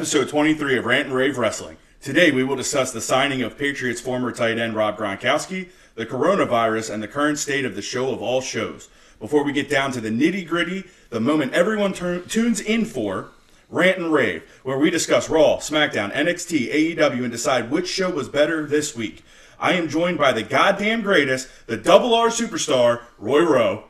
episode 0.00 0.30
23 0.30 0.78
of 0.78 0.86
Rant 0.86 1.08
and 1.08 1.14
Rave 1.14 1.36
Wrestling. 1.36 1.76
Today 2.00 2.30
we 2.30 2.42
will 2.42 2.56
discuss 2.56 2.90
the 2.90 3.02
signing 3.02 3.42
of 3.42 3.58
Patriots 3.58 4.00
former 4.00 4.32
tight 4.32 4.56
end 4.56 4.74
Rob 4.74 4.96
Gronkowski, 4.96 5.68
the 5.94 6.06
coronavirus, 6.06 6.88
and 6.88 7.02
the 7.02 7.06
current 7.06 7.38
state 7.38 7.66
of 7.66 7.74
the 7.74 7.82
show 7.82 8.10
of 8.10 8.22
all 8.22 8.40
shows. 8.40 8.88
Before 9.18 9.44
we 9.44 9.52
get 9.52 9.68
down 9.68 9.92
to 9.92 10.00
the 10.00 10.08
nitty 10.08 10.48
gritty, 10.48 10.84
the 11.10 11.20
moment 11.20 11.52
everyone 11.52 11.92
turn, 11.92 12.26
tunes 12.28 12.62
in 12.62 12.86
for, 12.86 13.28
Rant 13.68 13.98
and 13.98 14.10
Rave, 14.10 14.42
where 14.62 14.78
we 14.78 14.88
discuss 14.88 15.28
Raw, 15.28 15.58
SmackDown, 15.58 16.14
NXT, 16.14 16.96
AEW, 16.96 17.22
and 17.22 17.30
decide 17.30 17.70
which 17.70 17.86
show 17.86 18.08
was 18.08 18.30
better 18.30 18.64
this 18.66 18.96
week. 18.96 19.22
I 19.58 19.74
am 19.74 19.90
joined 19.90 20.16
by 20.16 20.32
the 20.32 20.42
goddamn 20.42 21.02
greatest, 21.02 21.46
the 21.66 21.76
double 21.76 22.14
R 22.14 22.28
superstar, 22.28 23.02
Roy 23.18 23.42
Rowe, 23.42 23.84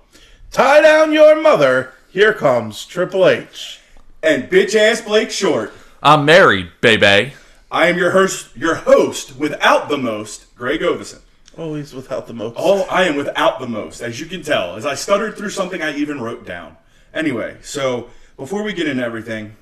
Tie 0.51 0.81
down 0.81 1.13
your 1.13 1.41
mother. 1.41 1.93
Here 2.09 2.33
comes 2.33 2.85
Triple 2.85 3.29
H. 3.29 3.79
and 4.25 4.51
bitch 4.51 4.75
ass 4.75 5.03
Blake 5.03 5.31
Short. 5.31 5.73
I'm 6.03 6.25
married, 6.25 6.71
baby. 6.81 7.35
I 7.71 7.87
am 7.87 7.99
your 7.99 8.11
host, 8.13 8.57
your 8.57 8.75
host 8.77 9.37
without 9.39 9.89
the 9.89 9.99
most, 9.99 10.55
Greg 10.57 10.81
Ovison. 10.81 11.21
Always 11.59 11.93
without 11.93 12.27
the 12.27 12.33
most. 12.33 12.55
Oh, 12.59 12.83
I 12.91 13.05
am 13.05 13.17
without 13.17 13.61
the 13.61 13.67
most, 13.67 14.01
as 14.01 14.19
you 14.19 14.27
can 14.27 14.43
tell, 14.43 14.77
as 14.77 14.87
I 14.87 14.95
stuttered 14.95 15.37
through 15.37 15.51
something 15.51 15.83
I 15.83 15.95
even 15.95 16.21
wrote 16.21 16.47
down. 16.47 16.77
Anyway, 17.13 17.59
so 17.63 18.09
before 18.37 18.63
we 18.63 18.73
get 18.73 18.89
into 18.89 19.05
everything, 19.05 19.57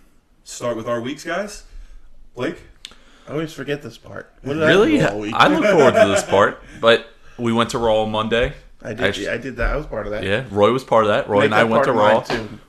start 0.45 0.77
with 0.77 0.87
our 0.87 1.01
weeks, 1.01 1.25
guys. 1.25 1.65
Blake, 2.37 2.63
I 3.27 3.33
always 3.33 3.53
forget 3.53 3.83
this 3.83 3.99
part. 3.99 4.33
What 4.43 4.55
did 4.55 4.61
Really? 4.63 5.01
I 5.01 5.09
do 5.09 5.15
all 5.15 5.21
week? 5.21 5.35
I 5.35 5.49
look 5.49 5.65
forward 5.65 5.95
to 5.95 6.09
this 6.09 6.23
part. 6.29 6.63
But 6.81 7.09
we 7.37 7.53
went 7.53 7.71
to 7.71 7.79
Raw 7.79 8.03
on 8.03 8.11
Monday. 8.13 8.53
I 8.81 8.95
did. 8.95 9.01
Actu- 9.07 9.29
I 9.31 9.37
did 9.39 9.57
that. 9.57 9.73
I 9.73 9.77
was 9.77 9.87
part 9.87 10.07
of 10.07 10.13
that. 10.13 10.23
Yeah, 10.23 10.45
Roy 10.51 10.73
was 10.73 10.85
part 10.85 11.05
of 11.05 11.09
that. 11.09 11.29
Roy 11.29 11.41
Make 11.41 11.45
and 11.47 11.55
I 11.55 11.65
went 11.65 11.85
to 11.85 11.93
Raw. 11.93 12.25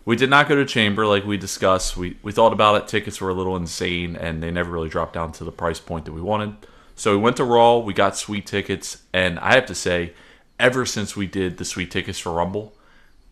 We 0.06 0.16
did 0.16 0.30
not 0.30 0.48
go 0.50 0.56
to 0.56 0.66
Chamber 0.66 1.06
like 1.06 1.24
we 1.24 1.38
discussed. 1.38 1.96
We 1.98 2.18
we 2.24 2.32
thought 2.32 2.52
about 2.54 2.82
it. 2.82 2.88
Tickets 2.88 3.22
were 3.22 3.30
a 3.30 3.34
little 3.34 3.56
insane, 3.56 4.16
and 4.16 4.42
they 4.42 4.50
never 4.50 4.72
really 4.72 4.90
dropped 4.90 5.14
down 5.14 5.32
to 5.34 5.44
the 5.44 5.52
price 5.52 5.80
point 5.80 6.06
that 6.06 6.14
we 6.14 6.22
wanted. 6.22 6.56
So 6.96 7.12
we 7.12 7.22
went 7.22 7.38
to 7.38 7.44
Raw. 7.44 7.78
We 7.78 7.94
got 7.94 8.18
suite 8.18 8.48
tickets, 8.48 9.04
and 9.14 9.40
I 9.40 9.54
have 9.54 9.68
to 9.68 9.76
say, 9.76 10.14
ever 10.60 10.86
since 10.86 11.16
we 11.16 11.28
did 11.28 11.58
the 11.58 11.66
suite 11.66 11.92
tickets 11.92 12.18
for 12.18 12.34
Rumble, 12.34 12.74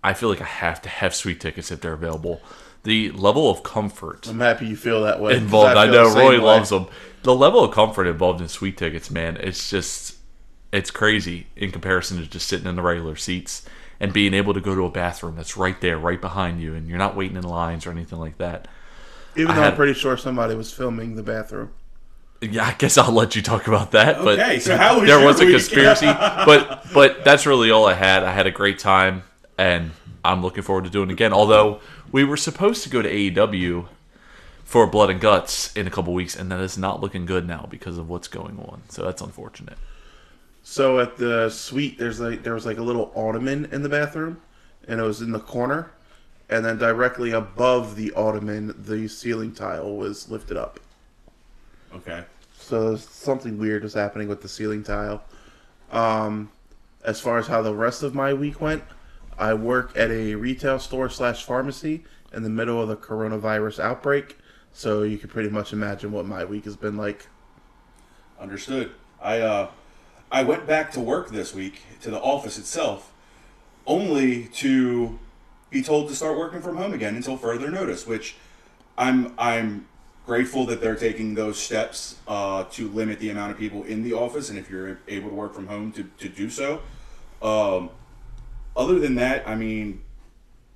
I 0.03 0.13
feel 0.13 0.29
like 0.29 0.41
I 0.41 0.45
have 0.45 0.81
to 0.83 0.89
have 0.89 1.15
suite 1.15 1.39
tickets 1.41 1.71
if 1.71 1.81
they're 1.81 1.93
available. 1.93 2.41
The 2.83 3.11
level 3.11 3.49
of 3.49 3.63
comfort 3.63 4.27
I'm 4.29 4.39
happy 4.39 4.67
you 4.67 4.75
feel 4.77 5.03
that 5.03 5.19
way. 5.19 5.35
involved. 5.35 5.75
I, 5.75 5.87
feel 5.87 5.93
know 5.93 6.15
Roy 6.15 6.29
way. 6.29 6.37
loves 6.37 6.69
them. 6.69 6.85
The 7.23 7.35
level 7.35 7.63
of 7.63 7.73
comfort 7.73 8.05
involved 8.07 8.39
in 8.39 8.47
suite 8.47 8.77
tickets, 8.77 9.09
man, 9.11 9.35
it's 9.37 9.69
just 9.69 10.16
it's 10.71 10.91
crazy 10.91 11.47
in 11.55 11.71
comparison 11.71 12.17
to 12.17 12.27
just 12.27 12.47
sitting 12.47 12.67
in 12.67 12.75
the 12.75 12.81
regular 12.81 13.15
seats 13.15 13.63
and 13.99 14.13
being 14.13 14.33
able 14.33 14.53
to 14.53 14.61
go 14.61 14.75
to 14.75 14.85
a 14.85 14.89
bathroom 14.91 15.35
that's 15.35 15.57
right 15.57 15.79
there, 15.81 15.97
right 15.97 16.19
behind 16.21 16.61
you, 16.61 16.73
and 16.75 16.87
you're 16.87 16.97
not 16.97 17.15
waiting 17.15 17.37
in 17.37 17.43
lines 17.43 17.85
or 17.87 17.91
anything 17.91 18.19
like 18.19 18.37
that. 18.37 18.67
Even 19.35 19.51
I 19.51 19.55
though 19.55 19.61
had- 19.61 19.71
I'm 19.73 19.75
pretty 19.77 19.93
sure 19.93 20.17
somebody 20.17 20.55
was 20.55 20.71
filming 20.73 21.15
the 21.15 21.23
bathroom. 21.23 21.71
Yeah, 22.41 22.67
I 22.67 22.73
guess 22.73 22.99
I'll 22.99 23.11
let 23.11 23.35
you 23.35 23.41
talk 23.41 23.67
about 23.67 23.91
that. 23.91 24.17
But 24.23 24.37
Okay, 24.39 24.59
so 24.59 24.77
how 24.77 24.99
was 24.99 25.09
there 25.09 25.25
was 25.25 25.39
a 25.39 25.45
conspiracy, 25.49 26.05
but 26.45 26.83
but 26.93 27.23
that's 27.23 27.47
really 27.47 27.71
all 27.71 27.87
I 27.87 27.95
had. 27.95 28.23
I 28.23 28.31
had 28.31 28.45
a 28.45 28.51
great 28.51 28.77
time, 28.77 29.23
and 29.57 29.89
I'm 30.23 30.43
looking 30.43 30.61
forward 30.61 30.83
to 30.83 30.91
doing 30.91 31.09
it 31.09 31.13
again. 31.13 31.33
Although 31.33 31.79
we 32.11 32.23
were 32.23 32.37
supposed 32.37 32.83
to 32.83 32.89
go 32.89 33.01
to 33.01 33.09
AEW 33.11 33.87
for 34.63 34.85
Blood 34.85 35.09
and 35.09 35.19
Guts 35.19 35.75
in 35.75 35.87
a 35.87 35.89
couple 35.89 36.13
weeks, 36.13 36.35
and 36.35 36.51
that 36.51 36.59
is 36.59 36.77
not 36.77 37.01
looking 37.01 37.25
good 37.25 37.47
now 37.47 37.65
because 37.71 37.97
of 37.97 38.07
what's 38.07 38.27
going 38.27 38.59
on. 38.59 38.83
So 38.89 39.03
that's 39.03 39.21
unfortunate. 39.23 39.79
So 40.69 40.99
at 40.99 41.15
the 41.15 41.49
suite, 41.49 41.97
there's 41.97 42.19
like 42.19 42.43
there 42.43 42.53
was 42.53 42.65
like 42.65 42.77
a 42.77 42.83
little 42.83 43.09
ottoman 43.15 43.69
in 43.71 43.83
the 43.83 43.89
bathroom, 43.89 44.41
and 44.85 44.99
it 44.99 45.03
was 45.03 45.21
in 45.21 45.31
the 45.31 45.39
corner, 45.39 45.91
and 46.49 46.63
then 46.65 46.77
directly 46.77 47.31
above 47.31 47.95
the 47.95 48.11
ottoman, 48.11 48.75
the 48.77 49.07
ceiling 49.07 49.53
tile 49.53 49.95
was 49.95 50.29
lifted 50.29 50.57
up. 50.57 50.81
okay. 51.95 52.25
So 52.59 52.97
something 52.97 53.57
weird 53.57 53.83
was 53.83 53.93
happening 53.93 54.27
with 54.27 54.41
the 54.41 54.49
ceiling 54.49 54.83
tile. 54.83 55.23
Um, 55.89 56.51
as 57.05 57.21
far 57.21 57.37
as 57.37 57.47
how 57.47 57.61
the 57.61 57.73
rest 57.73 58.03
of 58.03 58.13
my 58.13 58.33
week 58.33 58.59
went, 58.59 58.83
I 59.37 59.53
work 59.53 59.95
at 59.95 60.11
a 60.11 60.35
retail 60.35 60.79
store 60.79 61.09
slash 61.09 61.45
pharmacy 61.45 62.03
in 62.33 62.43
the 62.43 62.49
middle 62.49 62.81
of 62.81 62.89
the 62.89 62.97
coronavirus 62.97 63.79
outbreak. 63.79 64.37
So 64.73 65.03
you 65.03 65.17
can 65.17 65.29
pretty 65.29 65.49
much 65.49 65.71
imagine 65.71 66.11
what 66.11 66.25
my 66.25 66.43
week 66.43 66.65
has 66.65 66.75
been 66.75 66.97
like. 66.97 67.27
Understood. 68.37 68.91
I 69.21 69.39
uh, 69.39 69.69
I 70.31 70.43
went 70.43 70.67
back 70.67 70.91
to 70.91 70.99
work 70.99 71.29
this 71.29 71.53
week 71.53 71.81
to 72.01 72.11
the 72.11 72.19
office 72.19 72.57
itself, 72.57 73.13
only 73.85 74.45
to 74.45 75.17
be 75.69 75.81
told 75.81 76.09
to 76.09 76.15
start 76.15 76.37
working 76.37 76.61
from 76.61 76.77
home 76.77 76.93
again 76.93 77.15
until 77.15 77.37
further 77.37 77.71
notice. 77.71 78.05
Which 78.05 78.35
I'm 78.97 79.33
I'm 79.37 79.87
grateful 80.25 80.65
that 80.65 80.81
they're 80.81 80.95
taking 80.95 81.35
those 81.35 81.57
steps 81.57 82.17
uh, 82.27 82.65
to 82.71 82.89
limit 82.89 83.19
the 83.19 83.29
amount 83.29 83.51
of 83.51 83.57
people 83.57 83.83
in 83.83 84.03
the 84.03 84.13
office, 84.13 84.49
and 84.49 84.59
if 84.59 84.69
you're 84.69 84.99
able 85.07 85.29
to 85.29 85.35
work 85.35 85.53
from 85.53 85.67
home, 85.67 85.91
to 85.93 86.03
to 86.03 86.27
do 86.27 86.49
so. 86.49 86.81
Um, 87.41 87.89
other 88.75 88.99
than 88.99 89.15
that, 89.15 89.47
I 89.47 89.55
mean, 89.55 90.01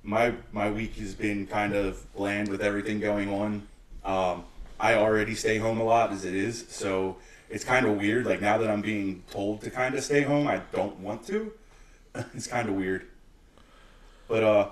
my 0.02 0.34
my 0.52 0.70
week 0.70 0.96
has 0.96 1.14
been 1.14 1.46
kind 1.46 1.74
of 1.74 2.10
bland 2.14 2.48
with 2.48 2.62
everything 2.62 3.00
going 3.00 3.28
on. 3.28 3.68
Um, 4.04 4.44
I 4.80 4.94
already 4.94 5.34
stay 5.34 5.58
home 5.58 5.78
a 5.78 5.84
lot 5.84 6.10
as 6.10 6.24
it 6.24 6.34
is, 6.34 6.64
so 6.68 7.18
it's 7.52 7.64
kind 7.64 7.86
of 7.86 7.96
weird. 7.98 8.26
Like 8.26 8.40
now 8.40 8.58
that 8.58 8.70
I'm 8.70 8.80
being 8.80 9.22
told 9.30 9.60
to 9.62 9.70
kind 9.70 9.94
of 9.94 10.02
stay 10.02 10.22
home, 10.22 10.48
I 10.48 10.62
don't 10.72 10.98
want 10.98 11.26
to. 11.26 11.52
it's 12.34 12.46
kind 12.46 12.68
of 12.68 12.74
weird. 12.74 13.06
But 14.26 14.42
uh, 14.42 14.68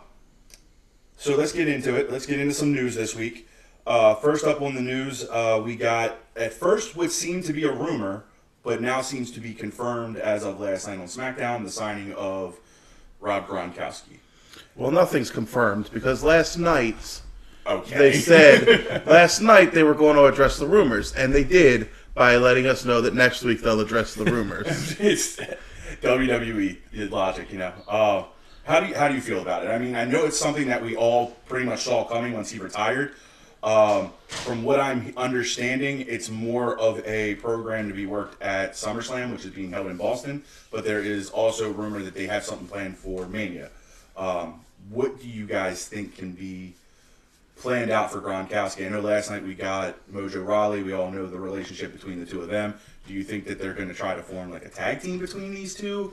so 1.16 1.36
let's 1.36 1.52
get 1.52 1.69
into 1.69 1.94
it. 1.96 2.10
Let's 2.10 2.26
get 2.26 2.40
into 2.40 2.54
some 2.54 2.72
news 2.72 2.94
this 2.94 3.14
week. 3.14 3.46
Uh, 3.86 4.14
first 4.14 4.46
up 4.46 4.62
on 4.62 4.74
the 4.74 4.80
news, 4.80 5.28
uh, 5.30 5.60
we 5.62 5.76
got 5.76 6.19
at 6.36 6.52
first 6.52 6.96
what 6.96 7.12
seemed 7.12 7.44
to 7.44 7.52
be 7.52 7.64
a 7.64 7.72
rumor, 7.72 8.24
but 8.62 8.80
now 8.80 9.02
seems 9.02 9.30
to 9.32 9.40
be 9.40 9.52
confirmed 9.52 10.16
as 10.16 10.44
of 10.44 10.58
last 10.60 10.86
night 10.86 10.98
on 10.98 11.06
SmackDown, 11.06 11.64
the 11.64 11.70
signing 11.70 12.12
of 12.14 12.58
Rob 13.20 13.46
Gronkowski. 13.46 14.19
Well, 14.74 14.90
nothing's 14.90 15.30
confirmed 15.30 15.90
because 15.92 16.22
last 16.22 16.56
night 16.56 17.20
Okay. 17.66 17.98
they 17.98 18.12
said 18.12 19.06
last 19.06 19.40
night 19.40 19.72
they 19.72 19.82
were 19.82 19.94
going 19.94 20.16
to 20.16 20.24
address 20.24 20.58
the 20.58 20.66
rumors, 20.66 21.12
and 21.12 21.34
they 21.34 21.44
did 21.44 21.88
by 22.20 22.36
letting 22.36 22.66
us 22.66 22.84
know 22.84 23.00
that 23.00 23.14
next 23.14 23.42
week 23.44 23.62
they'll 23.62 23.81
address 23.81 24.12
the 24.14 24.26
rumors. 24.26 24.66
it's 25.00 25.41
WWE 26.03 27.10
logic, 27.10 27.50
you 27.50 27.58
know. 27.58 27.72
Uh, 27.88 28.25
how 28.64 28.78
do 28.78 28.88
you 28.88 28.94
how 28.94 29.08
do 29.08 29.14
you 29.14 29.22
feel 29.22 29.41
about 29.41 29.64
it? 29.64 29.69
I 29.69 29.78
mean, 29.78 29.97
I 29.97 30.04
know 30.04 30.26
it's 30.26 30.38
something 30.38 30.66
that 30.66 30.82
we 30.82 30.94
all 30.97 31.28
pretty 31.48 31.64
much 31.64 31.81
saw 31.84 32.04
coming 32.04 32.34
once 32.34 32.50
he 32.50 32.58
retired. 32.58 33.14
Um, 33.62 34.12
from 34.26 34.64
what 34.64 34.81
I'm 34.81 35.14
understanding, 35.16 36.03
it's 36.03 36.28
more 36.28 36.78
of 36.78 37.03
a 37.06 37.36
program 37.36 37.88
to 37.88 37.94
be 37.94 38.04
worked 38.04 38.42
at 38.42 38.72
SummerSlam, 38.72 39.32
which 39.32 39.47
is 39.47 39.52
being 39.52 39.72
held 39.72 39.87
in 39.87 39.97
Boston. 39.97 40.44
But 40.70 40.84
there 40.84 41.00
is 41.00 41.31
also 41.31 41.72
rumor 41.72 42.02
that 42.02 42.12
they 42.12 42.26
have 42.26 42.44
something 42.44 42.69
planned 42.69 42.98
for 42.98 43.28
Mania. 43.28 43.70
Um, 44.14 44.60
what 44.91 45.19
do 45.22 45.26
you 45.26 45.47
guys 45.47 45.88
think 45.88 46.19
can 46.19 46.32
be 46.32 46.75
planned 47.60 47.91
out 47.91 48.10
for 48.10 48.21
Gronkowski? 48.21 48.87
I 48.87 48.88
know 48.88 49.00
last 49.00 49.31
night 49.31 49.44
we 49.44 49.54
got 49.54 49.97
Mojo 50.10 50.47
Rawley. 50.47 50.82
We 50.82 50.93
all 50.93 51.10
know 51.10 51.26
the 51.26 51.38
relationship 51.38 51.93
between 51.93 52.19
the 52.19 52.26
two 52.26 52.41
of 52.41 52.48
them. 52.48 52.75
Do 53.06 53.12
you 53.12 53.22
think 53.22 53.47
that 53.47 53.59
they're 53.59 53.75
going 53.75 53.88
to 53.88 53.94
try 53.94 54.15
to 54.15 54.22
form 54.22 54.50
like 54.50 54.65
a 54.65 54.69
tag 54.69 55.03
team 55.03 55.19
between 55.19 55.54
these 55.54 55.75
two? 55.75 56.12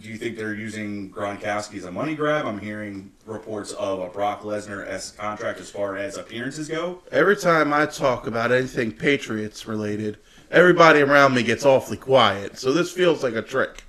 Do 0.00 0.08
you 0.08 0.16
think 0.16 0.36
they're 0.36 0.54
using 0.54 1.10
Gronkowski 1.10 1.76
as 1.78 1.84
a 1.84 1.92
money 1.92 2.16
grab? 2.16 2.46
I'm 2.46 2.58
hearing 2.58 3.12
reports 3.26 3.72
of 3.72 4.00
a 4.00 4.08
Brock 4.08 4.42
Lesnar 4.42 4.86
s 4.88 5.12
contract 5.12 5.60
as 5.60 5.70
far 5.70 5.96
as 5.96 6.16
appearances 6.16 6.68
go. 6.68 7.00
Every 7.12 7.36
time 7.36 7.72
I 7.72 7.86
talk 7.86 8.26
about 8.26 8.50
anything 8.50 8.90
Patriots 8.90 9.68
related, 9.68 10.18
everybody 10.50 11.00
around 11.00 11.34
me 11.34 11.44
gets 11.44 11.64
awfully 11.64 11.96
quiet. 11.96 12.58
So 12.58 12.72
this 12.72 12.90
feels 12.90 13.22
like 13.22 13.34
a 13.34 13.42
trick. 13.42 13.84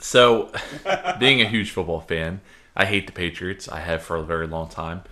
So, 0.00 0.50
being 1.18 1.42
a 1.42 1.46
huge 1.46 1.70
football 1.70 2.00
fan, 2.00 2.40
I 2.80 2.86
hate 2.86 3.06
the 3.06 3.12
Patriots. 3.12 3.68
I 3.68 3.80
have 3.80 4.02
for 4.02 4.16
a 4.16 4.22
very 4.22 4.46
long 4.46 4.70
time. 4.70 5.02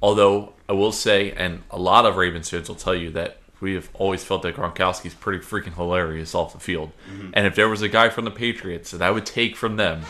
Although 0.00 0.52
I 0.68 0.74
will 0.74 0.92
say, 0.92 1.32
and 1.32 1.64
a 1.72 1.78
lot 1.78 2.06
of 2.06 2.16
Ravens 2.16 2.48
fans 2.48 2.68
will 2.68 2.76
tell 2.76 2.94
you 2.94 3.10
that 3.10 3.38
we 3.60 3.74
have 3.74 3.90
always 3.94 4.22
felt 4.22 4.42
that 4.42 4.54
Gronkowski's 4.54 5.14
pretty 5.14 5.40
freaking 5.40 5.74
hilarious 5.74 6.36
off 6.36 6.52
the 6.52 6.60
field. 6.60 6.92
Mm-hmm. 7.10 7.30
And 7.32 7.44
if 7.48 7.56
there 7.56 7.68
was 7.68 7.82
a 7.82 7.88
guy 7.88 8.10
from 8.10 8.26
the 8.26 8.30
Patriots 8.30 8.92
that 8.92 9.02
I 9.02 9.10
would 9.10 9.26
take 9.26 9.56
from 9.56 9.74
them 9.74 10.02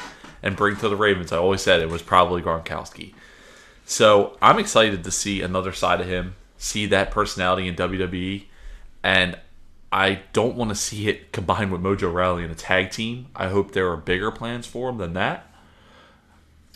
and 0.42 0.56
bring 0.56 0.76
to 0.76 0.90
the 0.90 0.96
Ravens, 0.96 1.32
I 1.32 1.38
always 1.38 1.62
said 1.62 1.80
it 1.80 1.88
was 1.88 2.02
probably 2.02 2.42
Gronkowski. 2.42 3.14
So 3.86 4.36
I'm 4.42 4.58
excited 4.58 5.02
to 5.02 5.10
see 5.10 5.40
another 5.40 5.72
side 5.72 6.02
of 6.02 6.06
him, 6.06 6.34
see 6.58 6.84
that 6.84 7.10
personality 7.10 7.66
in 7.66 7.76
WWE, 7.76 8.44
and 9.02 9.38
I 9.90 10.20
don't 10.34 10.54
want 10.54 10.68
to 10.68 10.76
see 10.76 11.08
it 11.08 11.32
combined 11.32 11.72
with 11.72 11.80
Mojo 11.80 12.12
Rawley 12.12 12.44
in 12.44 12.50
a 12.50 12.54
tag 12.54 12.90
team. 12.90 13.28
I 13.34 13.48
hope 13.48 13.72
there 13.72 13.90
are 13.90 13.96
bigger 13.96 14.30
plans 14.30 14.66
for 14.66 14.90
him 14.90 14.98
than 14.98 15.14
that. 15.14 15.50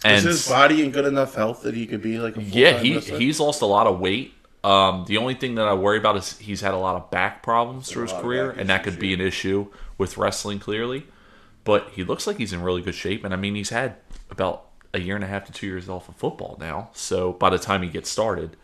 Is 0.05 0.23
his 0.23 0.41
body 0.41 0.83
in 0.85 0.91
good 0.93 1.05
enough 1.07 1.35
health 1.35 1.63
that 1.63 1.75
he 1.75 1.87
could 1.87 2.03
be 2.03 2.19
like 2.19 2.37
a 2.37 2.43
yeah, 2.43 2.73
full-time 2.73 2.79
he 2.79 2.95
wrestler? 2.95 3.19
he's 3.19 3.41
lost 3.41 3.63
a 3.63 3.67
lot 3.67 3.87
of 3.87 4.01
weight. 4.01 4.35
Um, 4.63 5.05
the 5.07 5.17
only 5.17 5.35
thing 5.35 5.55
that 5.57 5.67
I 5.69 5.75
worry 5.75 5.99
about 5.99 6.17
is 6.17 6.39
he's 6.39 6.61
had 6.61 6.75
a 6.75 6.79
lot 6.79 6.97
of 6.97 7.11
back 7.11 7.43
problems 7.43 7.91
through 7.91 8.03
his 8.05 8.13
career, 8.13 8.51
and 8.51 8.69
that 8.69 8.83
could 8.85 8.99
be 8.99 9.15
an 9.15 9.21
issue 9.21 9.69
with 9.99 10.17
wrestling 10.19 10.59
clearly. 10.59 11.07
But 11.65 11.91
he 11.91 12.05
looks 12.05 12.27
like 12.27 12.39
he's 12.39 12.53
in 12.53 12.63
really 12.63 12.83
good 12.83 12.95
shape, 12.95 13.25
and 13.25 13.33
I 13.35 13.37
mean 13.37 13.55
he's 13.55 13.71
had 13.71 13.97
about 14.31 14.67
a 14.93 15.01
year 15.01 15.15
and 15.15 15.25
a 15.25 15.29
half 15.29 15.45
to 15.47 15.53
two 15.53 15.67
years 15.67 15.89
off 15.89 16.09
of 16.09 16.17
football 16.17 16.57
now. 16.61 16.91
So 16.95 17.33
by 17.33 17.51
the 17.51 17.59
time 17.59 17.83
he 17.83 17.89
gets 17.89 18.11
started, 18.11 18.57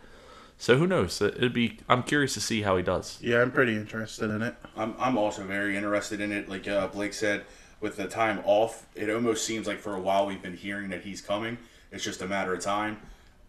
So 0.57 0.77
who 0.77 0.87
knows? 0.87 1.21
It'd 1.21 1.53
be. 1.53 1.79
I'm 1.87 2.03
curious 2.03 2.33
to 2.35 2.41
see 2.41 2.61
how 2.63 2.77
he 2.77 2.83
does. 2.83 3.19
Yeah, 3.21 3.41
I'm 3.41 3.51
pretty 3.51 3.75
interested 3.75 4.29
in 4.31 4.41
it. 4.41 4.55
I'm, 4.75 4.95
I'm 4.99 5.17
also 5.17 5.43
very 5.43 5.77
interested 5.77 6.19
in 6.21 6.31
it. 6.31 6.49
Like 6.49 6.67
uh, 6.67 6.87
Blake 6.87 7.13
said, 7.13 7.45
with 7.79 7.97
the 7.97 8.07
time 8.07 8.41
off, 8.45 8.85
it 8.95 9.09
almost 9.09 9.45
seems 9.45 9.67
like 9.67 9.79
for 9.79 9.95
a 9.95 9.99
while 9.99 10.25
we've 10.25 10.41
been 10.41 10.57
hearing 10.57 10.89
that 10.89 11.01
he's 11.01 11.21
coming. 11.21 11.57
It's 11.91 12.03
just 12.03 12.21
a 12.21 12.27
matter 12.27 12.53
of 12.53 12.61
time. 12.61 12.97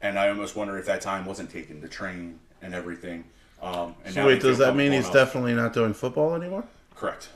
And 0.00 0.19
I 0.19 0.28
almost 0.28 0.54
wonder 0.54 0.78
if 0.78 0.86
that 0.86 1.00
time 1.00 1.25
wasn't 1.26 1.50
taken 1.50 1.80
to 1.80 1.88
train 1.88 2.38
and 2.62 2.75
everything. 2.75 3.25
Um, 3.60 3.94
and 4.04 4.14
So 4.14 4.26
wait, 4.26 4.40
does 4.40 4.58
that 4.58 4.76
mean 4.76 4.92
he's 4.92 5.04
enough. 5.04 5.12
definitely 5.14 5.54
not 5.54 5.72
doing 5.72 5.92
football 5.94 6.34
anymore? 6.34 6.64
correct? 6.94 7.28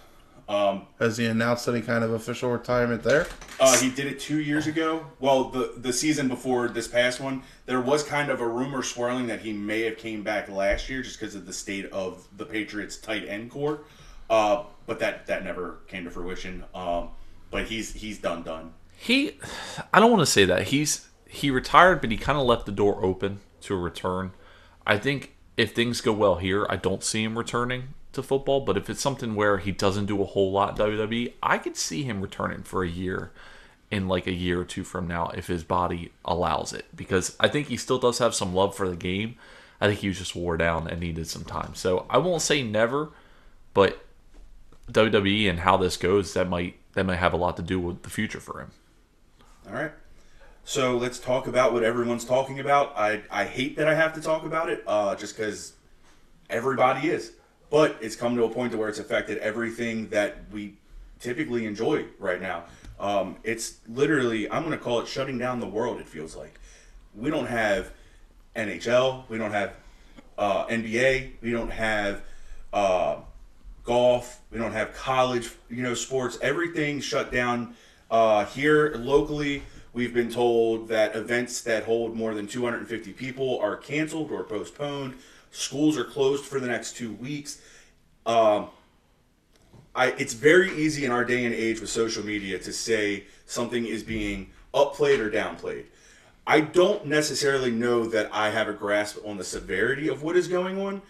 Um, 0.48 0.86
Has 0.98 1.16
he 1.16 1.26
announced 1.26 1.66
any 1.68 1.80
kind 1.80 2.02
of 2.04 2.12
official 2.12 2.50
retirement 2.50 3.02
there? 3.04 3.26
Uh, 3.60 3.76
he 3.78 3.88
did 3.90 4.06
it 4.06 4.18
two 4.18 4.40
years 4.40 4.66
ago. 4.66 5.06
Well, 5.20 5.44
the 5.44 5.74
the 5.76 5.92
season 5.92 6.26
before 6.28 6.68
this 6.68 6.88
past 6.88 7.20
one, 7.20 7.42
there 7.66 7.80
was 7.80 8.02
kind 8.02 8.28
of 8.28 8.40
a 8.40 8.46
rumor 8.46 8.82
swirling 8.82 9.28
that 9.28 9.40
he 9.40 9.52
may 9.52 9.82
have 9.82 9.96
came 9.98 10.24
back 10.24 10.48
last 10.48 10.88
year 10.90 11.00
just 11.00 11.18
because 11.20 11.36
of 11.36 11.46
the 11.46 11.52
state 11.52 11.86
of 11.92 12.26
the 12.36 12.44
Patriots' 12.44 12.96
tight 12.96 13.26
end 13.28 13.50
corps. 13.52 13.80
Uh, 14.32 14.64
but 14.87 14.99
that 14.99 15.26
that 15.26 15.44
never 15.44 15.76
came 15.88 16.05
to 16.05 16.11
fruition. 16.11 16.64
Um, 16.75 17.11
but 17.50 17.67
he's 17.67 17.93
he's 17.93 18.19
done 18.19 18.43
done. 18.43 18.73
He, 18.96 19.38
I 19.93 20.00
don't 20.00 20.11
want 20.11 20.23
to 20.23 20.32
say 20.32 20.46
that 20.46 20.69
he's 20.69 21.06
he 21.29 21.50
retired, 21.50 22.00
but 22.00 22.11
he 22.11 22.17
kind 22.17 22.38
of 22.38 22.46
left 22.46 22.64
the 22.64 22.73
door 22.73 23.05
open 23.05 23.40
to 23.61 23.75
a 23.75 23.79
return. 23.79 24.32
I 24.87 24.96
think 24.96 25.34
if 25.58 25.75
things 25.75 26.00
go 26.00 26.14
well 26.14 26.37
here, 26.37 26.67
I 26.70 26.76
don't 26.76 27.05
see 27.05 27.23
him 27.23 27.37
returning 27.37 27.88
to 28.14 28.23
football. 28.23 28.62
But 28.62 28.79
if 28.79 28.88
it's 28.88 29.02
something 29.02 29.34
where 29.34 29.58
he 29.58 29.70
doesn't 29.70 30.06
do 30.06 30.23
a 30.23 30.26
whole 30.26 30.50
lot 30.50 30.78
WWE, 30.78 31.35
I 31.43 31.58
could 31.58 31.76
see 31.76 32.02
him 32.02 32.23
returning 32.23 32.62
for 32.62 32.82
a 32.82 32.88
year 32.88 33.32
in 33.90 34.08
like 34.08 34.26
a 34.26 34.32
year 34.32 34.62
or 34.62 34.64
two 34.64 34.82
from 34.82 35.06
now 35.06 35.28
if 35.35 35.46
his 35.49 35.62
body 35.62 36.11
allows 36.25 36.73
it. 36.73 36.87
Because 36.96 37.37
I 37.38 37.49
think 37.49 37.67
he 37.69 37.76
still 37.76 37.99
does 37.99 38.17
have 38.17 38.35
some 38.35 38.55
love 38.55 38.75
for 38.75 38.88
the 38.88 38.96
game. 38.96 39.37
I 39.78 39.88
think 39.88 40.00
he 40.00 40.08
was 40.08 40.17
just 40.17 40.35
wore 40.35 40.56
down 40.56 40.88
and 40.88 41.00
needed 41.00 41.26
some 41.26 41.44
time. 41.44 41.75
So 41.75 42.06
I 42.08 42.17
won't 42.17 42.40
say 42.40 42.62
never, 42.62 43.11
but 43.75 44.02
WWE 44.90 45.49
and 45.49 45.61
how 45.61 45.76
this 45.76 45.96
goes, 45.96 46.34
that 46.34 46.49
might 46.49 46.76
that 46.94 47.05
might 47.05 47.17
have 47.17 47.32
a 47.32 47.37
lot 47.37 47.56
to 47.56 47.62
do 47.62 47.81
with 47.81 48.02
the 48.02 48.11
future 48.11 48.40
for 48.40 48.61
him. 48.61 48.70
All 49.67 49.75
right. 49.75 49.93
So 50.64 50.96
let's 50.96 51.19
talk 51.19 51.46
about 51.46 51.73
what 51.73 51.82
everyone's 51.82 52.25
talking 52.25 52.61
about. 52.61 52.93
I, 52.96 53.23
I 53.31 53.44
hate 53.44 53.76
that 53.76 53.88
I 53.88 53.94
have 53.94 54.12
to 54.14 54.20
talk 54.20 54.44
about 54.44 54.69
it, 54.69 54.84
uh, 54.87 55.14
just 55.17 55.37
because 55.37 55.73
everybody 56.50 57.08
is. 57.08 57.32
But 57.70 57.96
it's 58.00 58.14
come 58.14 58.37
to 58.37 58.44
a 58.44 58.49
point 58.49 58.73
to 58.73 58.79
where 58.79 58.88
it's 58.88 58.99
affected 58.99 59.38
everything 59.38 60.08
that 60.11 60.38
we 60.52 60.75
typically 61.19 61.67
enjoy 61.67 62.05
right 62.19 62.40
now. 62.40 62.64
Um, 63.00 63.37
it's 63.43 63.78
literally, 63.88 64.49
I'm 64.50 64.62
going 64.62 64.76
to 64.76 64.82
call 64.82 65.00
it 65.00 65.08
shutting 65.08 65.38
down 65.38 65.58
the 65.58 65.67
world. 65.67 65.99
It 65.99 66.08
feels 66.08 66.37
like 66.37 66.61
we 67.14 67.31
don't 67.31 67.46
have 67.46 67.90
NHL, 68.55 69.28
we 69.28 69.38
don't 69.38 69.50
have 69.50 69.75
uh, 70.38 70.67
NBA, 70.67 71.32
we 71.40 71.50
don't 71.50 71.70
have 71.70 72.23
uh, 72.73 73.17
golf, 73.84 74.40
we 74.50 74.58
don't 74.58 74.73
have 74.73 74.94
college, 74.94 75.50
you 75.70 75.82
know, 75.82 75.94
sports. 75.94 76.38
Everything 76.40 77.00
shut 77.00 77.32
down 77.32 77.75
uh, 78.11 78.44
here 78.46 78.94
locally. 78.96 79.62
We've 79.93 80.14
been 80.14 80.31
told 80.31 80.88
that 80.88 81.14
events 81.17 81.61
that 81.62 81.84
hold 81.84 82.17
more 82.17 82.34
than 82.34 82.46
250 82.46 83.12
people 83.12 83.58
are 83.58 83.76
canceled 83.76 84.31
or 84.31 84.44
postponed. 84.44 85.14
Schools 85.50 85.99
are 85.99 86.05
closed 86.05 86.44
for 86.44 86.61
the 86.61 86.67
next 86.67 86.96
two 86.96 87.12
weeks. 87.12 87.61
Um, 88.25 88.69
I, 89.94 90.08
it's 90.12 90.32
very 90.32 90.73
easy 90.75 91.05
in 91.05 91.11
our 91.11 91.25
day 91.25 91.44
and 91.44 91.55
age 91.55 91.81
with 91.81 91.90
social 91.90 92.25
media 92.25 92.58
to 92.61 92.73
say 92.73 93.25
something 93.44 93.85
is 93.85 94.02
being 94.02 94.50
upplayed 94.73 95.20
or 95.20 95.31
downplayed. 95.31 95.85
I 96.46 96.61
don't 96.61 97.06
necessarily 97.06 97.70
know 97.70 98.06
that 98.06 98.31
I 98.32 98.50
have 98.50 98.69
a 98.69 98.73
grasp 98.73 99.19
on 99.25 99.37
the 99.37 99.44
severity 99.44 100.08
of 100.08 100.23
what 100.23 100.37
is 100.37 100.49
going 100.49 100.81
on. 100.81 101.02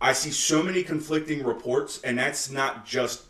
I 0.00 0.12
see 0.12 0.30
so 0.30 0.62
many 0.62 0.82
conflicting 0.82 1.44
reports, 1.44 2.00
and 2.02 2.18
that's 2.18 2.50
not 2.50 2.86
just 2.86 3.22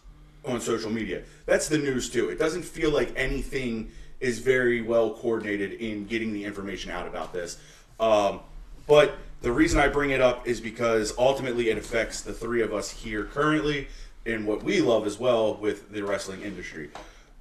on 0.44 0.60
social 0.60 0.90
media. 0.90 1.22
That's 1.46 1.68
the 1.68 1.78
news 1.78 2.08
too. 2.08 2.28
It 2.28 2.38
doesn't 2.38 2.62
feel 2.62 2.90
like 2.90 3.12
anything 3.16 3.90
is 4.20 4.38
very 4.38 4.80
well 4.80 5.14
coordinated 5.14 5.72
in 5.74 6.06
getting 6.06 6.32
the 6.32 6.44
information 6.44 6.90
out 6.90 7.06
about 7.06 7.32
this. 7.32 7.58
Um, 7.98 8.40
but 8.86 9.14
the 9.42 9.52
reason 9.52 9.80
I 9.80 9.88
bring 9.88 10.10
it 10.10 10.20
up 10.20 10.46
is 10.46 10.60
because 10.60 11.14
ultimately 11.18 11.70
it 11.70 11.78
affects 11.78 12.20
the 12.20 12.32
three 12.32 12.62
of 12.62 12.72
us 12.72 12.90
here 12.90 13.24
currently 13.24 13.88
and 14.26 14.46
what 14.46 14.62
we 14.62 14.80
love 14.80 15.06
as 15.06 15.18
well 15.18 15.54
with 15.54 15.90
the 15.90 16.02
wrestling 16.02 16.42
industry. 16.42 16.90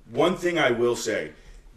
One 0.09 0.35
thing 0.35 0.57
I 0.57 0.71
will 0.71 0.95
say, 0.95 1.31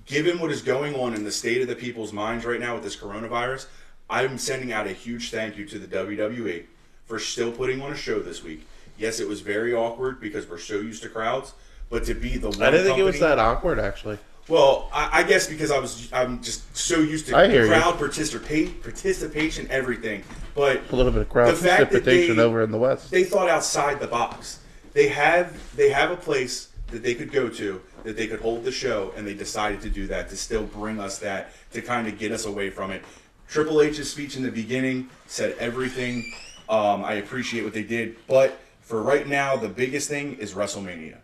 given 0.07 0.39
what 0.39 0.51
is 0.51 0.63
going 0.63 0.95
on 0.95 1.15
in 1.15 1.25
the 1.25 1.33
state 1.33 1.61
of 1.61 1.69
the 1.69 1.77
people's 1.77 2.13
minds 2.13 2.45
right 2.45 2.61
now 2.61 2.75
with 2.75 2.85
this 2.85 2.97
coronavirus, 2.97 3.67
I'm 4.09 4.39
sending 4.39 4.73
out 4.73 4.87
a 4.87 4.93
huge 4.93 5.31
thank 5.31 5.57
you 5.57 5.67
to 5.67 5.79
the 5.79 5.87
WWE 5.87 6.65
for 7.07 7.19
still 7.19 7.53
putting 7.53 7.81
on 7.83 7.93
a 7.93 7.97
show 7.97 8.21
this 8.21 8.43
week. 8.43 8.67
Yes, 8.99 9.21
it 9.21 9.29
was 9.29 9.41
very 9.41 9.75
awkward 9.75 10.21
because 10.21 10.49
we're 10.49 10.59
so 10.59 10.75
used 10.77 11.03
to 11.03 11.09
crowds, 11.09 11.55
but 11.91 12.05
to 12.05 12.15
be 12.15 12.37
the 12.39 12.51
one 12.51 12.63
I 12.63 12.71
didn't 12.71 12.87
think 12.87 12.99
it 12.99 13.03
was 13.03 13.21
that 13.21 13.39
awkward, 13.39 13.79
actually. 13.79 14.19
well, 14.49 14.89
I, 14.93 15.21
I 15.21 15.23
guess 15.25 15.47
because 15.47 15.71
I 15.71 15.79
was 15.79 16.13
I'm 16.13 16.43
just 16.43 16.77
so 16.77 16.99
used 16.99 17.27
to 17.27 17.33
crowd 17.33 17.99
participate 17.99 18.83
participation, 18.83 19.67
everything. 19.71 20.23
But 20.55 20.83
A 20.93 20.97
little 20.97 21.13
bit 21.13 21.23
of 21.23 21.29
crowd 21.29 21.53
The 21.53 21.57
fact 21.57 21.93
that 21.93 22.05
they- 22.05 22.31
over 22.31 22.63
in 22.63 22.71
the 22.71 22.79
West. 22.79 23.11
they 23.11 23.25
thought 23.25 23.49
outside 23.49 24.01
the 24.01 24.07
box. 24.07 24.61
They 24.93 25.09
have 25.09 25.57
they 25.75 25.89
have 25.89 26.11
a 26.11 26.17
place 26.17 26.69
that 26.89 27.03
they 27.03 27.15
could 27.15 27.33
go 27.33 27.49
to 27.49 27.81
that 28.05 28.17
they 28.17 28.27
could 28.27 28.41
hold 28.41 28.65
the 28.65 28.73
show, 28.73 29.13
and 29.17 29.27
they 29.27 29.33
decided 29.35 29.81
to 29.83 29.89
do 29.89 30.07
that 30.09 30.29
to 30.29 30.37
still 30.37 30.65
bring 30.65 31.01
us 31.01 31.19
that 31.21 31.53
to 31.73 31.81
kind 31.81 32.07
of 32.07 32.19
get 32.19 32.31
us 32.33 32.45
away 32.45 32.69
from 32.69 32.91
it. 32.91 33.03
Triple 33.49 33.81
H's 33.81 34.11
speech 34.11 34.37
in 34.37 34.43
the 34.43 34.51
beginning 34.51 35.09
said 35.27 35.57
everything. 35.59 36.33
Um, 36.69 37.05
I 37.05 37.15
appreciate 37.15 37.65
what 37.65 37.75
they 37.75 37.83
did, 37.83 38.17
but 38.27 38.59
for 38.81 39.03
right 39.03 39.27
now, 39.27 39.57
the 39.57 39.69
biggest 39.69 40.09
thing 40.09 40.35
is 40.35 40.55
WrestleMania. 40.55 41.19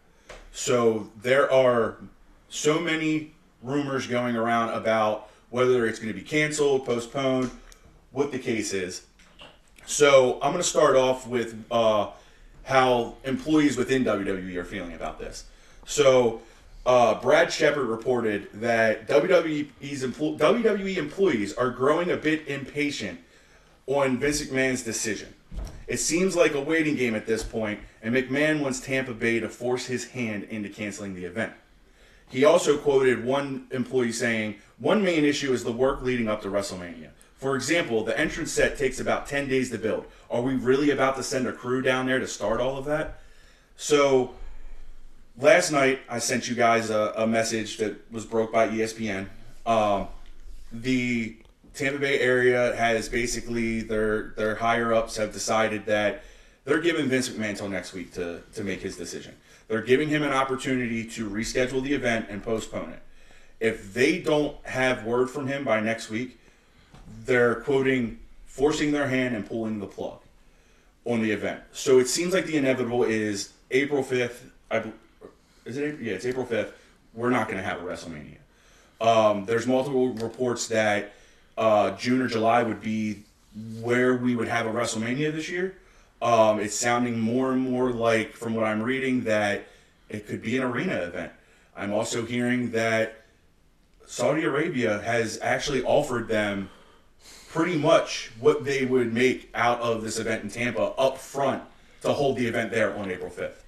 So 0.52 1.10
there 1.22 1.50
are 1.52 1.98
so 2.48 2.80
many 2.80 3.32
rumors 3.62 4.06
going 4.06 4.36
around 4.36 4.70
about 4.70 5.30
whether 5.50 5.86
it's 5.86 5.98
going 5.98 6.12
to 6.12 6.18
be 6.18 6.24
canceled, 6.24 6.84
postponed, 6.84 7.50
what 8.12 8.32
the 8.32 8.38
case 8.38 8.72
is. 8.72 9.02
So 9.86 10.34
I'm 10.42 10.52
going 10.52 10.62
to 10.62 10.68
start 10.68 10.96
off 10.96 11.26
with 11.26 11.64
uh, 11.70 12.10
how 12.64 13.14
employees 13.24 13.76
within 13.76 14.04
WWE 14.04 14.54
are 14.56 14.64
feeling 14.64 14.92
about 14.92 15.18
this. 15.18 15.44
So 15.86 16.42
uh, 16.84 17.20
Brad 17.20 17.52
Shepard 17.52 17.86
reported 17.86 18.48
that 18.54 19.08
WWE's 19.08 20.04
empl- 20.04 20.38
WWE 20.38 20.96
employees 20.96 21.54
are 21.54 21.70
growing 21.70 22.10
a 22.10 22.16
bit 22.16 22.46
impatient 22.48 23.20
on 23.88 24.18
Vince 24.18 24.42
McMahon's 24.42 24.82
decision. 24.82 25.34
It 25.86 25.98
seems 25.98 26.36
like 26.36 26.54
a 26.54 26.60
waiting 26.60 26.94
game 26.94 27.14
at 27.14 27.26
this 27.26 27.42
point, 27.42 27.80
and 28.02 28.14
McMahon 28.14 28.60
wants 28.60 28.78
Tampa 28.78 29.14
Bay 29.14 29.40
to 29.40 29.48
force 29.48 29.86
his 29.86 30.10
hand 30.10 30.44
into 30.44 30.68
canceling 30.68 31.14
the 31.14 31.24
event. 31.24 31.54
He 32.28 32.44
also 32.44 32.76
quoted 32.76 33.24
one 33.24 33.66
employee 33.70 34.12
saying, 34.12 34.56
One 34.78 35.02
main 35.02 35.24
issue 35.24 35.52
is 35.54 35.64
the 35.64 35.72
work 35.72 36.02
leading 36.02 36.28
up 36.28 36.42
to 36.42 36.48
WrestleMania. 36.48 37.08
For 37.36 37.56
example, 37.56 38.04
the 38.04 38.18
entrance 38.18 38.52
set 38.52 38.76
takes 38.76 39.00
about 39.00 39.26
10 39.26 39.48
days 39.48 39.70
to 39.70 39.78
build. 39.78 40.04
Are 40.30 40.42
we 40.42 40.54
really 40.54 40.90
about 40.90 41.16
to 41.16 41.22
send 41.22 41.46
a 41.46 41.52
crew 41.52 41.80
down 41.80 42.06
there 42.06 42.18
to 42.18 42.26
start 42.26 42.60
all 42.60 42.76
of 42.76 42.84
that? 42.84 43.20
So, 43.76 44.32
last 45.40 45.70
night 45.70 46.00
I 46.10 46.18
sent 46.18 46.48
you 46.48 46.54
guys 46.54 46.90
a, 46.90 47.14
a 47.16 47.26
message 47.26 47.78
that 47.78 48.12
was 48.12 48.26
broke 48.26 48.52
by 48.52 48.68
ESPN. 48.68 49.28
Um, 49.64 50.08
the 50.70 51.36
Tampa 51.78 52.00
Bay 52.00 52.18
area 52.18 52.74
has 52.74 53.08
basically 53.08 53.82
their 53.82 54.34
their 54.36 54.56
higher 54.56 54.92
ups 54.92 55.16
have 55.16 55.32
decided 55.32 55.86
that 55.86 56.24
they're 56.64 56.80
giving 56.80 57.06
Vince 57.06 57.28
McMahon 57.28 57.56
till 57.56 57.68
next 57.68 57.92
week 57.92 58.12
to 58.14 58.42
to 58.54 58.64
make 58.64 58.80
his 58.80 58.96
decision. 58.96 59.36
They're 59.68 59.82
giving 59.82 60.08
him 60.08 60.24
an 60.24 60.32
opportunity 60.32 61.04
to 61.04 61.30
reschedule 61.30 61.82
the 61.82 61.94
event 61.94 62.26
and 62.30 62.42
postpone 62.42 62.90
it. 62.90 63.02
If 63.60 63.94
they 63.94 64.18
don't 64.18 64.56
have 64.66 65.04
word 65.04 65.30
from 65.30 65.46
him 65.46 65.62
by 65.64 65.78
next 65.78 66.10
week, 66.10 66.40
they're 67.24 67.56
quoting 67.56 68.18
forcing 68.46 68.90
their 68.90 69.06
hand 69.06 69.36
and 69.36 69.46
pulling 69.46 69.78
the 69.78 69.86
plug 69.86 70.18
on 71.04 71.22
the 71.22 71.30
event. 71.30 71.60
So 71.70 72.00
it 72.00 72.08
seems 72.08 72.34
like 72.34 72.46
the 72.46 72.56
inevitable 72.56 73.04
is 73.04 73.52
April 73.70 74.02
fifth. 74.02 74.50
I 74.68 74.82
is 75.64 75.76
it? 75.76 75.84
April? 75.84 76.02
Yeah, 76.02 76.14
it's 76.14 76.26
April 76.26 76.44
fifth. 76.44 76.72
We're 77.14 77.30
not 77.30 77.46
going 77.46 77.58
to 77.58 77.64
have 77.64 77.80
a 77.80 77.84
WrestleMania. 77.84 78.38
Um, 79.00 79.44
there's 79.44 79.68
multiple 79.68 80.08
reports 80.14 80.66
that 80.68 81.12
uh, 81.58 81.90
June 81.96 82.22
or 82.22 82.28
July 82.28 82.62
would 82.62 82.80
be 82.80 83.24
where 83.80 84.16
we 84.16 84.36
would 84.36 84.48
have 84.48 84.66
a 84.66 84.70
WrestleMania 84.70 85.32
this 85.32 85.48
year. 85.48 85.76
Um, 86.22 86.60
it's 86.60 86.74
sounding 86.74 87.18
more 87.20 87.52
and 87.52 87.60
more 87.60 87.90
like, 87.90 88.32
from 88.32 88.54
what 88.54 88.64
I'm 88.64 88.82
reading, 88.82 89.24
that 89.24 89.66
it 90.08 90.26
could 90.26 90.40
be 90.40 90.56
an 90.56 90.62
arena 90.62 90.94
event. 90.94 91.32
I'm 91.76 91.92
also 91.92 92.24
hearing 92.24 92.70
that 92.72 93.24
Saudi 94.06 94.44
Arabia 94.44 95.00
has 95.00 95.38
actually 95.42 95.82
offered 95.82 96.28
them 96.28 96.70
pretty 97.50 97.76
much 97.76 98.30
what 98.40 98.64
they 98.64 98.84
would 98.84 99.12
make 99.12 99.50
out 99.54 99.80
of 99.80 100.02
this 100.02 100.18
event 100.18 100.44
in 100.44 100.50
Tampa 100.50 100.92
up 100.98 101.18
front 101.18 101.62
to 102.02 102.12
hold 102.12 102.36
the 102.36 102.46
event 102.46 102.70
there 102.70 102.96
on 102.96 103.10
April 103.10 103.30
5th. 103.30 103.62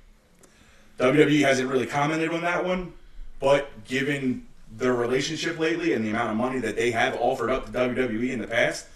WWE 0.99 1.43
hasn't 1.43 1.69
really 1.69 1.87
commented 1.87 2.31
on 2.33 2.43
that 2.43 2.65
one, 2.65 2.93
but 3.41 3.85
given 3.85 4.47
their 4.71 4.95
relationship 4.95 5.59
lately 5.59 5.93
and 5.93 6.05
the 6.05 6.11
amount 6.11 6.31
of 6.31 6.37
money 6.37 6.61
that 6.61 6.77
they 6.77 6.91
have 6.93 7.17
offered 7.17 7.51
up 7.51 7.67
to 7.67 7.73
WWE 7.73 8.31
in 8.31 8.39
the 8.41 8.47
past, 8.47 8.87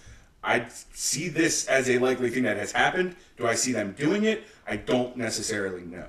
I 0.42 0.66
see 0.92 1.28
this 1.28 1.66
as 1.66 1.88
a 1.88 1.98
likely 1.98 2.30
thing 2.30 2.44
that 2.44 2.56
has 2.56 2.72
happened. 2.72 3.16
Do 3.36 3.46
I 3.46 3.54
see 3.54 3.72
them 3.72 3.92
doing 3.92 4.24
it? 4.24 4.44
I 4.66 4.76
don't 4.76 5.16
necessarily 5.16 5.82
know. 5.82 6.06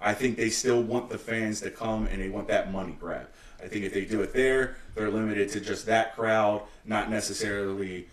I 0.00 0.14
think 0.14 0.36
they 0.36 0.50
still 0.50 0.82
want 0.82 1.10
the 1.10 1.18
fans 1.18 1.60
to 1.62 1.70
come 1.70 2.06
and 2.06 2.22
they 2.22 2.28
want 2.28 2.48
that 2.48 2.70
money 2.70 2.96
grab. 2.98 3.28
I 3.62 3.66
think 3.66 3.84
if 3.84 3.92
they 3.92 4.04
do 4.04 4.22
it 4.22 4.32
there, 4.32 4.76
they're 4.94 5.10
limited 5.10 5.48
to 5.50 5.60
just 5.60 5.86
that 5.86 6.14
crowd, 6.14 6.62
not 6.84 7.10
necessarily 7.10 8.06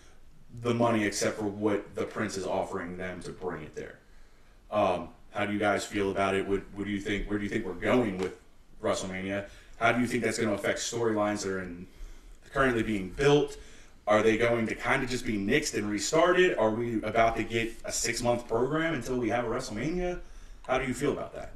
the 0.62 0.74
money, 0.74 1.04
except 1.04 1.38
for 1.38 1.44
what 1.46 1.94
the 1.94 2.04
Prince 2.06 2.38
is 2.38 2.46
offering 2.48 2.98
them 2.98 3.22
to 3.22 3.32
bring 3.32 3.62
it 3.64 3.76
there. 3.76 4.00
Um, 4.72 5.10
how 5.32 5.46
do 5.46 5.54
you 5.54 5.60
guys 5.60 5.86
feel 5.86 6.10
about 6.10 6.34
it? 6.34 6.48
What, 6.48 6.64
what 6.74 6.86
do 6.86 6.92
you 6.92 7.00
think? 7.00 7.30
Where 7.30 7.38
do 7.38 7.44
you 7.44 7.50
think 7.50 7.66
we're 7.66 7.74
going 7.74 8.18
with 8.18 8.34
WrestleMania? 8.82 9.48
How 9.80 9.92
do 9.92 10.00
you 10.00 10.08
think 10.08 10.24
that's 10.24 10.38
going 10.38 10.50
to 10.50 10.56
affect 10.56 10.80
storylines 10.80 11.44
that 11.44 11.52
are 11.52 11.62
in, 11.62 11.88
currently 12.54 12.84
being 12.84 13.10
built? 13.10 13.58
Are 14.08 14.22
they 14.22 14.38
going 14.38 14.68
to 14.68 14.76
kind 14.76 15.04
of 15.04 15.10
just 15.10 15.26
be 15.26 15.38
nixed 15.38 15.74
and 15.74 15.90
restarted? 15.90 16.58
Are 16.58 16.70
we 16.70 17.02
about 17.02 17.36
to 17.38 17.44
get 17.44 17.74
a 17.84 17.92
six 17.92 18.22
month 18.22 18.48
program 18.48 18.94
until 18.94 19.18
we 19.18 19.30
have 19.30 19.46
a 19.46 19.48
WrestleMania? 19.48 20.20
How 20.68 20.78
do 20.78 20.86
you 20.86 20.94
feel 20.94 21.12
about 21.12 21.34
that? 21.34 21.52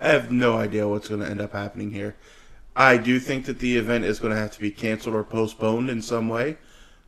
I 0.00 0.08
have 0.08 0.30
no 0.30 0.56
idea 0.56 0.88
what's 0.88 1.08
going 1.08 1.20
to 1.20 1.28
end 1.28 1.40
up 1.40 1.52
happening 1.52 1.90
here. 1.90 2.16
I 2.74 2.96
do 2.96 3.18
think 3.18 3.46
that 3.46 3.58
the 3.58 3.76
event 3.76 4.04
is 4.04 4.18
going 4.18 4.32
to 4.32 4.40
have 4.40 4.52
to 4.52 4.60
be 4.60 4.70
canceled 4.70 5.14
or 5.14 5.24
postponed 5.24 5.90
in 5.90 6.00
some 6.00 6.28
way. 6.28 6.56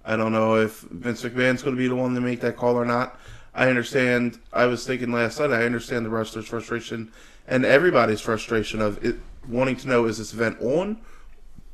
I 0.05 0.17
don't 0.17 0.33
know 0.33 0.57
if 0.57 0.81
Vince 0.81 1.23
McMahon's 1.23 1.63
going 1.63 1.77
to 1.77 1.81
be 1.81 1.89
the 1.89 1.95
one 1.95 2.15
to 2.15 2.21
make 2.21 2.41
that 2.41 2.57
call 2.57 2.75
or 2.75 2.85
not. 2.85 3.19
I 3.55 3.69
understand. 3.69 4.39
I 4.53 4.67
was 4.67 4.87
thinking 4.87 5.13
last 5.13 5.39
night. 5.39 5.53
I 5.53 5.65
understand 5.65 6.05
the 6.05 6.11
wrestlers' 6.11 6.49
frustration 6.49 7.13
and 7.47 7.65
everybody's 7.65 8.21
frustration 8.21 8.81
of 8.81 9.05
it, 9.05 9.17
wanting 9.49 9.77
to 9.77 9.89
know 9.89 10.07
is 10.07 10.19
this 10.19 10.33
event 10.33 10.61
on 10.61 10.99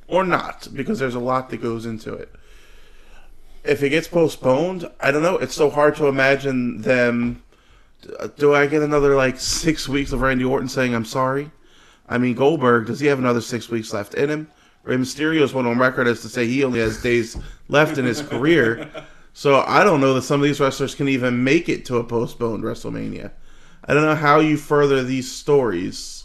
or 0.07 0.25
not 0.25 0.69
because 0.73 0.99
there's 0.99 1.15
a 1.15 1.21
lot 1.21 1.51
that 1.51 1.59
goes 1.59 1.87
into 1.87 2.15
it. 2.15 2.35
If 3.65 3.83
it 3.83 3.91
gets 3.91 4.09
postponed, 4.09 4.91
I 5.01 5.11
don't 5.11 5.23
know. 5.23 5.37
It's 5.37 5.55
so 5.55 5.69
hard 5.69 5.97
to 5.97 6.07
imagine 6.07 6.81
them. 6.81 7.43
Uh, 8.19 8.29
do 8.29 8.55
I 8.55 8.67
get 8.67 8.83
another 8.83 9.15
like 9.17 9.39
six 9.39 9.89
weeks 9.89 10.13
of 10.13 10.21
Randy 10.21 10.45
Orton 10.45 10.69
saying 10.69 10.95
I'm 10.95 11.05
sorry? 11.05 11.51
I 12.09 12.17
mean, 12.17 12.35
Goldberg, 12.35 12.87
does 12.87 13.01
he 13.01 13.07
have 13.09 13.19
another 13.19 13.43
six 13.43 13.69
weeks 13.69 13.93
left 13.93 14.15
in 14.15 14.31
him? 14.31 14.51
Rey 14.83 14.97
Mysterio 14.97 15.43
is 15.43 15.53
one 15.53 15.67
on 15.67 15.79
record 15.79 16.09
as 16.09 16.23
to 16.23 16.29
say 16.29 16.47
he 16.47 16.65
only 16.65 16.79
has 16.79 17.03
days 17.03 17.37
left 17.69 17.99
in 17.99 18.07
his 18.07 18.23
career. 18.23 18.91
So 19.35 19.61
I 19.67 19.85
don't 19.85 20.01
know 20.01 20.15
that 20.15 20.23
some 20.23 20.41
of 20.41 20.45
these 20.45 20.59
wrestlers 20.59 20.95
can 20.95 21.09
even 21.09 21.45
make 21.45 21.69
it 21.69 21.85
to 21.87 21.99
a 21.99 22.05
postponed 22.05 22.65
WrestleMania. 22.65 23.31
I 23.85 23.95
don't 23.95 24.05
know 24.05 24.15
how 24.15 24.41
you 24.41 24.57
further 24.57 25.05
these 25.05 25.31
stories 25.31 26.18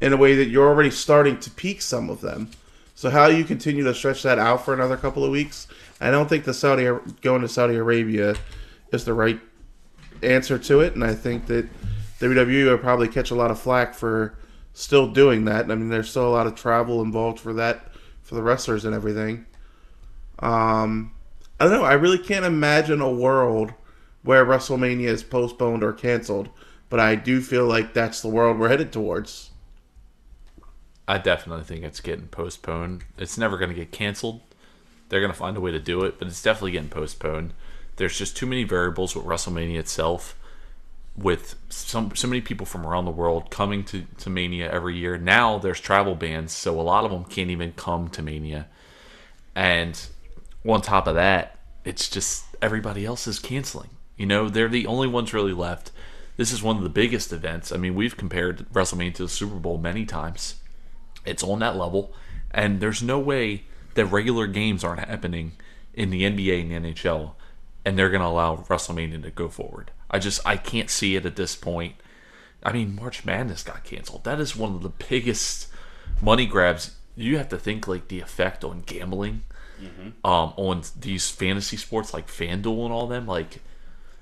in 0.00 0.12
a 0.12 0.16
way 0.16 0.34
that 0.36 0.48
you're 0.48 0.68
already 0.68 0.90
starting 0.90 1.38
to 1.40 1.50
peak 1.50 1.82
some 1.82 2.10
of 2.10 2.20
them. 2.20 2.50
So 2.94 3.10
how 3.10 3.26
you 3.26 3.44
continue 3.44 3.84
to 3.84 3.94
stretch 3.94 4.22
that 4.24 4.38
out 4.38 4.64
for 4.64 4.74
another 4.74 4.96
couple 4.96 5.24
of 5.24 5.30
weeks? 5.30 5.68
I 6.00 6.10
don't 6.10 6.28
think 6.28 6.44
the 6.44 6.54
Saudi 6.54 6.88
going 7.20 7.42
to 7.42 7.48
Saudi 7.48 7.76
Arabia 7.76 8.34
is 8.92 9.04
the 9.04 9.14
right 9.14 9.40
answer 10.22 10.58
to 10.58 10.80
it, 10.80 10.94
and 10.94 11.04
I 11.04 11.14
think 11.14 11.46
that 11.46 11.68
WWE 12.20 12.64
will 12.64 12.78
probably 12.78 13.08
catch 13.08 13.30
a 13.30 13.34
lot 13.34 13.50
of 13.50 13.58
flack 13.60 13.94
for 13.94 14.36
still 14.72 15.08
doing 15.08 15.44
that. 15.44 15.70
I 15.70 15.74
mean, 15.74 15.88
there's 15.88 16.10
still 16.10 16.28
a 16.28 16.30
lot 16.30 16.46
of 16.46 16.54
travel 16.54 17.02
involved 17.02 17.40
for 17.40 17.52
that 17.54 17.92
for 18.22 18.34
the 18.34 18.42
wrestlers 18.42 18.84
and 18.84 18.94
everything. 18.94 19.46
Um, 20.40 21.12
I 21.58 21.64
don't 21.64 21.72
know. 21.72 21.84
I 21.84 21.94
really 21.94 22.18
can't 22.18 22.44
imagine 22.44 23.00
a 23.00 23.10
world 23.10 23.72
where 24.22 24.44
WrestleMania 24.44 25.06
is 25.06 25.22
postponed 25.22 25.82
or 25.82 25.92
canceled, 25.92 26.48
but 26.88 27.00
I 27.00 27.14
do 27.14 27.40
feel 27.40 27.66
like 27.66 27.94
that's 27.94 28.22
the 28.22 28.28
world 28.28 28.58
we're 28.58 28.68
headed 28.68 28.92
towards. 28.92 29.50
I 31.08 31.16
definitely 31.16 31.64
think 31.64 31.84
it's 31.84 32.00
getting 32.00 32.28
postponed. 32.28 33.02
It's 33.16 33.38
never 33.38 33.56
going 33.56 33.70
to 33.70 33.74
get 33.74 33.90
canceled. 33.90 34.42
They're 35.08 35.20
going 35.20 35.32
to 35.32 35.38
find 35.38 35.56
a 35.56 35.60
way 35.60 35.72
to 35.72 35.80
do 35.80 36.04
it, 36.04 36.18
but 36.18 36.28
it's 36.28 36.42
definitely 36.42 36.72
getting 36.72 36.90
postponed. 36.90 37.54
There's 37.96 38.18
just 38.18 38.36
too 38.36 38.44
many 38.44 38.62
variables 38.64 39.16
with 39.16 39.24
WrestleMania 39.24 39.78
itself 39.78 40.36
with 41.16 41.56
some 41.68 42.14
so 42.14 42.28
many 42.28 42.40
people 42.40 42.64
from 42.64 42.86
around 42.86 43.06
the 43.06 43.10
world 43.10 43.50
coming 43.50 43.82
to, 43.84 44.04
to 44.18 44.30
Mania 44.30 44.70
every 44.70 44.96
year. 44.96 45.16
Now 45.16 45.58
there's 45.58 45.80
travel 45.80 46.14
bans, 46.14 46.52
so 46.52 46.78
a 46.78 46.82
lot 46.82 47.04
of 47.04 47.10
them 47.10 47.24
can't 47.24 47.50
even 47.50 47.72
come 47.72 48.08
to 48.10 48.22
Mania. 48.22 48.68
And 49.54 50.00
on 50.68 50.82
top 50.82 51.06
of 51.06 51.14
that, 51.14 51.58
it's 51.84 52.08
just 52.08 52.44
everybody 52.60 53.06
else 53.06 53.26
is 53.26 53.38
canceling. 53.38 53.90
You 54.16 54.26
know, 54.26 54.48
they're 54.48 54.68
the 54.68 54.86
only 54.86 55.08
ones 55.08 55.32
really 55.32 55.54
left. 55.54 55.90
This 56.36 56.52
is 56.52 56.62
one 56.62 56.76
of 56.76 56.82
the 56.82 56.88
biggest 56.88 57.32
events. 57.32 57.72
I 57.72 57.78
mean, 57.78 57.94
we've 57.94 58.16
compared 58.16 58.68
WrestleMania 58.72 59.14
to 59.14 59.22
the 59.22 59.28
Super 59.28 59.56
Bowl 59.56 59.78
many 59.78 60.04
times. 60.04 60.56
It's 61.28 61.42
on 61.42 61.60
that 61.60 61.76
level, 61.76 62.14
and 62.50 62.80
there's 62.80 63.02
no 63.02 63.18
way 63.18 63.64
that 63.94 64.06
regular 64.06 64.46
games 64.46 64.84
aren't 64.84 65.00
happening 65.00 65.52
in 65.94 66.10
the 66.10 66.22
NBA 66.22 66.60
and 66.62 66.86
the 66.86 66.92
NHL, 66.92 67.32
and 67.84 67.98
they're 67.98 68.10
going 68.10 68.22
to 68.22 68.28
allow 68.28 68.56
WrestleMania 68.56 69.22
to 69.22 69.30
go 69.30 69.48
forward. 69.48 69.90
I 70.10 70.18
just 70.18 70.46
I 70.46 70.56
can't 70.56 70.90
see 70.90 71.16
it 71.16 71.26
at 71.26 71.36
this 71.36 71.56
point. 71.56 71.94
I 72.62 72.72
mean, 72.72 72.94
March 72.94 73.24
Madness 73.24 73.62
got 73.62 73.84
canceled. 73.84 74.24
That 74.24 74.40
is 74.40 74.56
one 74.56 74.74
of 74.74 74.82
the 74.82 74.88
biggest 74.88 75.68
money 76.20 76.46
grabs. 76.46 76.96
You 77.16 77.36
have 77.38 77.48
to 77.50 77.58
think 77.58 77.86
like 77.86 78.08
the 78.08 78.20
effect 78.20 78.64
on 78.64 78.80
gambling, 78.80 79.42
mm-hmm. 79.80 80.26
um, 80.26 80.52
on 80.56 80.82
these 80.98 81.30
fantasy 81.30 81.76
sports 81.76 82.14
like 82.14 82.28
FanDuel 82.28 82.84
and 82.84 82.92
all 82.92 83.06
them. 83.06 83.26
Like 83.26 83.60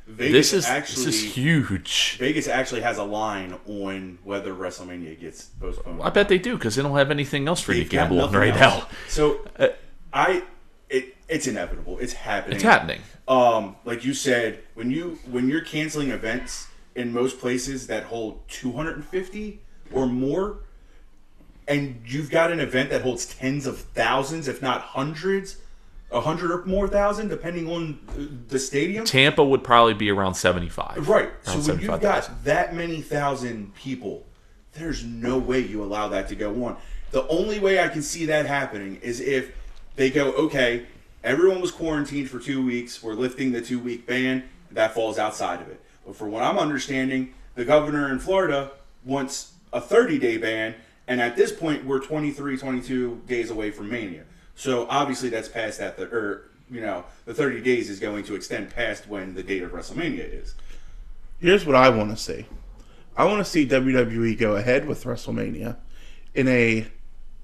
Vegas 0.07 0.33
this 0.33 0.53
is 0.53 0.67
actually 0.67 1.05
this 1.07 1.15
is 1.17 1.35
huge. 1.35 2.17
Vegas 2.19 2.47
actually 2.47 2.83
has 2.83 2.99
a 2.99 3.03
line 3.03 3.59
on 3.67 4.19
whether 4.23 4.55
WrestleMania 4.55 5.19
gets 5.19 5.47
postponed. 5.47 6.01
I 6.03 6.11
bet 6.11 6.29
they 6.29 6.39
do 6.39 6.57
because 6.57 6.77
they 6.77 6.83
don't 6.83 6.97
have 6.97 7.11
anything 7.11 7.49
else 7.49 7.61
for 7.61 7.73
you 7.73 7.83
to 7.83 7.91
gamble 7.91 8.21
on 8.21 8.33
right 8.33 8.57
else. 8.57 8.85
now. 8.85 8.89
So 9.09 9.41
Uh, 9.59 9.69
I 10.13 10.45
it 10.89 11.17
it's 11.29 11.49
inevitable. 11.49 11.99
It's 11.99 12.13
happening. 12.13 12.55
It's 12.57 12.63
happening. 12.63 13.01
Um, 13.27 13.75
like 13.85 14.05
you 14.05 14.15
said, 14.15 14.61
when 14.75 14.93
you 14.93 15.19
when 15.29 15.49
you're 15.49 15.65
canceling 15.65 16.11
events 16.11 16.69
in 16.95 17.13
most 17.13 17.41
places 17.41 17.89
that 17.89 18.05
hold 18.05 18.47
250 18.49 19.61
or 19.93 20.07
more, 20.07 20.61
and 21.67 22.01
you've 22.07 22.31
got 22.31 22.53
an 22.53 22.61
event 22.61 22.91
that 22.91 23.03
holds 23.03 23.27
tens 23.27 23.67
of 23.67 23.79
thousands, 23.79 24.47
if 24.47 24.63
not 24.63 24.81
hundreds, 24.81 25.57
a 26.11 26.21
hundred 26.21 26.51
or 26.51 26.65
more 26.65 26.89
thousand, 26.89 27.29
depending 27.29 27.69
on 27.69 27.99
uh, 28.11 28.23
the 28.49 28.59
stadium. 28.59 29.05
Tampa 29.05 29.45
would 29.45 29.65
probably 29.65 29.95
be 29.95 30.11
around 30.11 30.35
seventy 30.35 30.69
five. 30.69 31.09
Right. 31.09 31.31
So 31.43 31.53
when 31.53 31.59
you've 31.59 31.67
75,000. 31.67 32.01
got 32.01 32.45
that 32.45 32.75
many 32.75 33.01
thousand 33.01 33.75
people, 33.75 34.25
there's 34.75 35.05
no 35.05 35.39
way 35.39 35.61
you 35.61 35.83
allow 35.83 36.09
that 36.09 36.29
to 36.29 36.37
go 36.37 36.65
on. 36.65 36.77
The 37.11 37.27
only 37.29 37.59
way 37.59 37.81
I 37.81 37.89
can 37.89 38.03
see 38.03 38.27
that 38.27 38.47
happening 38.47 38.97
is 38.97 39.21
if 39.21 39.53
they 39.97 40.11
go, 40.11 40.33
okay, 40.33 40.87
everyone 41.25 41.61
was 41.61 41.71
quarantined 41.71 42.31
for 42.31 42.39
two 42.39 42.65
weeks, 42.65 43.03
we're 43.03 43.15
lifting 43.15 43.53
the 43.53 43.63
two 43.63 43.79
week 43.79 44.07
ban, 44.07 44.45
that 44.71 44.95
falls 44.95 45.19
outside 45.19 45.61
of 45.61 45.69
it. 45.69 45.81
But 46.05 46.17
for 46.17 46.29
what 46.29 46.43
I'm 46.43 46.59
understanding, 46.59 47.35
the 47.55 47.65
governor 47.65 48.11
in 48.13 48.19
Florida 48.19 48.73
wants 49.05 49.53
a 49.73 49.81
30 49.81 50.19
day 50.19 50.37
ban, 50.37 50.75
and 51.09 51.21
at 51.21 51.37
this 51.37 51.53
point, 51.53 51.85
we're 51.85 52.01
23, 52.01 52.57
22 52.57 53.23
days 53.27 53.51
away 53.51 53.71
from 53.71 53.89
Mania. 53.89 54.25
So 54.57 54.87
obviously, 54.89 55.29
that's 55.29 55.49
past 55.49 55.79
that, 55.79 55.97
th- 55.97 56.09
or, 56.11 56.19
er, 56.19 56.51
you 56.71 56.81
know, 56.81 57.05
the 57.27 57.35
30 57.35 57.61
days 57.61 57.89
is 57.89 58.01
going 58.01 58.25
to 58.25 58.35
extend 58.35 58.71
past 58.75 59.07
when 59.07 59.35
the 59.35 59.43
date 59.43 59.63
of 59.63 59.71
WrestleMania 59.71 60.43
is. 60.43 60.55
Here's 61.39 61.65
what 61.65 61.77
I 61.77 61.91
want 61.91 62.11
to 62.11 62.17
see. 62.17 62.47
I 63.17 63.25
want 63.25 63.39
to 63.39 63.51
see 63.51 63.67
WWE 63.67 64.37
go 64.39 64.57
ahead 64.57 64.87
with 64.87 65.05
WrestleMania 65.05 65.77
in 66.35 66.49
a 66.49 66.87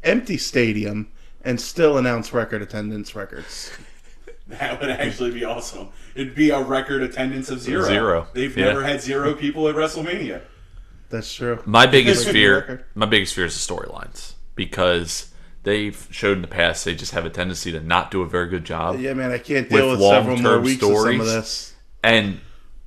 empty 0.02 0.36
stadium 0.38 1.08
and 1.44 1.60
still 1.60 1.98
announce 1.98 2.32
record 2.32 2.62
attendance 2.62 3.14
records. 3.14 3.70
That 4.48 4.80
would 4.80 4.90
actually 4.90 5.30
be 5.30 5.44
awesome. 5.44 5.88
It'd 6.14 6.34
be 6.34 6.50
a 6.50 6.60
record 6.60 7.02
attendance 7.02 7.48
of 7.48 7.60
zero. 7.60 7.84
Zero. 7.84 8.26
They've 8.34 8.54
Yeah. 8.54 8.66
never 8.66 8.82
had 8.82 9.00
zero 9.00 9.34
people 9.34 9.66
at 9.68 9.76
WrestleMania. 9.76 10.42
That's 11.08 11.32
true. 11.32 11.62
My 11.64 11.86
biggest 11.86 12.28
fear, 12.28 12.84
my 12.94 13.06
biggest 13.06 13.34
fear 13.34 13.46
is 13.46 13.54
the 13.66 13.74
storylines 13.74 14.32
because 14.54 15.31
they've 15.62 16.08
showed 16.10 16.36
in 16.36 16.42
the 16.42 16.48
past 16.48 16.84
they 16.84 16.94
just 16.94 17.12
have 17.12 17.24
a 17.24 17.30
tendency 17.30 17.72
to 17.72 17.80
not 17.80 18.10
do 18.10 18.22
a 18.22 18.26
very 18.28 18.48
good 18.48 18.64
job. 18.64 18.98
Yeah, 18.98 19.14
man, 19.14 19.30
I 19.30 19.38
can't 19.38 19.68
deal 19.68 19.90
With 19.90 20.00
with, 20.00 20.08
several 20.08 20.36
more 20.38 20.58
weeks 20.60 20.82
of 20.82 20.88
some 20.88 20.96
stories. 20.96 21.20
of 21.20 21.26
this. 21.26 21.74
And 22.02 22.40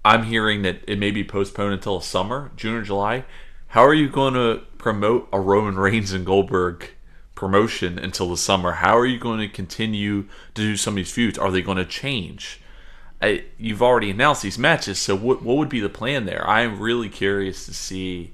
I'm 0.04 0.24
hearing 0.24 0.62
that 0.64 0.82
it 0.88 1.00
may 1.00 1.12
be 1.12 1.24
postponed 1.24 1.74
until 1.74 2.00
summer, 2.02 2.52
June 2.56 2.76
or 2.76 2.82
July. 2.82 3.26
How 3.68 3.86
are 3.86 3.94
you 3.94 4.10
going 4.10 4.34
to 4.36 4.62
promote 4.78 5.28
a 5.34 5.40
Roman 5.40 5.76
Reigns 5.76 6.12
and 6.14 6.26
Goldberg 6.26 6.90
promotion 7.34 7.98
until 7.98 8.30
the 8.30 8.38
summer? 8.38 8.74
How 8.74 8.98
are 8.98 9.06
you 9.06 9.20
going 9.20 9.40
to 9.40 9.48
continue 9.48 10.24
to 10.54 10.62
do 10.62 10.78
some 10.78 10.94
of 10.94 10.98
these 10.98 11.12
feuds? 11.12 11.38
Are 11.38 11.52
they 11.52 11.62
going 11.62 11.78
to 11.78 11.86
change? 11.86 12.62
I, 13.22 13.46
you've 13.58 13.82
already 13.82 14.12
announced 14.12 14.44
these 14.44 14.60
matches, 14.60 15.00
so 15.00 15.16
what 15.16 15.42
what 15.42 15.58
would 15.58 15.70
be 15.70 15.80
the 15.80 15.90
plan 15.90 16.26
there? 16.26 16.48
I 16.48 16.62
am 16.62 16.80
really 16.80 17.10
curious 17.10 17.66
to 17.66 17.74
see 17.74 18.34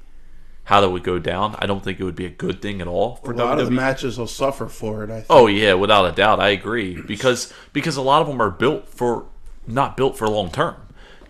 how 0.65 0.81
that 0.81 0.89
would 0.89 1.03
go 1.03 1.19
down. 1.19 1.55
I 1.59 1.65
don't 1.65 1.83
think 1.83 1.99
it 1.99 2.03
would 2.03 2.15
be 2.15 2.25
a 2.25 2.29
good 2.29 2.61
thing 2.61 2.81
at 2.81 2.87
all 2.87 3.15
for 3.17 3.31
A 3.33 3.35
lot 3.35 3.59
of 3.59 3.65
the 3.65 3.71
matches 3.71 4.17
will 4.17 4.27
suffer 4.27 4.67
for 4.67 5.03
it. 5.03 5.09
I 5.09 5.15
think. 5.15 5.25
Oh 5.29 5.47
yeah, 5.47 5.73
without 5.73 6.05
a 6.05 6.11
doubt, 6.11 6.39
I 6.39 6.49
agree 6.49 7.01
because 7.01 7.51
because 7.73 7.97
a 7.97 8.01
lot 8.01 8.21
of 8.21 8.27
them 8.27 8.41
are 8.41 8.51
built 8.51 8.87
for 8.87 9.25
not 9.67 9.97
built 9.97 10.17
for 10.17 10.27
long 10.27 10.51
term. 10.51 10.75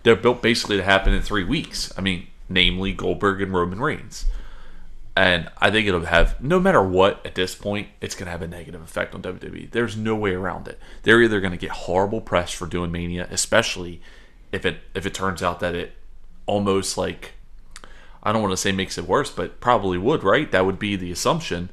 They're 0.02 0.16
built 0.16 0.42
basically 0.42 0.76
to 0.76 0.82
happen 0.82 1.12
in 1.12 1.22
three 1.22 1.44
weeks. 1.44 1.92
I 1.96 2.00
mean, 2.00 2.26
namely 2.48 2.92
Goldberg 2.92 3.40
and 3.40 3.52
Roman 3.52 3.80
Reigns. 3.80 4.26
And 5.14 5.50
I 5.58 5.70
think 5.70 5.86
it'll 5.86 6.06
have, 6.06 6.40
no 6.42 6.58
matter 6.58 6.82
what, 6.82 7.24
at 7.26 7.34
this 7.34 7.54
point, 7.54 7.88
it's 8.00 8.14
going 8.14 8.24
to 8.26 8.30
have 8.30 8.40
a 8.40 8.48
negative 8.48 8.80
effect 8.80 9.14
on 9.14 9.20
WWE. 9.20 9.70
There's 9.70 9.94
no 9.94 10.16
way 10.16 10.32
around 10.32 10.68
it. 10.68 10.78
They're 11.02 11.20
either 11.20 11.38
going 11.40 11.52
to 11.52 11.58
get 11.58 11.70
horrible 11.70 12.22
press 12.22 12.50
for 12.50 12.66
doing 12.66 12.90
Mania, 12.90 13.28
especially 13.30 14.00
if 14.52 14.64
it 14.64 14.78
if 14.94 15.04
it 15.06 15.14
turns 15.14 15.42
out 15.42 15.60
that 15.60 15.74
it 15.74 15.92
almost 16.46 16.96
like 16.96 17.32
I 18.22 18.32
don't 18.32 18.42
want 18.42 18.52
to 18.52 18.56
say 18.56 18.72
makes 18.72 18.98
it 18.98 19.08
worse, 19.08 19.30
but 19.30 19.60
probably 19.60 19.98
would, 19.98 20.22
right? 20.22 20.50
That 20.50 20.64
would 20.64 20.78
be 20.78 20.96
the 20.96 21.10
assumption, 21.10 21.70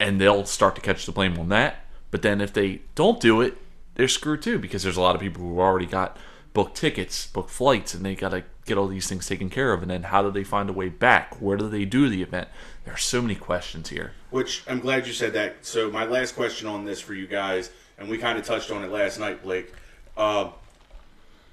and 0.00 0.20
they'll 0.20 0.44
start 0.44 0.74
to 0.76 0.80
catch 0.80 1.06
the 1.06 1.12
blame 1.12 1.38
on 1.38 1.48
that. 1.50 1.84
But 2.10 2.22
then 2.22 2.40
if 2.40 2.52
they 2.52 2.82
don't 2.94 3.20
do 3.20 3.40
it, 3.40 3.56
they're 3.94 4.08
screwed 4.08 4.42
too 4.42 4.58
because 4.58 4.82
there's 4.82 4.96
a 4.96 5.00
lot 5.00 5.14
of 5.14 5.20
people 5.20 5.42
who 5.42 5.60
already 5.60 5.86
got 5.86 6.16
booked 6.52 6.76
tickets, 6.76 7.26
booked 7.26 7.50
flights, 7.50 7.94
and 7.94 8.04
they 8.04 8.14
got 8.14 8.30
to 8.30 8.44
get 8.64 8.78
all 8.78 8.86
these 8.86 9.08
things 9.08 9.26
taken 9.26 9.50
care 9.50 9.72
of. 9.72 9.82
And 9.82 9.90
then 9.90 10.04
how 10.04 10.22
do 10.22 10.30
they 10.30 10.44
find 10.44 10.70
a 10.70 10.72
way 10.72 10.88
back? 10.88 11.40
Where 11.40 11.56
do 11.56 11.68
they 11.68 11.84
do 11.84 12.08
the 12.08 12.22
event? 12.22 12.48
There 12.84 12.94
are 12.94 12.98
so 12.98 13.20
many 13.20 13.34
questions 13.34 13.90
here. 13.90 14.12
Which 14.30 14.62
I'm 14.66 14.80
glad 14.80 15.06
you 15.06 15.12
said 15.12 15.32
that. 15.34 15.66
So 15.66 15.90
my 15.90 16.04
last 16.04 16.34
question 16.34 16.68
on 16.68 16.84
this 16.84 17.00
for 17.00 17.14
you 17.14 17.26
guys, 17.26 17.70
and 17.98 18.08
we 18.08 18.18
kind 18.18 18.38
of 18.38 18.44
touched 18.44 18.70
on 18.70 18.82
it 18.84 18.90
last 18.90 19.18
night, 19.18 19.42
Blake. 19.42 19.72
Uh, 20.16 20.50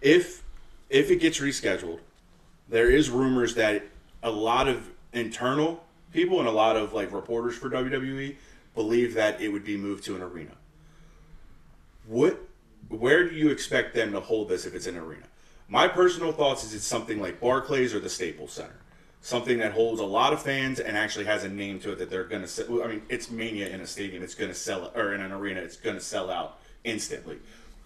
if 0.01 0.43
if 0.89 1.10
it 1.10 1.17
gets 1.17 1.39
rescheduled, 1.39 2.00
there 2.69 2.89
is 2.89 3.10
rumors 3.10 3.55
that 3.55 3.83
a 4.23 4.29
lot 4.29 4.67
of 4.67 4.89
internal 5.13 5.83
people 6.11 6.39
and 6.39 6.47
a 6.47 6.51
lot 6.51 6.75
of 6.75 6.93
like 6.93 7.11
reporters 7.11 7.55
for 7.55 7.69
WWE 7.69 8.35
believe 8.75 9.13
that 9.15 9.41
it 9.41 9.49
would 9.49 9.63
be 9.63 9.77
moved 9.77 10.03
to 10.05 10.15
an 10.15 10.21
arena. 10.21 10.51
What, 12.07 12.39
where 12.89 13.27
do 13.27 13.35
you 13.35 13.49
expect 13.49 13.93
them 13.93 14.11
to 14.13 14.19
hold 14.19 14.49
this 14.49 14.65
if 14.65 14.73
it's 14.73 14.87
an 14.87 14.97
arena? 14.97 15.25
My 15.67 15.87
personal 15.87 16.31
thoughts 16.31 16.63
is 16.63 16.73
it's 16.73 16.85
something 16.85 17.21
like 17.21 17.39
Barclays 17.39 17.93
or 17.93 17.99
the 17.99 18.09
Staples 18.09 18.51
Center, 18.51 18.75
something 19.21 19.59
that 19.59 19.71
holds 19.71 20.01
a 20.01 20.05
lot 20.05 20.33
of 20.33 20.41
fans 20.41 20.79
and 20.79 20.97
actually 20.97 21.25
has 21.25 21.43
a 21.43 21.49
name 21.49 21.79
to 21.79 21.93
it 21.93 21.99
that 21.99 22.09
they're 22.09 22.25
going 22.25 22.41
to. 22.41 22.47
sell. 22.47 22.83
I 22.83 22.87
mean, 22.87 23.03
it's 23.07 23.31
Mania 23.31 23.69
in 23.69 23.79
a 23.79 23.87
stadium; 23.87 24.21
it's 24.21 24.35
going 24.35 24.51
to 24.51 24.55
sell, 24.55 24.91
or 24.95 25.13
in 25.13 25.21
an 25.21 25.31
arena, 25.31 25.61
it's 25.61 25.77
going 25.77 25.95
to 25.95 26.01
sell 26.01 26.29
out 26.29 26.59
instantly. 26.83 27.37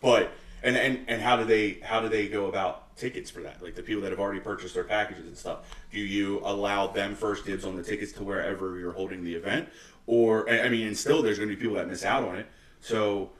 But 0.01 0.31
and 0.63 0.75
and 0.75 1.05
and 1.07 1.21
how 1.21 1.37
do 1.37 1.45
they 1.45 1.73
how 1.83 2.01
do 2.01 2.09
they 2.09 2.27
go 2.27 2.47
about 2.47 2.84
tickets 2.97 3.29
for 3.29 3.41
that? 3.41 3.61
Like 3.61 3.75
the 3.75 3.83
people 3.83 4.01
that 4.03 4.11
have 4.11 4.19
already 4.19 4.39
purchased 4.39 4.73
their 4.73 4.83
packages 4.83 5.25
and 5.25 5.37
stuff. 5.37 5.75
Do 5.91 5.99
you 5.99 6.41
allow 6.43 6.87
them 6.87 7.15
first 7.15 7.45
dibs 7.45 7.65
on 7.65 7.75
the 7.75 7.83
tickets 7.83 8.11
to 8.13 8.23
wherever 8.23 8.77
you're 8.79 8.93
holding 8.93 9.23
the 9.23 9.35
event, 9.35 9.69
or 10.07 10.49
I 10.49 10.69
mean, 10.69 10.87
and 10.87 10.97
still 10.97 11.21
there's 11.21 11.37
going 11.37 11.49
to 11.49 11.55
be 11.55 11.61
people 11.61 11.75
that 11.75 11.87
miss 11.87 12.03
out 12.05 12.23
on 12.23 12.37
it. 12.37 12.47
So 12.79 13.31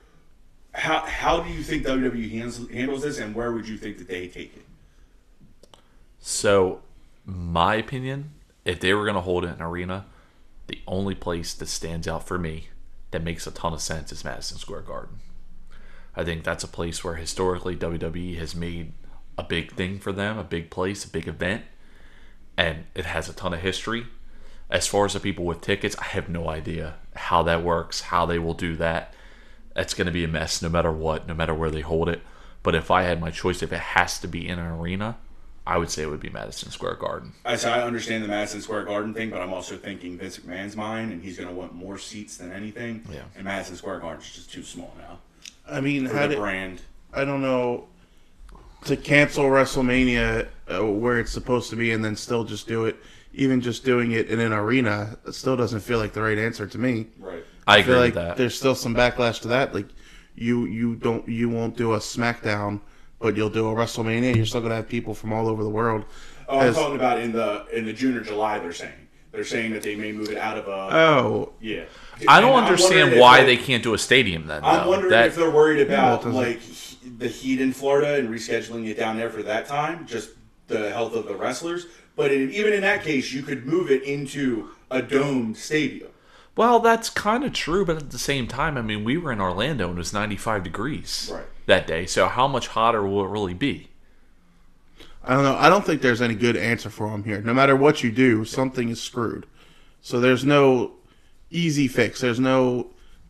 how 0.76 1.00
how 1.00 1.40
do 1.40 1.50
you 1.50 1.62
think 1.62 1.86
WWE 1.86 2.30
handles 2.30 2.70
handles 2.70 3.02
this, 3.02 3.18
and 3.18 3.34
where 3.34 3.52
would 3.52 3.66
you 3.66 3.76
think 3.76 3.98
that 3.98 4.08
they 4.08 4.28
take 4.28 4.56
it? 4.56 4.64
So, 6.20 6.80
my 7.24 7.76
opinion, 7.76 8.32
if 8.64 8.80
they 8.80 8.92
were 8.92 9.04
going 9.04 9.14
to 9.14 9.20
hold 9.20 9.44
it 9.44 9.48
in 9.48 9.54
an 9.54 9.62
arena, 9.62 10.06
the 10.66 10.80
only 10.86 11.14
place 11.14 11.54
that 11.54 11.68
stands 11.68 12.08
out 12.08 12.26
for 12.26 12.38
me 12.38 12.68
that 13.12 13.22
makes 13.22 13.46
a 13.46 13.50
ton 13.50 13.72
of 13.72 13.80
sense 13.80 14.10
is 14.12 14.24
Madison 14.24 14.58
Square 14.58 14.82
Garden. 14.82 15.20
I 16.16 16.24
think 16.24 16.44
that's 16.44 16.64
a 16.64 16.68
place 16.68 17.04
where 17.04 17.14
historically 17.14 17.76
WWE 17.76 18.36
has 18.38 18.56
made 18.56 18.92
a 19.38 19.42
big 19.42 19.72
thing 19.72 19.98
for 19.98 20.12
them, 20.12 20.38
a 20.38 20.44
big 20.44 20.70
place, 20.70 21.04
a 21.04 21.08
big 21.08 21.28
event, 21.28 21.64
and 22.56 22.84
it 22.94 23.04
has 23.04 23.28
a 23.28 23.32
ton 23.32 23.54
of 23.54 23.60
history. 23.60 24.06
As 24.70 24.86
far 24.86 25.04
as 25.04 25.12
the 25.12 25.20
people 25.20 25.44
with 25.44 25.60
tickets, 25.60 25.96
I 25.98 26.04
have 26.04 26.28
no 26.28 26.48
idea 26.48 26.94
how 27.14 27.42
that 27.44 27.62
works, 27.62 28.00
how 28.02 28.26
they 28.26 28.38
will 28.38 28.54
do 28.54 28.76
that. 28.76 29.14
That's 29.74 29.94
going 29.94 30.06
to 30.06 30.12
be 30.12 30.24
a 30.24 30.28
mess 30.28 30.62
no 30.62 30.68
matter 30.68 30.90
what, 30.90 31.28
no 31.28 31.34
matter 31.34 31.54
where 31.54 31.70
they 31.70 31.82
hold 31.82 32.08
it. 32.08 32.22
But 32.62 32.74
if 32.74 32.90
I 32.90 33.02
had 33.02 33.20
my 33.20 33.30
choice, 33.30 33.62
if 33.62 33.72
it 33.72 33.78
has 33.78 34.18
to 34.20 34.26
be 34.26 34.48
in 34.48 34.58
an 34.58 34.66
arena, 34.66 35.18
I 35.66 35.78
would 35.78 35.90
say 35.90 36.02
it 36.02 36.10
would 36.10 36.20
be 36.20 36.30
Madison 36.30 36.70
Square 36.70 36.96
Garden. 36.96 37.34
I 37.44 37.56
so 37.56 37.70
I 37.70 37.82
understand 37.82 38.24
the 38.24 38.28
Madison 38.28 38.60
Square 38.60 38.84
Garden 38.84 39.14
thing, 39.14 39.30
but 39.30 39.40
I'm 39.40 39.52
also 39.52 39.76
thinking 39.76 40.16
Vince 40.18 40.38
McMahon's 40.38 40.76
mind, 40.76 41.12
and 41.12 41.22
he's 41.22 41.36
going 41.36 41.48
to 41.48 41.54
want 41.54 41.74
more 41.74 41.98
seats 41.98 42.36
than 42.36 42.52
anything. 42.52 43.04
Yeah. 43.12 43.22
And 43.36 43.44
Madison 43.44 43.76
Square 43.76 44.00
Garden's 44.00 44.32
just 44.32 44.52
too 44.52 44.62
small 44.62 44.92
now 44.98 45.18
I 45.68 45.80
mean, 45.80 46.08
for 46.08 46.14
how 46.14 46.22
the 46.22 46.28
did, 46.34 46.38
brand. 46.38 46.80
I 47.12 47.24
don't 47.24 47.42
know 47.42 47.86
to 48.86 48.96
cancel 48.96 49.44
WrestleMania 49.44 50.48
uh, 50.68 50.84
where 50.84 51.18
it's 51.18 51.30
supposed 51.32 51.70
to 51.70 51.76
be 51.76 51.92
and 51.92 52.04
then 52.04 52.16
still 52.16 52.44
just 52.44 52.66
do 52.66 52.84
it. 52.86 52.96
Even 53.34 53.60
just 53.60 53.84
doing 53.84 54.12
it 54.12 54.28
in 54.30 54.40
an 54.40 54.52
arena 54.52 55.18
it 55.26 55.34
still 55.34 55.56
doesn't 55.56 55.80
feel 55.80 55.98
like 55.98 56.12
the 56.14 56.22
right 56.22 56.38
answer 56.38 56.66
to 56.66 56.78
me. 56.78 57.06
Right. 57.18 57.44
I 57.66 57.74
I 57.74 57.78
agree 57.78 57.92
feel 57.92 58.00
like 58.00 58.14
with 58.14 58.24
that. 58.24 58.36
there's 58.36 58.56
still 58.56 58.74
some 58.74 58.94
backlash 58.94 59.40
to 59.42 59.48
that. 59.48 59.74
Like 59.74 59.88
you 60.34 60.64
you 60.66 60.96
don't 60.96 61.28
you 61.28 61.48
won't 61.50 61.76
do 61.76 61.92
a 61.94 61.98
SmackDown, 61.98 62.80
but 63.18 63.36
you'll 63.36 63.50
do 63.50 63.68
a 63.68 63.74
WrestleMania. 63.74 64.34
You're 64.34 64.46
still 64.46 64.60
gonna 64.62 64.76
have 64.76 64.88
people 64.88 65.12
from 65.14 65.32
all 65.32 65.48
over 65.48 65.62
the 65.62 65.68
world. 65.70 66.04
Oh, 66.48 66.58
I'm 66.60 66.68
As- 66.68 66.76
talking 66.76 66.96
about 66.96 67.20
in 67.20 67.32
the 67.32 67.66
in 67.72 67.84
the 67.84 67.92
June 67.92 68.16
or 68.16 68.20
July. 68.22 68.58
They're 68.58 68.72
saying 68.72 68.92
they're 69.32 69.44
saying 69.44 69.72
that 69.72 69.82
they 69.82 69.96
may 69.96 70.12
move 70.12 70.30
it 70.30 70.38
out 70.38 70.56
of 70.56 70.66
a 70.68 70.70
oh, 70.96 71.52
yeah. 71.60 71.84
I 72.26 72.40
don't 72.40 72.56
And 72.56 72.64
understand 72.64 73.20
why 73.20 73.38
like, 73.38 73.46
they 73.46 73.56
can't 73.58 73.82
do 73.82 73.92
a 73.92 73.98
stadium 73.98 74.46
then. 74.46 74.64
I'm 74.64 74.84
though. 74.84 74.88
wondering 74.90 75.10
That- 75.10 75.26
if 75.26 75.36
they're 75.36 75.50
worried 75.50 75.80
about 75.86 76.22
doesn't- 76.22 76.32
like 76.32 76.60
he- 76.60 76.85
the 77.18 77.28
heat 77.28 77.60
in 77.60 77.72
Florida 77.72 78.14
and 78.18 78.28
rescheduling 78.28 78.86
it 78.88 78.96
down 78.96 79.16
there 79.16 79.30
for 79.30 79.42
that 79.42 79.66
time, 79.66 80.06
just 80.06 80.30
the 80.68 80.90
health 80.90 81.14
of 81.14 81.26
the 81.26 81.34
wrestlers. 81.34 81.86
But 82.16 82.32
in, 82.32 82.50
even 82.52 82.72
in 82.72 82.80
that 82.82 83.02
case, 83.04 83.32
you 83.32 83.42
could 83.42 83.66
move 83.66 83.90
it 83.90 84.02
into 84.02 84.70
a 84.90 85.02
domed 85.02 85.56
stadium. 85.56 86.08
Well, 86.56 86.80
that's 86.80 87.10
kind 87.10 87.44
of 87.44 87.52
true, 87.52 87.84
but 87.84 87.96
at 87.96 88.10
the 88.10 88.18
same 88.18 88.46
time, 88.46 88.78
I 88.78 88.82
mean, 88.82 89.04
we 89.04 89.18
were 89.18 89.30
in 89.30 89.40
Orlando 89.40 89.88
and 89.88 89.96
it 89.96 89.98
was 89.98 90.12
95 90.14 90.64
degrees 90.64 91.30
Right. 91.32 91.44
that 91.66 91.86
day. 91.86 92.06
So 92.06 92.28
how 92.28 92.48
much 92.48 92.68
hotter 92.68 93.06
will 93.06 93.24
it 93.24 93.28
really 93.28 93.52
be? 93.52 93.88
I 95.22 95.34
don't 95.34 95.42
know. 95.42 95.56
I 95.56 95.68
don't 95.68 95.84
think 95.84 96.00
there's 96.02 96.22
any 96.22 96.34
good 96.34 96.56
answer 96.56 96.88
for 96.88 97.10
them 97.10 97.24
here. 97.24 97.40
No 97.42 97.52
matter 97.52 97.76
what 97.76 98.02
you 98.02 98.10
do, 98.12 98.44
something 98.44 98.88
is 98.88 99.02
screwed. 99.02 99.44
So 100.00 100.20
there's 100.20 100.44
no 100.44 100.92
easy 101.50 101.88
fix. 101.88 102.20
There's 102.20 102.40
no 102.40 102.86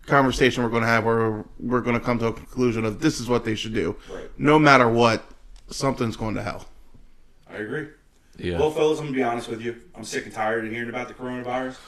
conversation 0.07 0.63
we're 0.63 0.71
going 0.71 0.83
to 0.83 0.89
have 0.89 1.05
where 1.05 1.45
we're 1.59 1.81
going 1.81 1.99
to 1.99 2.05
come 2.05 2.19
to 2.21 2.27
a 2.27 2.33
conclusion 2.33 2.85
of 2.85 3.01
this 3.01 3.21
is 3.21 3.29
what 3.29 3.45
they 3.45 3.55
should 3.55 3.75
do. 3.75 3.97
Right. 4.13 4.31
No 4.39 4.59
matter 4.59 4.89
what, 4.89 5.25
something's 5.69 6.17
going 6.17 6.35
to 6.37 6.43
hell. 6.43 6.67
I 7.49 7.57
agree. 7.57 7.89
Yeah. 8.39 8.59
Well, 8.59 8.71
fellas, 8.71 8.99
I'm 8.99 9.07
gonna 9.07 9.17
be 9.17 9.23
honest 9.23 9.49
with 9.49 9.63
you. 9.63 9.81
I'm 9.95 10.05
sick 10.05 10.25
and 10.25 10.35
tired 10.35 10.67
of 10.67 10.71
hearing 10.71 10.91
about 10.91 11.09
the 11.09 11.15
coronavirus. 11.15 11.79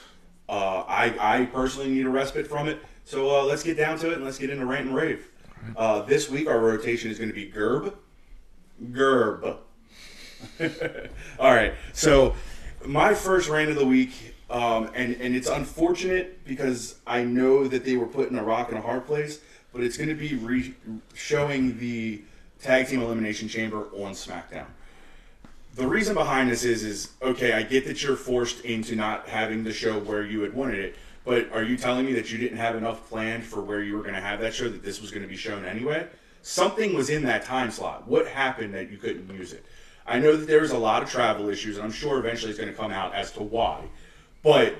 Uh, 0.48 0.84
I, 0.88 1.14
I 1.40 1.44
personally 1.46 1.90
need 1.90 2.06
a 2.06 2.08
respite 2.08 2.46
from 2.46 2.68
it. 2.68 2.78
So 3.04 3.38
uh, 3.38 3.44
let's 3.44 3.62
get 3.62 3.76
down 3.76 3.98
to 3.98 4.10
it 4.10 4.14
and 4.14 4.24
let's 4.24 4.38
get 4.38 4.50
into 4.50 4.64
rant 4.64 4.86
and 4.86 4.94
rave. 4.94 5.28
Uh, 5.76 6.02
this 6.02 6.30
week 6.30 6.48
our 6.48 6.58
rotation 6.58 7.10
is 7.10 7.18
going 7.18 7.28
to 7.28 7.34
be 7.34 7.50
Gerb, 7.50 7.94
Gerb. 8.92 9.58
All 11.38 11.54
right. 11.54 11.74
So 11.92 12.34
my 12.86 13.12
first 13.12 13.48
rant 13.48 13.70
of 13.70 13.76
the 13.76 13.84
week, 13.86 14.34
um, 14.50 14.90
and 14.94 15.14
and 15.20 15.36
it's 15.36 15.48
unfortunate 15.48 16.44
because 16.44 16.96
I 17.06 17.22
know 17.22 17.68
that 17.68 17.84
they 17.84 17.96
were 17.96 18.06
put 18.06 18.30
in 18.30 18.38
a 18.38 18.44
rock 18.44 18.70
and 18.70 18.78
a 18.78 18.82
hard 18.82 19.06
place, 19.06 19.40
but 19.72 19.82
it's 19.82 19.96
going 19.96 20.08
to 20.08 20.14
be 20.14 20.34
re- 20.36 20.74
showing 21.14 21.78
the 21.78 22.22
tag 22.60 22.88
team 22.88 23.02
elimination 23.02 23.48
chamber 23.48 23.88
on 23.96 24.12
SmackDown. 24.12 24.66
The 25.74 25.86
reason 25.86 26.14
behind 26.14 26.50
this 26.50 26.64
is 26.64 26.82
is 26.82 27.12
okay 27.22 27.52
i 27.52 27.62
get 27.62 27.86
that 27.86 28.02
you're 28.02 28.16
forced 28.16 28.64
into 28.64 28.96
not 28.96 29.28
having 29.28 29.62
the 29.62 29.72
show 29.72 30.00
where 30.00 30.24
you 30.24 30.40
had 30.40 30.52
wanted 30.52 30.80
it 30.80 30.96
but 31.24 31.52
are 31.52 31.62
you 31.62 31.76
telling 31.76 32.06
me 32.06 32.14
that 32.14 32.32
you 32.32 32.38
didn't 32.38 32.56
have 32.56 32.74
enough 32.74 33.08
planned 33.08 33.44
for 33.44 33.60
where 33.60 33.82
you 33.82 33.94
were 33.96 34.02
going 34.02 34.14
to 34.14 34.20
have 34.20 34.40
that 34.40 34.54
show 34.54 34.68
that 34.68 34.82
this 34.82 35.00
was 35.00 35.10
going 35.10 35.22
to 35.22 35.28
be 35.28 35.36
shown 35.36 35.64
anyway? 35.64 36.06
Something 36.40 36.94
was 36.94 37.10
in 37.10 37.22
that 37.24 37.44
time 37.44 37.70
slot. 37.70 38.08
What 38.08 38.26
happened 38.26 38.72
that 38.72 38.90
you 38.90 38.96
couldn't 38.96 39.30
use 39.30 39.52
it? 39.52 39.64
I 40.06 40.18
know 40.18 40.36
that 40.36 40.46
there 40.46 40.62
was 40.62 40.70
a 40.70 40.78
lot 40.78 41.02
of 41.02 41.10
travel 41.10 41.50
issues 41.50 41.76
and 41.76 41.84
i'm 41.84 41.92
sure 41.92 42.18
eventually 42.18 42.50
it's 42.50 42.58
going 42.58 42.72
to 42.72 42.76
come 42.76 42.90
out 42.90 43.14
as 43.14 43.30
to 43.32 43.42
why 43.42 43.84
but 44.42 44.76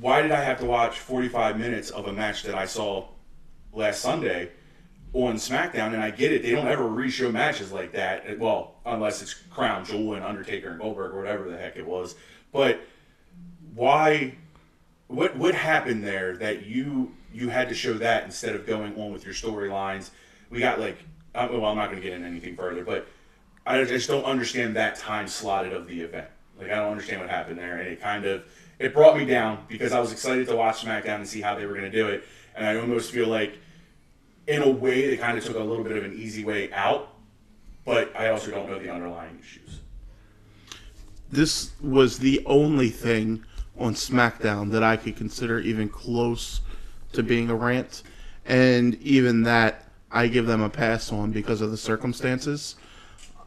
why 0.00 0.22
did 0.22 0.32
i 0.32 0.42
have 0.42 0.58
to 0.58 0.66
watch 0.66 0.98
45 0.98 1.58
minutes 1.58 1.90
of 1.90 2.06
a 2.06 2.12
match 2.12 2.42
that 2.44 2.54
i 2.54 2.64
saw 2.64 3.06
last 3.72 4.00
sunday 4.00 4.50
on 5.14 5.34
SmackDown, 5.34 5.92
and 5.92 6.02
I 6.02 6.10
get 6.10 6.32
it. 6.32 6.42
They 6.42 6.52
don't 6.52 6.66
ever 6.68 6.86
re-show 6.86 7.30
matches 7.30 7.70
like 7.70 7.92
that. 7.92 8.38
Well, 8.38 8.74
unless 8.86 9.20
it's 9.20 9.34
Crown 9.34 9.84
Jewel 9.84 10.14
and 10.14 10.24
Undertaker 10.24 10.70
and 10.70 10.80
Goldberg 10.80 11.12
or 11.12 11.18
whatever 11.18 11.50
the 11.50 11.58
heck 11.58 11.76
it 11.76 11.86
was. 11.86 12.14
But 12.52 12.80
why? 13.74 14.34
What 15.08 15.36
what 15.36 15.54
happened 15.54 16.04
there 16.04 16.36
that 16.38 16.64
you 16.64 17.12
you 17.32 17.50
had 17.50 17.68
to 17.68 17.74
show 17.74 17.94
that 17.94 18.24
instead 18.24 18.54
of 18.54 18.66
going 18.66 18.98
on 18.98 19.12
with 19.12 19.24
your 19.24 19.34
storylines? 19.34 20.10
We 20.48 20.60
got 20.60 20.80
like, 20.80 20.96
well, 21.34 21.66
I'm 21.66 21.76
not 21.76 21.90
going 21.90 22.00
to 22.00 22.02
get 22.02 22.14
into 22.14 22.26
anything 22.26 22.56
further, 22.56 22.84
but 22.84 23.06
I 23.66 23.84
just 23.84 24.08
don't 24.08 24.24
understand 24.24 24.76
that 24.76 24.96
time 24.96 25.28
slotted 25.28 25.74
of 25.74 25.86
the 25.86 26.00
event. 26.00 26.28
Like 26.58 26.70
I 26.70 26.76
don't 26.76 26.90
understand 26.90 27.20
what 27.20 27.28
happened 27.28 27.58
there, 27.58 27.78
and 27.78 27.88
it 27.88 28.00
kind 28.00 28.24
of 28.24 28.44
it 28.82 28.92
brought 28.94 29.16
me 29.16 29.24
down 29.24 29.64
because 29.68 29.92
I 29.92 30.00
was 30.00 30.12
excited 30.12 30.48
to 30.48 30.56
watch 30.56 30.84
SmackDown 30.84 31.16
and 31.16 31.28
see 31.28 31.40
how 31.40 31.54
they 31.54 31.66
were 31.66 31.74
going 31.74 31.90
to 31.90 31.96
do 31.96 32.08
it, 32.08 32.24
and 32.54 32.66
I 32.66 32.76
almost 32.76 33.12
feel 33.12 33.28
like 33.28 33.58
in 34.46 34.62
a 34.62 34.68
way, 34.68 35.08
they 35.08 35.16
kind 35.16 35.38
of 35.38 35.44
took 35.44 35.56
a 35.56 35.60
little 35.60 35.84
bit 35.84 35.96
of 35.96 36.04
an 36.04 36.14
easy 36.14 36.44
way 36.44 36.72
out, 36.72 37.14
but 37.84 38.14
I 38.16 38.30
also 38.30 38.50
don't 38.50 38.68
know 38.68 38.78
the 38.78 38.90
underlying 38.90 39.38
issues. 39.40 39.80
This 41.30 41.70
was 41.80 42.18
the 42.18 42.42
only 42.44 42.90
thing 42.90 43.44
on 43.78 43.94
SmackDown 43.94 44.70
that 44.72 44.82
I 44.82 44.96
could 44.96 45.16
consider 45.16 45.60
even 45.60 45.88
close 45.88 46.60
to 47.12 47.22
being 47.22 47.50
a 47.50 47.54
rant, 47.54 48.02
and 48.44 48.94
even 48.96 49.44
that 49.44 49.86
I 50.10 50.26
give 50.26 50.46
them 50.46 50.60
a 50.60 50.68
pass 50.68 51.12
on 51.12 51.30
because 51.30 51.60
of 51.60 51.70
the 51.70 51.76
circumstances. 51.76 52.76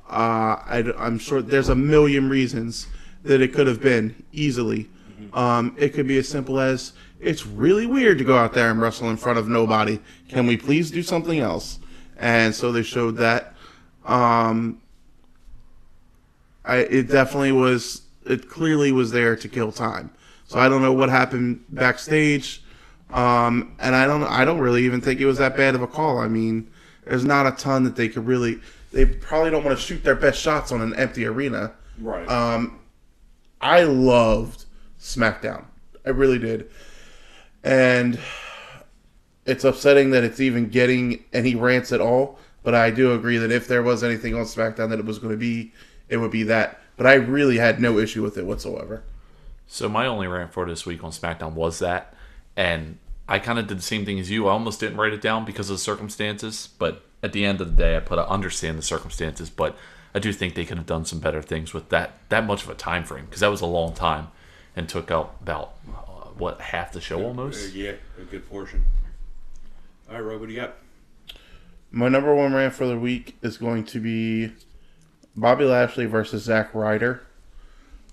Uh, 0.10 0.58
I, 0.66 0.84
am 0.98 1.20
sure 1.20 1.42
there's 1.42 1.70
a 1.70 1.76
million 1.76 2.30
reasons 2.30 2.88
that 3.24 3.42
it 3.42 3.54
could 3.54 3.68
have 3.68 3.82
been 3.82 4.24
easily 4.32 4.90
Um, 5.36 5.76
it 5.78 5.94
could 5.94 6.08
be 6.08 6.18
as 6.18 6.28
simple 6.28 6.60
as 6.60 6.94
it's 7.20 7.46
really 7.46 7.86
weird 7.86 8.18
to 8.18 8.24
go 8.24 8.38
out 8.38 8.54
there 8.54 8.72
and 8.72 8.82
wrestle 8.82 9.10
in 9.10 9.18
front 9.18 9.38
of 9.38 9.48
nobody. 9.50 10.00
Can 10.30 10.48
we 10.48 10.56
please 10.56 10.90
do 10.90 11.04
something 11.04 11.40
else? 11.40 11.80
And 12.18 12.56
so 12.56 12.72
they 12.72 12.84
showed 12.84 13.18
that. 13.18 13.54
Um, 14.06 14.82
I, 16.64 16.78
it 16.78 17.10
definitely 17.10 17.52
was. 17.52 18.02
It 18.26 18.50
clearly 18.50 18.92
was 18.92 19.12
there 19.12 19.36
to 19.36 19.50
kill 19.50 19.72
time. 19.72 20.10
So 20.48 20.58
I 20.58 20.70
don't 20.70 20.82
know 20.82 20.94
what 20.94 21.10
happened 21.10 21.64
backstage, 21.70 22.64
um, 23.12 23.76
and 23.80 23.96
I 23.96 24.08
don't. 24.08 24.24
I 24.24 24.46
don't 24.46 24.60
really 24.60 24.84
even 24.86 25.02
think 25.02 25.20
it 25.20 25.26
was 25.26 25.38
that 25.40 25.58
bad 25.58 25.76
of 25.76 25.82
a 25.82 25.88
call. 25.88 26.20
I 26.20 26.28
mean, 26.28 26.72
there's 27.04 27.26
not 27.26 27.46
a 27.46 27.52
ton 27.52 27.84
that 27.84 27.96
they 27.96 28.08
could 28.08 28.26
really. 28.26 28.62
They 28.94 29.06
probably 29.06 29.52
don't 29.52 29.66
want 29.66 29.78
to 29.78 29.84
shoot 29.84 30.04
their 30.04 30.16
best 30.16 30.40
shots 30.40 30.72
on 30.72 30.82
an 30.82 30.96
empty 30.96 31.26
arena. 31.26 31.74
Right. 32.00 32.28
Um, 32.30 32.80
I 33.60 33.84
loved 33.84 34.65
SmackDown. 35.06 35.66
I 36.06 36.10
really 36.10 36.40
did. 36.40 36.70
And 37.64 38.20
it's 39.46 39.64
upsetting 39.64 40.10
that 40.12 40.24
it's 40.24 40.40
even 40.40 40.70
getting 40.70 41.24
any 41.32 41.56
rants 41.56 41.92
at 41.92 42.02
all. 42.02 42.40
But 42.64 42.74
I 42.74 42.90
do 42.90 43.14
agree 43.14 43.38
that 43.38 43.52
if 43.52 43.68
there 43.68 43.84
was 43.84 44.04
anything 44.04 44.34
on 44.34 44.46
SmackDown 44.46 44.90
that 44.90 44.98
it 44.98 45.06
was 45.06 45.20
going 45.20 45.32
to 45.32 45.38
be, 45.38 45.72
it 46.10 46.18
would 46.18 46.32
be 46.32 46.44
that. 46.44 46.82
But 46.98 47.06
I 47.06 47.14
really 47.14 47.58
had 47.58 47.80
no 47.80 48.00
issue 48.00 48.24
with 48.24 48.38
it 48.38 48.46
whatsoever. 48.46 49.04
So 49.68 49.88
my 49.88 50.08
only 50.08 50.28
rant 50.28 50.52
for 50.52 50.66
this 50.66 50.86
week 50.86 51.04
on 51.04 51.12
SmackDown 51.12 51.54
was 51.54 51.80
that, 51.80 52.16
and 52.56 52.98
I 53.28 53.38
kind 53.40 53.60
of 53.60 53.68
did 53.68 53.78
the 53.78 53.84
same 53.84 54.06
thing 54.06 54.20
as 54.20 54.32
you. 54.32 54.48
I 54.48 54.52
almost 54.52 54.80
didn't 54.80 54.98
write 54.98 55.14
it 55.14 55.22
down 55.22 55.46
because 55.46 55.70
of 55.70 55.76
the 55.76 55.82
circumstances, 55.82 56.70
but 56.80 57.04
at 57.22 57.34
the 57.34 57.46
end 57.46 57.62
of 57.62 57.76
the 57.76 57.84
day, 57.84 57.96
I 57.96 58.00
put 58.00 58.18
I 58.18 58.24
understand 58.24 58.78
the 58.78 58.84
circumstances, 58.84 59.50
but 59.50 59.78
I 60.14 60.20
do 60.20 60.32
think 60.32 60.56
they 60.56 60.66
could 60.66 60.78
have 60.78 60.86
done 60.86 61.06
some 61.06 61.20
better 61.20 61.42
things 61.42 61.74
with 61.74 61.90
that 61.90 62.14
that 62.30 62.46
much 62.46 62.64
of 62.64 62.70
a 62.70 62.76
time 62.76 63.04
frame 63.04 63.26
because 63.26 63.42
that 63.42 63.52
was 63.52 63.62
a 63.62 63.68
long 63.68 63.94
time 63.94 64.30
and 64.76 64.88
took 64.90 65.10
out 65.12 65.36
about 65.42 65.74
uh, 65.90 66.28
what 66.38 66.60
half 66.62 66.92
the 66.92 67.02
show 67.02 67.20
Uh, 67.22 67.26
almost. 67.26 67.74
yeah, 67.74 67.94
a 68.20 68.24
good 68.24 68.48
portion. 68.50 68.86
All 70.10 70.16
right, 70.16 70.22
Rob, 70.22 70.40
what 70.40 70.48
do 70.50 70.54
you 70.54 70.62
got? 70.62 70.76
My 71.92 72.10
number 72.10 72.34
one 72.36 72.54
rant 72.54 72.74
for 72.74 72.86
the 72.86 72.98
week 73.00 73.38
is 73.42 73.58
going 73.58 73.86
to 73.86 74.00
be 74.00 74.52
Bobby 75.36 75.66
Lashley 75.66 76.06
versus 76.06 76.44
Zack 76.44 76.74
Ryder. 76.74 77.22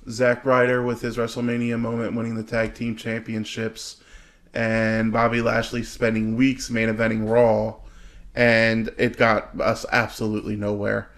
Zack 0.08 0.44
Ryder 0.44 0.82
with 0.82 1.00
his 1.00 1.16
WrestleMania 1.16 1.78
moment 1.78 2.14
winning 2.14 2.34
the 2.34 2.42
tag 2.42 2.74
team 2.74 2.96
championships, 2.96 4.02
and 4.54 5.12
Bobby 5.12 5.40
Lashley 5.40 5.82
spending 5.82 6.36
weeks 6.36 6.70
main 6.70 6.88
eventing 6.88 7.28
Raw, 7.28 7.76
and 8.34 8.90
it 8.98 9.16
got 9.16 9.60
us 9.60 9.84
absolutely 9.92 10.56
nowhere. 10.56 11.08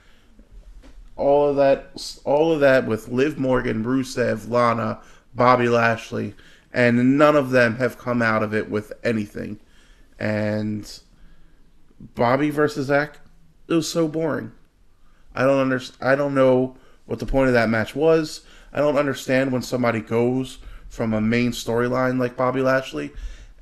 All 1.16 1.48
of 1.48 1.56
that, 1.56 2.18
all 2.24 2.52
of 2.52 2.60
that 2.60 2.86
with 2.86 3.08
Liv 3.08 3.38
Morgan, 3.38 3.84
Rusev, 3.84 4.48
Lana, 4.50 5.00
Bobby 5.34 5.68
Lashley, 5.68 6.34
and 6.72 7.18
none 7.18 7.36
of 7.36 7.50
them 7.50 7.76
have 7.76 7.98
come 7.98 8.22
out 8.22 8.42
of 8.42 8.54
it 8.54 8.70
with 8.70 8.92
anything. 9.02 9.58
And 10.18 10.90
Bobby 12.14 12.50
versus 12.50 12.86
Zack, 12.86 13.18
it 13.68 13.74
was 13.74 13.90
so 13.90 14.08
boring. 14.08 14.52
I 15.34 15.44
don't 15.44 15.60
understand. 15.60 16.10
I 16.10 16.14
don't 16.14 16.34
know 16.34 16.76
what 17.06 17.18
the 17.18 17.26
point 17.26 17.48
of 17.48 17.54
that 17.54 17.68
match 17.68 17.94
was. 17.94 18.42
I 18.72 18.78
don't 18.78 18.96
understand 18.96 19.52
when 19.52 19.62
somebody 19.62 20.00
goes 20.00 20.58
from 20.88 21.12
a 21.12 21.20
main 21.20 21.50
storyline 21.50 22.18
like 22.18 22.36
Bobby 22.36 22.60
Lashley, 22.60 23.12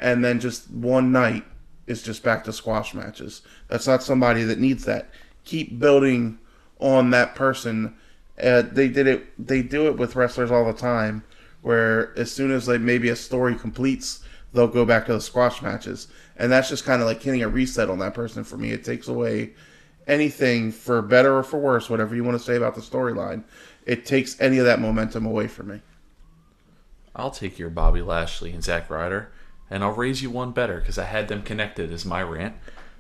and 0.01 0.25
then 0.25 0.41
just 0.41 0.71
one 0.71 1.13
night 1.13 1.45
is 1.87 2.03
just 2.03 2.23
back 2.23 2.45
to 2.45 2.53
squash 2.53 2.95
matches. 2.95 3.43
That's 3.69 3.87
not 3.87 4.03
somebody 4.03 4.45
that 4.45 4.59
needs 4.59 4.85
that. 4.85 5.11
Keep 5.45 5.79
building 5.79 6.39
on 6.79 7.11
that 7.11 7.35
person. 7.35 7.97
Uh, 8.43 8.63
they 8.63 8.89
did 8.89 9.07
it. 9.07 9.27
They 9.45 9.63
do 9.63 9.87
it 9.89 9.97
with 9.97 10.17
wrestlers 10.17 10.51
all 10.51 10.65
the 10.65 10.73
time, 10.73 11.25
where 11.63 12.17
as 12.19 12.31
soon 12.31 12.51
as 12.51 12.69
like 12.69 12.81
maybe 12.81 13.09
a 13.09 13.17
story 13.17 13.55
completes, 13.55 14.23
they'll 14.53 14.69
go 14.69 14.85
back 14.85 15.07
to 15.07 15.13
the 15.15 15.21
squash 15.21 15.63
matches, 15.63 16.09
and 16.37 16.53
that's 16.53 16.69
just 16.69 16.85
kind 16.85 17.01
of 17.01 17.09
like 17.09 17.23
hitting 17.23 17.43
a 17.43 17.49
reset 17.49 17.89
on 17.89 17.99
that 18.01 18.15
person 18.15 18.45
for 18.45 18.57
me. 18.57 18.71
It 18.71 18.85
takes 18.85 19.09
away 19.09 19.53
anything 20.07 20.73
for 20.73 21.01
better 21.01 21.39
or 21.39 21.43
for 21.43 21.59
worse, 21.59 21.89
whatever 21.89 22.15
you 22.15 22.25
want 22.25 22.39
to 22.39 22.45
say 22.45 22.57
about 22.57 22.75
the 22.75 22.81
storyline. 22.81 23.45
It 23.87 24.05
takes 24.05 24.41
any 24.41 24.59
of 24.59 24.65
that 24.67 24.81
momentum 24.81 25.27
away 25.27 25.49
from 25.49 25.69
me. 25.69 25.81
I'll 27.15 27.31
take 27.31 27.59
your 27.59 27.71
Bobby 27.71 28.03
Lashley 28.03 28.53
and 28.53 28.65
Zack 28.65 28.89
Ryder, 28.91 29.31
and 29.71 29.85
I'll 29.85 29.93
raise 29.93 30.23
you 30.23 30.31
one 30.31 30.53
better 30.53 30.81
because 30.81 30.99
I 30.99 31.05
had 31.05 31.29
them 31.29 31.43
connected 31.43 31.93
as 31.93 32.05
my 32.05 32.23
rant. 32.23 32.55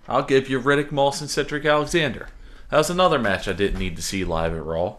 I'll 0.08 0.24
give 0.24 0.50
you 0.50 0.60
Riddick 0.60 0.92
Moss 0.92 1.20
and 1.20 1.30
Cedric 1.30 1.64
Alexander. 1.64 2.28
That 2.70 2.78
was 2.78 2.90
another 2.90 3.18
match 3.18 3.46
I 3.48 3.52
didn't 3.52 3.78
need 3.78 3.96
to 3.96 4.02
see 4.02 4.24
live 4.24 4.54
at 4.54 4.64
Raw. 4.64 4.96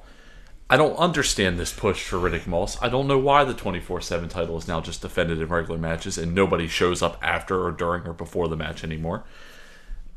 I 0.70 0.78
don't 0.78 0.96
understand 0.96 1.60
this 1.60 1.74
push 1.74 2.04
for 2.04 2.18
Riddick 2.18 2.48
Moss. 2.48 2.82
I 2.82 2.90
don't 2.90 3.08
know 3.08 3.18
why 3.18 3.44
the 3.44 3.54
24 3.54 4.02
7 4.02 4.30
title 4.30 4.58
is 4.58 4.68
now 4.68 4.82
just 4.82 5.02
defended 5.02 5.40
in 5.40 5.48
regular 5.48 5.78
matches 5.78 6.18
and 6.18 6.34
nobody 6.34 6.68
shows 6.68 7.02
up 7.02 7.18
after 7.22 7.64
or 7.64 7.72
during 7.72 8.08
or 8.08 8.14
before 8.14 8.48
the 8.48 8.56
match 8.56 8.84
anymore. 8.84 9.24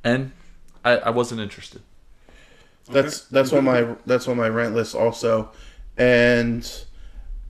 And 0.04 0.32
I, 0.84 0.98
I 0.98 1.10
wasn't 1.10 1.40
interested. 1.40 1.82
That's 2.88 3.22
that's 3.22 3.52
on 3.52 3.64
my 3.64 3.96
that's 4.06 4.28
on 4.28 4.36
my 4.36 4.48
rant 4.48 4.74
list 4.74 4.94
also, 4.94 5.50
and 5.96 6.86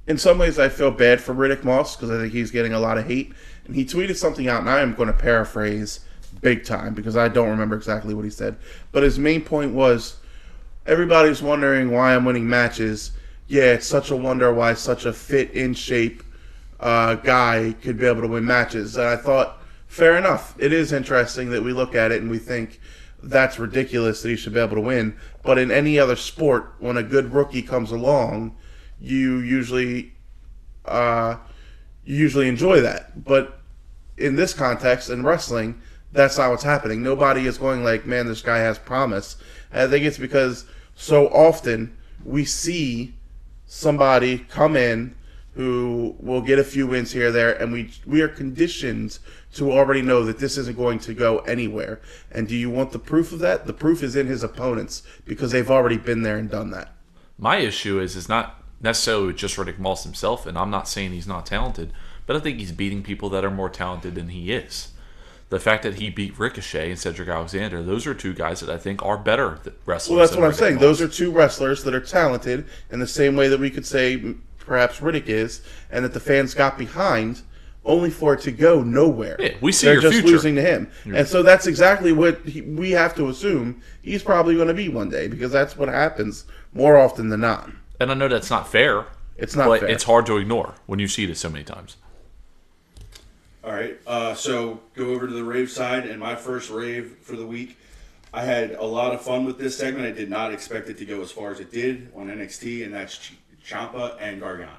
in 0.07 0.17
some 0.17 0.39
ways 0.39 0.59
I 0.59 0.71
feel 0.71 0.91
bad 0.91 1.21
for 1.21 1.35
Riddick 1.35 1.63
Moss 1.63 1.95
because 1.95 2.11
I 2.11 2.19
think 2.19 2.33
he's 2.33 2.51
getting 2.51 2.73
a 2.73 2.81
lot 2.81 2.97
of 2.97 3.07
hate. 3.07 3.35
And 3.67 3.75
he 3.75 3.85
tweeted 3.85 4.17
something 4.17 4.49
out, 4.49 4.61
and 4.61 4.71
I 4.71 4.81
am 4.81 4.95
going 4.95 5.09
to 5.09 5.13
paraphrase 5.13 6.01
big 6.41 6.65
time 6.65 6.95
because 6.95 7.17
I 7.17 7.29
don't 7.29 7.51
remember 7.51 7.77
exactly 7.77 8.15
what 8.15 8.25
he 8.25 8.31
said. 8.31 8.57
But 8.93 9.03
his 9.03 9.19
main 9.19 9.43
point 9.43 9.75
was 9.75 10.17
everybody's 10.87 11.43
wondering 11.43 11.91
why 11.91 12.15
I'm 12.15 12.25
winning 12.25 12.49
matches. 12.49 13.13
Yeah, 13.49 13.73
it's 13.73 13.87
such 13.87 14.11
a 14.11 14.17
wonder 14.17 14.53
why 14.53 14.75
such 14.75 15.05
a 15.05 15.13
fit 15.13 15.51
in 15.53 15.75
shape 15.75 16.23
uh, 16.81 17.15
guy 17.17 17.75
could 17.83 17.99
be 17.99 18.07
able 18.07 18.23
to 18.23 18.29
win 18.29 18.45
matches. 18.45 18.97
And 18.97 19.07
I 19.07 19.17
thought, 19.17 19.63
fair 19.87 20.17
enough. 20.17 20.55
It 20.59 20.73
is 20.73 20.93
interesting 20.93 21.51
that 21.51 21.63
we 21.63 21.73
look 21.73 21.95
at 21.95 22.13
it 22.13 22.23
and 22.23 22.31
we 22.31 22.39
think 22.39 22.81
that's 23.23 23.59
ridiculous 23.59 24.23
that 24.23 24.29
he 24.29 24.37
should 24.37 24.55
be 24.55 24.61
able 24.61 24.77
to 24.77 24.81
win. 24.81 25.17
But 25.43 25.59
in 25.59 25.71
any 25.71 25.99
other 25.99 26.17
sport, 26.17 26.75
when 26.79 26.97
a 26.97 27.03
good 27.03 27.33
rookie 27.33 27.63
comes 27.63 27.91
along, 27.91 28.57
you 29.01 29.39
usually 29.39 30.13
uh, 30.85 31.37
you 32.05 32.17
usually 32.17 32.49
enjoy 32.49 32.81
that. 32.81 33.25
But 33.25 33.61
in 34.17 34.37
this 34.37 34.55
context, 34.55 35.11
in 35.11 35.25
wrestling, 35.25 35.81
that's 36.13 36.39
not 36.39 36.51
what's 36.51 36.63
happening. 36.63 37.03
Nobody 37.03 37.47
is 37.47 37.59
going 37.59 37.85
like, 37.85 38.07
man, 38.07 38.27
this 38.27 38.43
guy 38.43 38.59
has 38.59 38.79
promise. 38.79 39.37
I 39.73 39.87
think 39.87 40.05
it's 40.05 40.19
because 40.19 40.65
so 40.97 41.29
often 41.29 41.97
we 42.25 42.45
see 42.45 43.15
somebody 43.67 44.39
come 44.39 44.77
in 44.77 45.15
who 45.55 46.15
will 46.19 46.43
get 46.43 46.59
a 46.59 46.65
few 46.65 46.87
wins 46.87 47.13
here 47.13 47.31
there, 47.31 47.53
and 47.53 47.73
we 47.73 47.91
we 48.05 48.21
are 48.21 48.29
conditioned 48.29 49.19
to 49.55 49.73
already 49.73 50.03
know 50.03 50.23
that 50.25 50.39
this 50.39 50.59
isn't 50.59 50.77
going 50.77 50.99
to 50.99 51.15
go 51.15 51.39
anywhere. 51.41 52.01
And 52.31 52.47
do 52.47 52.55
you 52.55 52.69
want 52.69 52.93
the 52.93 52.99
proof 52.99 53.33
of 53.33 53.39
that? 53.39 53.67
The 53.67 53.73
proof 53.73 54.03
is 54.03 54.17
in 54.17 54.27
his 54.27 54.43
opponents 54.43 55.03
because 55.25 55.53
they've 55.53 55.71
already 55.71 55.97
been 55.97 56.23
there 56.23 56.37
and 56.37 56.51
done 56.51 56.71
that. 56.73 56.93
My 57.39 57.57
issue 57.59 58.01
is 58.01 58.17
is 58.17 58.29
not 58.29 58.63
necessarily 58.83 59.33
just 59.33 59.57
Riddick 59.57 59.79
Moss 59.79 60.05
himself, 60.05 60.45
and 60.47 60.59
I'm 60.59 60.71
not 60.71 60.89
saying 60.89 61.13
he's 61.13 61.27
not 61.27 61.47
talented, 61.47 61.93
but 62.27 62.37
I 62.37 62.41
think 62.41 62.59
he's 62.59 62.73
beating 62.73 63.03
people 63.03 63.31
that 63.31 63.45
are 63.45 63.51
more 63.51 63.71
talented 63.71 64.15
than 64.15 64.29
he 64.29 64.53
is. 64.53 64.93
The 65.49 65.61
fact 65.61 65.85
that 65.85 65.95
he 65.95 66.11
beat 66.11 66.37
Ricochet 66.39 66.91
and 66.91 66.99
Cedric 66.99 67.29
Alexander, 67.29 67.81
those 67.83 68.05
are 68.07 68.15
two 68.15 68.35
guys 68.35 68.59
that 68.61 68.69
I 68.69 68.79
think 68.79 69.01
are 69.05 69.17
better 69.17 69.61
wrestlers. 69.87 70.11
Well, 70.17 70.19
that's 70.27 70.37
what 70.37 70.45
I'm 70.45 70.53
saying. 70.53 70.79
Those 70.79 71.01
are 71.01 71.07
two 71.09 71.31
wrestlers 71.31 71.85
that 71.85 71.95
are 71.95 72.01
talented 72.01 72.67
in 72.91 72.99
the 72.99 73.07
same 73.07 73.37
way 73.37 73.47
that 73.49 73.61
we 73.61 73.71
could 73.71 73.87
say 73.87 74.35
perhaps 74.59 74.99
Riddick 74.99 75.29
is, 75.29 75.63
and 75.91 76.05
that 76.05 76.13
the 76.13 76.19
fans 76.21 76.53
got 76.53 76.77
behind 76.77 77.43
only 77.85 78.11
for 78.11 78.35
it 78.35 78.41
to 78.41 78.51
go 78.51 78.83
nowhere. 78.83 79.37
Yeah, 79.39 79.55
we 79.61 79.71
see 79.71 79.87
They're 79.87 79.95
your 79.95 80.03
just 80.03 80.15
future. 80.15 80.33
losing 80.33 80.57
to 80.57 80.63
him, 80.63 80.91
and 81.05 81.29
so 81.29 81.45
that's 81.45 81.69
exactly 81.69 82.11
what 82.11 82.41
he, 82.45 82.63
we 82.63 82.91
have 82.91 83.15
to 83.15 83.29
assume 83.29 83.81
he's 84.03 84.25
probably 84.25 84.57
going 84.57 84.67
to 84.67 84.75
be 84.75 84.89
one 84.89 85.09
day 85.09 85.29
because 85.29 85.53
that's 85.53 85.77
what 85.77 85.89
happens 85.89 86.47
more 86.73 86.99
often 86.99 87.29
than 87.29 87.41
not. 87.43 87.71
and 88.01 88.11
I 88.11 88.15
know 88.15 88.27
that's 88.27 88.51
not 88.51 88.67
fair. 88.67 89.07
It's 89.37 89.55
not 89.55 89.69
but 89.69 89.81
fair. 89.81 89.89
it's 89.91 90.03
hard 90.03 90.27
to 90.27 90.37
ignore 90.39 90.75
when 90.87 90.99
you 90.99 91.07
see 91.07 91.31
it 91.31 91.37
so 91.37 91.49
many 91.49 91.63
times. 91.63 91.97
All 93.67 93.73
right. 93.73 93.99
Uh, 94.07 94.33
so 94.35 94.81
go 94.95 95.07
over 95.07 95.27
to 95.27 95.33
the 95.33 95.43
rave 95.43 95.71
side, 95.73 96.07
and 96.07 96.21
my 96.21 96.37
first 96.37 96.71
rave 96.71 97.17
for 97.21 97.35
the 97.35 97.47
week. 97.47 97.77
I 98.33 98.43
had 98.43 98.73
a 98.73 98.85
lot 98.85 99.13
of 99.13 99.23
fun 99.23 99.45
with 99.45 99.59
this 99.59 99.77
segment. 99.77 100.07
I 100.07 100.13
did 100.13 100.31
not 100.31 100.53
expect 100.53 100.89
it 100.89 100.99
to 100.99 101.05
go 101.05 101.21
as 101.21 101.33
far 101.33 101.51
as 101.51 101.59
it 101.59 101.73
did 101.73 102.13
on 102.15 102.29
NXT, 102.29 102.85
and 102.85 102.95
that's 102.95 103.19
Ch- 103.19 103.33
Ciampa 103.67 104.17
and 104.21 104.41
Gargano. 104.41 104.71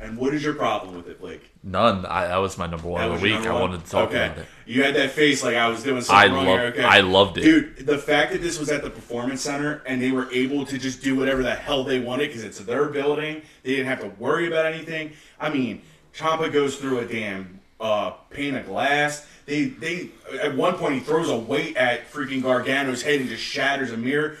And 0.00 0.16
what 0.16 0.32
is 0.32 0.42
your 0.42 0.54
problem 0.54 0.94
with 0.94 1.08
it, 1.08 1.20
Blake? 1.20 1.50
None. 1.62 2.06
I, 2.06 2.28
that 2.28 2.36
was 2.38 2.56
my 2.56 2.66
number 2.66 2.88
one 2.88 3.02
of 3.02 3.20
the 3.20 3.22
week. 3.22 3.34
I 3.34 3.52
wanted 3.52 3.84
to 3.84 3.90
talk 3.90 4.08
okay. 4.08 4.26
about 4.26 4.38
it. 4.38 4.46
You 4.64 4.82
had 4.82 4.94
that 4.94 5.10
face 5.10 5.42
like 5.42 5.56
I 5.56 5.68
was 5.68 5.82
doing 5.82 5.98
I 5.98 6.00
something 6.00 6.32
wrong 6.32 6.46
love- 6.46 6.58
here. 6.58 6.66
Okay. 6.68 6.82
I 6.82 7.00
loved 7.00 7.36
it. 7.36 7.42
Dude, 7.42 7.86
the 7.86 7.98
fact 7.98 8.32
that 8.32 8.40
this 8.40 8.58
was 8.58 8.70
at 8.70 8.82
the 8.82 8.88
Performance 8.88 9.42
Center 9.42 9.82
and 9.84 10.00
they 10.00 10.12
were 10.12 10.30
able 10.32 10.64
to 10.64 10.78
just 10.78 11.02
do 11.02 11.14
whatever 11.16 11.42
the 11.42 11.54
hell 11.54 11.84
they 11.84 12.00
wanted 12.00 12.28
because 12.28 12.44
it's 12.44 12.58
their 12.60 12.86
building, 12.86 13.42
they 13.62 13.72
didn't 13.72 13.86
have 13.86 14.00
to 14.00 14.08
worry 14.18 14.46
about 14.46 14.64
anything. 14.64 15.12
I 15.38 15.50
mean, 15.50 15.82
Ciampa 16.14 16.50
goes 16.50 16.76
through 16.76 17.00
a 17.00 17.06
damn 17.06 17.59
uh, 17.80 18.10
pane 18.30 18.54
of 18.54 18.66
glass. 18.66 19.26
They, 19.46 19.64
they, 19.64 20.10
at 20.40 20.54
one 20.56 20.74
point, 20.74 20.94
he 20.94 21.00
throws 21.00 21.28
a 21.28 21.36
weight 21.36 21.76
at 21.76 22.10
freaking 22.10 22.42
Gargano's 22.42 23.02
head 23.02 23.20
and 23.20 23.28
just 23.28 23.42
shatters 23.42 23.90
a 23.90 23.96
mirror. 23.96 24.36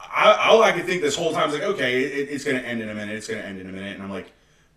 I, 0.00 0.48
all 0.48 0.62
I 0.62 0.72
could 0.72 0.84
think 0.84 1.02
this 1.02 1.16
whole 1.16 1.32
time 1.32 1.48
is 1.48 1.54
like, 1.54 1.62
okay, 1.62 2.02
it, 2.02 2.28
it's 2.28 2.44
to 2.44 2.54
end 2.54 2.82
in 2.82 2.88
a 2.88 2.94
minute. 2.94 3.14
It's 3.16 3.28
to 3.28 3.36
end 3.36 3.60
in 3.60 3.68
a 3.68 3.72
minute. 3.72 3.94
And 3.94 4.02
I'm 4.02 4.10
like, 4.10 4.32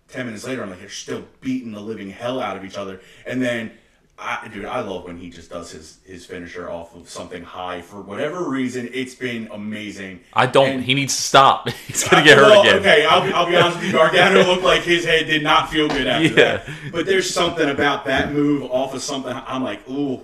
ten 0.07 0.25
minutes 0.27 0.45
later, 0.45 0.61
I'm 0.61 0.69
like, 0.69 0.79
they're 0.79 0.89
still 0.89 1.25
beating 1.41 1.71
the 1.71 1.81
living 1.81 2.09
hell 2.09 2.39
out 2.39 2.55
of 2.57 2.63
each 2.63 2.77
other. 2.77 3.01
And 3.25 3.41
then, 3.41 3.71
I, 4.17 4.47
dude, 4.47 4.63
I 4.63 4.79
love 4.79 5.03
when 5.03 5.17
he 5.17 5.29
just 5.29 5.49
does 5.49 5.71
his 5.71 5.97
his 6.05 6.25
finisher 6.25 6.69
off 6.71 6.95
of 6.95 7.09
something 7.09 7.43
high 7.43 7.81
for 7.81 8.01
whatever 8.01 8.47
reason. 8.49 8.89
It's 8.93 9.13
been 9.13 9.49
amazing. 9.51 10.21
I 10.33 10.45
don't. 10.45 10.69
And- 10.69 10.83
he 10.83 10.93
needs 10.93 11.13
to 11.15 11.21
stop. 11.21 11.69
He's 11.87 12.07
gonna 12.07 12.23
get 12.23 12.37
hurt 12.37 12.49
well, 12.49 12.61
again. 12.61 12.77
Okay, 12.77 13.05
I'll 13.05 13.21
be, 13.21 13.33
I'll 13.33 13.45
be 13.45 13.57
honest 13.57 13.77
with 13.79 13.87
you. 13.87 13.91
Gargano 13.91 14.43
looked 14.43 14.63
like 14.63 14.83
his 14.83 15.03
head 15.03 15.25
did 15.27 15.43
not 15.43 15.69
feel 15.69 15.89
good 15.89 16.07
after 16.07 16.27
Yeah. 16.29 16.33
that. 16.57 16.69
But 16.93 17.05
there's 17.05 17.29
something 17.29 17.69
about 17.69 18.05
that 18.05 18.31
move 18.31 18.71
off 18.71 18.93
of 18.93 19.01
something. 19.01 19.33
I'm 19.33 19.63
like, 19.63 19.85
ooh, 19.89 20.21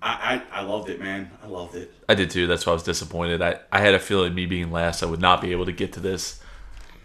I, 0.00 0.42
I, 0.50 0.60
I 0.60 0.62
loved 0.62 0.88
it, 0.88 0.98
man. 0.98 1.30
I 1.42 1.48
loved 1.48 1.74
it. 1.74 1.92
I 2.08 2.14
did 2.14 2.30
too. 2.30 2.46
That's 2.46 2.64
why 2.64 2.70
I 2.70 2.74
was 2.74 2.82
disappointed. 2.82 3.42
I, 3.42 3.60
I 3.70 3.80
had 3.80 3.92
a 3.92 3.98
feeling 3.98 4.34
me 4.34 4.46
being 4.46 4.70
last, 4.72 5.02
I 5.02 5.06
would 5.06 5.20
not 5.20 5.42
be 5.42 5.52
able 5.52 5.66
to 5.66 5.72
get 5.72 5.92
to 5.94 6.00
this. 6.00 6.40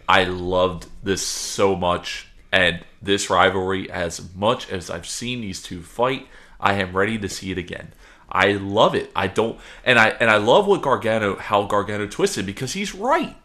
I 0.08 0.24
loved 0.24 0.86
this 1.02 1.20
so 1.26 1.76
much. 1.76 2.28
And 2.50 2.82
this 3.04 3.30
rivalry, 3.30 3.90
as 3.90 4.34
much 4.34 4.70
as 4.70 4.90
I've 4.90 5.06
seen 5.06 5.40
these 5.40 5.62
two 5.62 5.82
fight, 5.82 6.28
I 6.60 6.74
am 6.74 6.96
ready 6.96 7.18
to 7.18 7.28
see 7.28 7.50
it 7.50 7.58
again. 7.58 7.92
I 8.30 8.52
love 8.52 8.94
it. 8.94 9.12
I 9.14 9.28
don't 9.28 9.58
and 9.84 9.98
I 9.98 10.08
and 10.08 10.30
I 10.30 10.38
love 10.38 10.66
what 10.66 10.82
Gargano 10.82 11.36
how 11.36 11.64
Gargano 11.64 12.06
twisted 12.06 12.46
because 12.46 12.72
he's 12.72 12.94
right. 12.94 13.36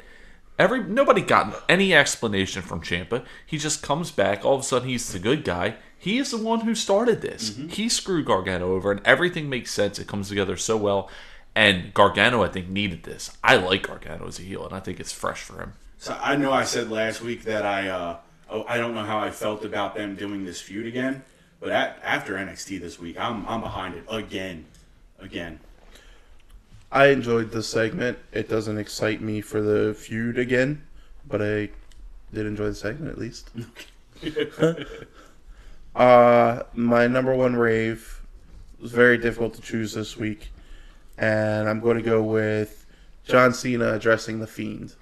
Every 0.58 0.84
nobody 0.84 1.22
got 1.22 1.64
any 1.70 1.94
explanation 1.94 2.62
from 2.62 2.82
Ciampa. 2.82 3.24
He 3.46 3.58
just 3.58 3.84
comes 3.84 4.12
back. 4.12 4.44
All 4.44 4.56
of 4.56 4.62
a 4.62 4.64
sudden, 4.64 4.90
he's 4.90 5.12
the 5.12 5.20
good 5.20 5.44
guy. 5.44 5.76
He 5.98 6.18
is 6.18 6.32
the 6.32 6.38
one 6.38 6.62
who 6.62 6.76
started 6.76 7.22
this. 7.22 7.58
He 7.70 7.90
screwed 7.90 8.26
Gargano 8.26 8.74
over, 8.74 8.92
and 8.92 9.02
everything 9.06 9.50
makes 9.50 9.72
sense. 9.72 10.00
It 10.00 10.08
comes 10.08 10.30
together 10.30 10.56
so 10.58 10.78
well. 10.78 11.10
And 11.56 11.94
Gargano, 11.94 12.42
I 12.42 12.48
think, 12.48 12.70
needed 12.70 13.04
this. 13.04 13.36
I 13.44 13.58
like 13.58 13.88
Gargano 13.88 14.28
as 14.28 14.40
a 14.40 14.44
heel, 14.44 14.66
and 14.66 14.74
I 14.74 14.80
think 14.80 15.00
it's 15.00 15.12
fresh 15.12 15.42
for 15.42 15.60
him. 15.60 15.74
So 15.98 16.18
I 16.22 16.38
know 16.38 16.54
I 16.54 16.64
said 16.64 16.90
last 16.90 17.22
week 17.22 17.44
that 17.44 17.66
I 17.66 17.90
uh, 17.90 18.18
oh, 18.50 18.66
I 18.68 18.78
don't 18.78 18.94
know 18.94 19.04
how 19.04 19.20
I 19.20 19.32
felt 19.32 19.66
about 19.66 19.96
them 19.96 20.16
doing 20.16 20.46
this 20.46 20.60
feud 20.62 20.86
again, 20.86 21.24
but 21.60 21.70
at, 21.70 22.00
after 22.04 22.36
NXT 22.36 22.80
this 22.80 23.00
week, 23.00 23.20
I'm 23.20 23.46
I'm 23.48 23.62
behind 23.62 23.96
it 23.96 24.04
again, 24.10 24.66
again. 25.20 25.60
I 26.92 27.08
enjoyed 27.08 27.52
this 27.52 27.68
segment. 27.68 28.18
It 28.32 28.50
doesn't 28.50 28.78
excite 28.78 29.22
me 29.22 29.42
for 29.42 29.62
the 29.62 29.94
feud 29.94 30.40
again, 30.40 30.84
but 31.28 31.42
I 31.42 31.70
did 32.34 32.46
enjoy 32.46 32.68
the 32.68 32.76
segment 32.76 33.12
at 33.12 33.18
least. 33.18 33.52
uh, 35.96 36.64
my 36.74 37.08
number 37.08 37.36
one 37.36 37.56
rave 37.56 38.22
was 38.82 38.92
very 38.92 39.18
difficult 39.18 39.54
to 39.56 39.62
choose 39.62 39.94
this 39.94 40.18
week, 40.18 40.52
and 41.18 41.70
I'm 41.70 41.80
going 41.80 41.98
to 41.98 42.04
go 42.04 42.24
with 42.24 42.86
John 43.24 43.54
Cena 43.54 43.94
addressing 43.94 44.40
the 44.40 44.48
Fiend. 44.48 44.96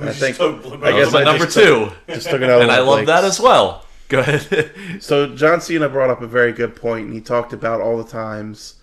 I 0.00 0.12
think 0.12 0.40
I 0.40 0.92
guess 0.92 1.12
my 1.12 1.20
I 1.22 1.24
number 1.24 1.44
just 1.46 1.56
took- 1.56 1.90
two, 2.06 2.12
just 2.14 2.28
took 2.30 2.42
it 2.42 2.50
out. 2.50 2.62
and 2.62 2.70
I 2.70 2.80
love 2.80 3.06
that 3.06 3.24
as 3.24 3.40
well. 3.40 3.84
Go 4.08 4.20
ahead. 4.20 4.70
So 5.00 5.34
John 5.34 5.60
Cena 5.60 5.88
brought 5.88 6.10
up 6.10 6.22
a 6.22 6.26
very 6.26 6.52
good 6.52 6.74
point, 6.74 7.06
and 7.06 7.14
he 7.14 7.20
talked 7.20 7.52
about 7.52 7.80
all 7.80 7.96
the 7.98 8.08
times 8.10 8.74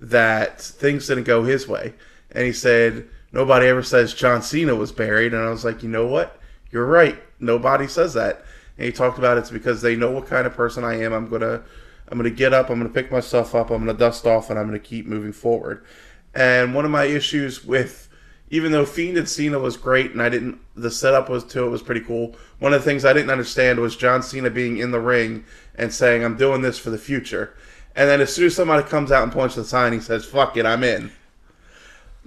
that 0.00 0.60
things 0.60 1.06
didn't 1.06 1.24
go 1.24 1.44
his 1.44 1.66
way, 1.68 1.94
and 2.32 2.44
he 2.44 2.52
said 2.52 3.08
nobody 3.32 3.66
ever 3.66 3.82
says 3.82 4.12
John 4.14 4.42
Cena 4.42 4.74
was 4.74 4.92
buried, 4.92 5.32
and 5.34 5.42
I 5.42 5.50
was 5.50 5.64
like, 5.64 5.82
you 5.82 5.88
know 5.88 6.06
what, 6.06 6.38
you're 6.70 6.86
right, 6.86 7.22
nobody 7.40 7.86
says 7.86 8.14
that, 8.14 8.44
and 8.76 8.84
he 8.86 8.92
talked 8.92 9.18
about 9.18 9.38
it's 9.38 9.50
because 9.50 9.80
they 9.82 9.96
know 9.96 10.10
what 10.10 10.26
kind 10.26 10.46
of 10.46 10.54
person 10.54 10.84
I 10.84 11.00
am. 11.02 11.12
I'm 11.12 11.28
gonna, 11.28 11.62
I'm 12.08 12.18
gonna 12.18 12.30
get 12.30 12.52
up, 12.52 12.68
I'm 12.70 12.78
gonna 12.78 12.90
pick 12.90 13.10
myself 13.12 13.54
up, 13.54 13.70
I'm 13.70 13.86
gonna 13.86 13.96
dust 13.98 14.26
off, 14.26 14.50
and 14.50 14.58
I'm 14.58 14.66
gonna 14.66 14.78
keep 14.78 15.06
moving 15.06 15.32
forward. 15.32 15.84
And 16.34 16.74
one 16.74 16.84
of 16.84 16.90
my 16.90 17.04
issues 17.04 17.64
with 17.64 18.08
even 18.52 18.70
though 18.70 18.84
Fiend 18.84 19.16
and 19.16 19.28
Cena 19.28 19.58
was 19.58 19.78
great, 19.78 20.12
and 20.12 20.20
I 20.20 20.28
didn't, 20.28 20.60
the 20.76 20.90
setup 20.90 21.30
was 21.30 21.42
to 21.44 21.64
it 21.64 21.70
was 21.70 21.82
pretty 21.82 22.02
cool. 22.02 22.36
One 22.58 22.74
of 22.74 22.82
the 22.82 22.84
things 22.84 23.02
I 23.02 23.14
didn't 23.14 23.30
understand 23.30 23.80
was 23.80 23.96
John 23.96 24.22
Cena 24.22 24.50
being 24.50 24.76
in 24.76 24.90
the 24.90 25.00
ring 25.00 25.46
and 25.74 25.92
saying, 25.92 26.22
"I'm 26.22 26.36
doing 26.36 26.60
this 26.60 26.78
for 26.78 26.90
the 26.90 26.98
future," 26.98 27.54
and 27.96 28.10
then 28.10 28.20
as 28.20 28.32
soon 28.32 28.46
as 28.46 28.54
somebody 28.54 28.86
comes 28.86 29.10
out 29.10 29.22
and 29.22 29.32
points 29.32 29.54
the 29.54 29.64
sign, 29.64 29.94
he 29.94 30.00
says, 30.00 30.26
"Fuck 30.26 30.58
it, 30.58 30.66
I'm 30.66 30.84
in." 30.84 31.12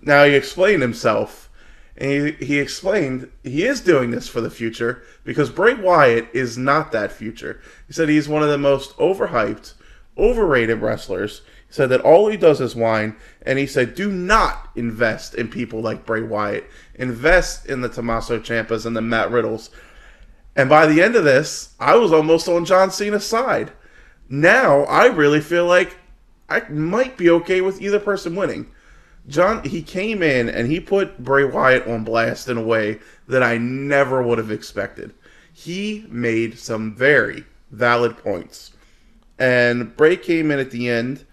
Now 0.02 0.26
he 0.26 0.34
explained 0.34 0.82
himself, 0.82 1.48
and 1.96 2.12
he, 2.12 2.32
he 2.44 2.60
explained 2.60 3.30
he 3.44 3.64
is 3.64 3.80
doing 3.80 4.10
this 4.10 4.28
for 4.28 4.42
the 4.42 4.50
future 4.50 5.04
because 5.24 5.52
Bray 5.52 5.76
Wyatt 5.76 6.28
is 6.34 6.58
not 6.58 6.92
that 6.92 7.12
future. 7.12 7.62
He 7.86 7.94
said 7.94 8.10
he's 8.10 8.28
one 8.28 8.42
of 8.42 8.50
the 8.50 8.58
most 8.58 8.98
overhyped, 8.98 9.74
overrated 10.18 10.82
wrestlers. 10.82 11.44
Said 11.76 11.90
that 11.90 12.00
all 12.00 12.30
he 12.30 12.38
does 12.38 12.62
is 12.62 12.74
whine, 12.74 13.18
and 13.42 13.60
he 13.60 13.68
said, 13.68 13.96
"Do 13.96 14.10
not 14.10 14.70
invest 14.78 15.36
in 15.36 15.50
people 15.50 15.82
like 15.82 16.06
Bray 16.06 16.22
Wyatt. 16.22 16.70
Invest 16.94 17.66
in 17.66 17.82
the 17.82 17.90
Tommaso 17.90 18.40
Ciampas 18.40 18.86
and 18.86 18.96
the 18.96 19.02
Matt 19.02 19.30
Riddles." 19.30 19.72
And 20.56 20.70
by 20.70 20.88
the 20.88 21.02
end 21.02 21.18
of 21.18 21.26
this, 21.26 21.74
I 21.78 21.98
was 21.98 22.14
almost 22.14 22.48
on 22.48 22.64
John 22.64 22.92
Cena's 22.92 23.26
side. 23.26 23.74
Now 24.30 24.84
I 24.84 25.08
really 25.08 25.42
feel 25.42 25.66
like 25.66 25.98
I 26.48 26.62
might 26.70 27.18
be 27.18 27.30
okay 27.30 27.60
with 27.60 27.82
either 27.82 28.00
person 28.00 28.38
winning. 28.38 28.68
John, 29.28 29.62
he 29.66 29.82
came 29.82 30.24
in 30.24 30.48
and 30.48 30.72
he 30.72 30.80
put 30.80 31.26
Bray 31.26 31.44
Wyatt 31.44 31.86
on 31.88 32.06
blast 32.06 32.48
in 32.48 32.56
a 32.56 32.64
way 32.64 33.00
that 33.28 33.44
I 33.44 33.58
never 33.58 34.24
would 34.24 34.38
have 34.38 34.50
expected. 34.50 35.14
He 35.52 36.06
made 36.08 36.58
some 36.58 36.96
very 36.96 37.44
valid 37.70 38.16
points. 38.16 38.72
And 39.38 39.94
Bray 39.98 40.16
came 40.16 40.52
in 40.52 40.60
at 40.60 40.72
the 40.72 40.88
end, 40.88 41.25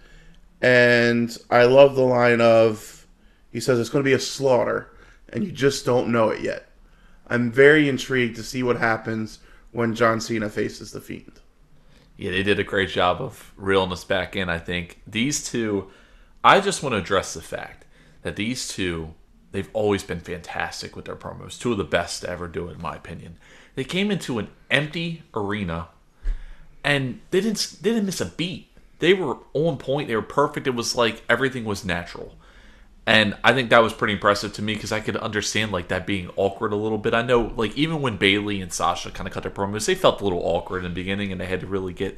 and 0.63 1.37
I 1.49 1.65
love 1.65 1.95
the 1.95 2.01
line 2.01 2.39
of, 2.39 3.05
he 3.51 3.59
says 3.59 3.79
it's 3.79 3.89
going 3.89 4.03
to 4.03 4.09
be 4.09 4.13
a 4.13 4.19
slaughter, 4.19 4.89
and 5.27 5.43
you 5.43 5.51
just 5.51 5.85
don't 5.85 6.07
know 6.07 6.29
it 6.29 6.41
yet. 6.41 6.69
I'm 7.27 7.51
very 7.51 7.89
intrigued 7.89 8.37
to 8.37 8.43
see 8.43 8.63
what 8.63 8.77
happens 8.77 9.39
when 9.73 9.93
John 9.93 10.21
Cena 10.21 10.49
faces 10.49 10.93
the 10.93 11.01
Fiend. 11.01 11.41
Yeah, 12.15 12.31
they 12.31 12.43
did 12.43 12.59
a 12.59 12.63
great 12.63 12.89
job 12.89 13.21
of 13.21 13.51
reeling 13.57 13.91
us 13.91 14.05
back 14.05 14.37
in. 14.37 14.47
I 14.47 14.57
think 14.57 15.01
these 15.05 15.43
two. 15.43 15.91
I 16.45 16.59
just 16.59 16.81
want 16.81 16.93
to 16.93 16.99
address 16.99 17.33
the 17.33 17.41
fact 17.41 17.85
that 18.21 18.35
these 18.35 18.67
two, 18.67 19.13
they've 19.51 19.69
always 19.73 20.03
been 20.03 20.19
fantastic 20.19 20.95
with 20.95 21.05
their 21.05 21.15
promos. 21.15 21.59
Two 21.59 21.71
of 21.71 21.77
the 21.77 21.83
best 21.83 22.21
to 22.21 22.29
ever 22.29 22.47
do 22.47 22.69
it, 22.69 22.75
in 22.75 22.81
my 22.81 22.95
opinion. 22.95 23.37
They 23.75 23.83
came 23.83 24.11
into 24.11 24.39
an 24.39 24.49
empty 24.69 25.23
arena, 25.33 25.89
and 26.83 27.19
they 27.31 27.41
didn't 27.41 27.77
they 27.81 27.89
didn't 27.91 28.05
miss 28.05 28.21
a 28.21 28.27
beat. 28.27 28.69
They 29.03 29.13
were 29.13 29.35
on 29.53 29.75
point. 29.75 30.07
They 30.07 30.15
were 30.15 30.21
perfect. 30.21 30.65
It 30.65 30.75
was 30.75 30.95
like 30.95 31.23
everything 31.27 31.65
was 31.65 31.83
natural. 31.83 32.35
And 33.05 33.35
I 33.43 33.51
think 33.51 33.69
that 33.69 33.83
was 33.83 33.91
pretty 33.91 34.13
impressive 34.13 34.53
to 34.53 34.61
me 34.61 34.75
because 34.75 34.93
I 34.93 35.01
could 35.01 35.17
understand 35.17 35.73
like 35.73 35.89
that 35.89 36.07
being 36.07 36.29
awkward 36.37 36.71
a 36.71 36.77
little 36.77 36.97
bit. 36.97 37.13
I 37.13 37.21
know 37.21 37.51
like 37.57 37.75
even 37.75 38.01
when 38.01 38.15
Bayley 38.15 38.61
and 38.61 38.71
Sasha 38.71 39.11
kind 39.11 39.27
of 39.27 39.33
cut 39.33 39.43
their 39.43 39.51
promos, 39.51 39.87
they 39.87 39.93
felt 39.93 40.21
a 40.21 40.23
little 40.23 40.39
awkward 40.39 40.85
in 40.85 40.91
the 40.91 40.95
beginning 40.95 41.33
and 41.33 41.41
they 41.41 41.47
had 41.47 41.59
to 41.59 41.67
really 41.67 41.91
get 41.91 42.17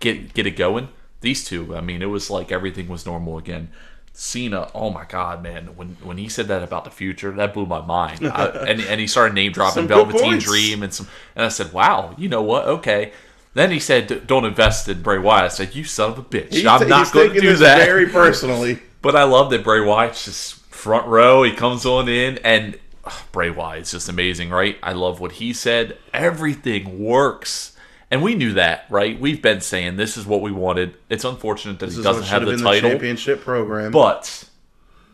get 0.00 0.34
get 0.34 0.46
it 0.46 0.50
going. 0.50 0.88
These 1.22 1.46
two, 1.46 1.74
I 1.74 1.80
mean, 1.80 2.02
it 2.02 2.10
was 2.10 2.28
like 2.28 2.52
everything 2.52 2.88
was 2.88 3.06
normal 3.06 3.38
again. 3.38 3.70
Cena, 4.12 4.70
oh 4.74 4.90
my 4.90 5.06
god, 5.06 5.42
man! 5.42 5.76
When 5.76 5.96
when 6.02 6.18
he 6.18 6.28
said 6.28 6.48
that 6.48 6.62
about 6.62 6.84
the 6.84 6.90
future, 6.90 7.30
that 7.30 7.54
blew 7.54 7.64
my 7.64 7.80
mind. 7.80 8.26
I, 8.26 8.48
and 8.48 8.82
and 8.82 9.00
he 9.00 9.06
started 9.06 9.32
name 9.32 9.52
dropping 9.52 9.88
Velveteen. 9.88 10.40
Dream 10.40 10.82
and 10.82 10.92
some, 10.92 11.08
and 11.34 11.46
I 11.46 11.48
said, 11.48 11.72
wow, 11.72 12.14
you 12.18 12.28
know 12.28 12.42
what? 12.42 12.66
Okay. 12.66 13.12
Then 13.54 13.70
he 13.70 13.80
said, 13.80 14.26
"Don't 14.26 14.44
invest 14.44 14.88
in 14.88 15.02
Bray 15.02 15.18
Wyatt." 15.18 15.44
I 15.44 15.48
said, 15.48 15.74
"You 15.74 15.84
son 15.84 16.12
of 16.12 16.18
a 16.18 16.22
bitch! 16.22 16.52
He's, 16.52 16.66
I'm 16.66 16.88
not 16.88 17.12
going 17.12 17.28
to 17.28 17.34
taking 17.34 17.42
do 17.42 17.50
this 17.50 17.60
that." 17.60 17.84
very 17.84 18.06
personally. 18.06 18.80
But 19.00 19.14
I 19.14 19.22
love 19.22 19.50
that 19.50 19.62
Bray 19.62 19.80
Wyatt's 19.80 20.24
just 20.24 20.56
front 20.74 21.06
row. 21.06 21.44
He 21.44 21.52
comes 21.52 21.86
on 21.86 22.08
in, 22.08 22.38
and 22.38 22.76
ugh, 23.04 23.12
Bray 23.30 23.48
Wyatt's 23.48 23.92
just 23.92 24.08
amazing, 24.08 24.50
right? 24.50 24.76
I 24.82 24.92
love 24.92 25.20
what 25.20 25.32
he 25.32 25.52
said. 25.52 25.96
Everything 26.12 26.98
works. 26.98 27.76
And 28.10 28.22
we 28.22 28.34
knew 28.34 28.54
that, 28.54 28.86
right? 28.90 29.18
We've 29.20 29.40
been 29.40 29.60
saying 29.60 29.96
this 29.96 30.16
is 30.16 30.26
what 30.26 30.40
we 30.40 30.50
wanted. 30.50 30.96
It's 31.08 31.24
unfortunate 31.24 31.78
that 31.78 31.86
This 31.86 31.96
he 31.96 32.02
doesn't 32.02 32.24
have 32.24 32.42
have 32.42 32.50
the 32.50 32.56
title, 32.56 32.88
the 32.88 32.94
championship 32.94 33.42
program. 33.42 33.92
but 33.92 34.44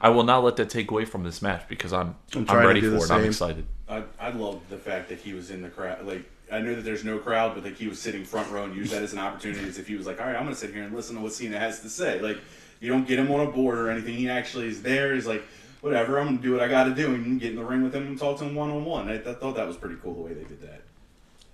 I 0.01 0.09
will 0.11 0.23
not 0.23 0.44
let 0.44 0.57
that 0.57 0.70
take 0.70 0.90
away 0.90 1.05
from 1.05 1.25
this 1.25 1.42
match 1.42 1.64
because 1.68 1.92
I'm 1.92 2.14
I'm 2.35 2.49
I'm, 2.49 2.66
ready 2.66 2.81
for 2.81 2.90
the 2.90 2.97
it. 2.97 3.11
I'm 3.11 3.25
excited. 3.25 3.66
I, 3.88 4.05
I 4.18 4.31
love 4.31 4.61
the 4.70 4.79
fact 4.79 5.09
that 5.09 5.18
he 5.18 5.35
was 5.35 5.51
in 5.51 5.61
the 5.62 5.68
crowd. 5.68 6.07
Like 6.07 6.25
I 6.53 6.61
know 6.61 6.75
that 6.75 6.83
there's 6.83 7.05
no 7.05 7.19
crowd, 7.19 7.55
but 7.55 7.65
like 7.65 7.77
he 7.77 7.89
was 7.89 8.01
sitting 8.01 8.25
front 8.25 8.51
row 8.51 8.65
and 8.65 8.75
used 8.75 8.93
that 8.93 9.03
as 9.03 9.13
an 9.13 9.19
opportunity, 9.19 9.67
as 9.67 9.79
if 9.79 9.87
he 9.89 9.97
was 9.97 10.07
like, 10.07 10.21
"All 10.21 10.27
right, 10.27 10.37
I'm 10.37 10.47
to 10.49 10.55
sit 10.55 10.73
here 10.73 10.83
and 10.83 10.95
listen 10.95 11.17
to 11.17 11.23
what 11.23 11.33
Cena 11.33 11.59
has 11.59 11.81
to 11.81 11.89
say." 11.89 12.21
Like 12.21 12.39
you 12.81 12.91
don't 12.91 13.07
get 13.07 13.19
him 13.19 13.31
on 13.31 13.47
a 13.47 13.51
board 13.51 13.79
or 13.79 13.91
anything. 13.91 14.15
He 14.15 14.29
actually 14.29 14.69
is 14.69 14.83
there. 14.83 15.15
He's 15.15 15.27
like, 15.27 15.43
"Whatever, 15.81 16.19
I'm 16.19 16.37
to 16.37 16.43
do 16.43 16.53
what 16.53 16.61
I 16.61 16.69
got 16.69 16.85
to 16.85 16.95
do," 16.95 17.15
and 17.15 17.41
get 17.41 17.51
in 17.51 17.57
the 17.57 17.65
ring 17.65 17.83
with 17.83 17.95
him 17.95 18.07
and 18.07 18.19
talk 18.19 18.39
to 18.39 18.45
him 18.45 18.55
one 18.55 18.71
on 18.71 18.85
one. 18.85 19.09
I, 19.09 19.15
I 19.15 19.35
thought 19.35 19.57
that 19.57 19.67
was 19.67 19.77
pretty 19.77 19.97
cool 20.03 20.15
the 20.15 20.21
way 20.21 20.35
they 20.35 20.45
did 20.45 20.61
that. 20.63 20.83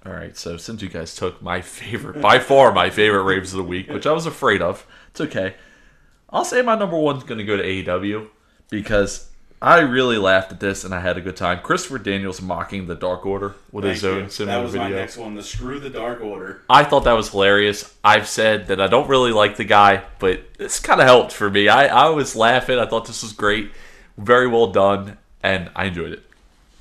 All 0.04 0.12
right, 0.12 0.36
so 0.36 0.56
since 0.56 0.80
you 0.80 0.88
guys 0.88 1.14
took 1.14 1.42
my 1.42 1.60
favorite, 1.60 2.22
by 2.22 2.38
far 2.38 2.72
my 2.72 2.88
favorite 2.90 3.24
raves 3.24 3.52
of 3.52 3.58
the 3.58 3.64
week, 3.64 3.90
which 3.90 4.06
I 4.06 4.12
was 4.12 4.26
afraid 4.26 4.62
of, 4.62 4.86
it's 5.10 5.20
okay. 5.20 5.54
I'll 6.30 6.44
say 6.44 6.62
my 6.62 6.76
number 6.76 6.96
one's 6.96 7.24
going 7.24 7.38
to 7.38 7.44
go 7.44 7.56
to 7.56 7.62
AEW 7.62 8.28
because 8.70 9.29
I 9.62 9.80
really 9.80 10.16
laughed 10.16 10.52
at 10.52 10.60
this 10.60 10.84
and 10.84 10.94
I 10.94 11.00
had 11.00 11.18
a 11.18 11.20
good 11.20 11.36
time. 11.36 11.60
Christopher 11.62 11.98
Daniels 11.98 12.40
mocking 12.40 12.86
the 12.86 12.94
Dark 12.94 13.26
Order 13.26 13.54
with 13.70 13.84
his 13.84 14.00
Thank 14.00 14.14
own 14.14 14.22
you. 14.24 14.30
similar 14.30 14.56
That 14.56 14.62
was 14.62 14.72
video. 14.72 14.88
my 14.88 14.94
next 14.94 15.16
one. 15.18 15.34
The 15.34 15.42
Screw 15.42 15.78
the 15.78 15.90
Dark 15.90 16.22
Order. 16.22 16.62
I 16.70 16.82
thought 16.84 17.04
that 17.04 17.12
was 17.12 17.28
hilarious. 17.30 17.94
I've 18.02 18.26
said 18.26 18.68
that 18.68 18.80
I 18.80 18.86
don't 18.86 19.08
really 19.08 19.32
like 19.32 19.56
the 19.56 19.64
guy, 19.64 20.02
but 20.18 20.54
this 20.56 20.80
kind 20.80 20.98
of 21.00 21.06
helped 21.06 21.32
for 21.32 21.50
me. 21.50 21.68
I, 21.68 21.88
I 21.88 22.08
was 22.08 22.34
laughing. 22.34 22.78
I 22.78 22.86
thought 22.86 23.04
this 23.06 23.22
was 23.22 23.32
great, 23.34 23.70
very 24.16 24.46
well 24.48 24.68
done, 24.68 25.18
and 25.42 25.70
I 25.76 25.84
enjoyed 25.86 26.12
it. 26.12 26.22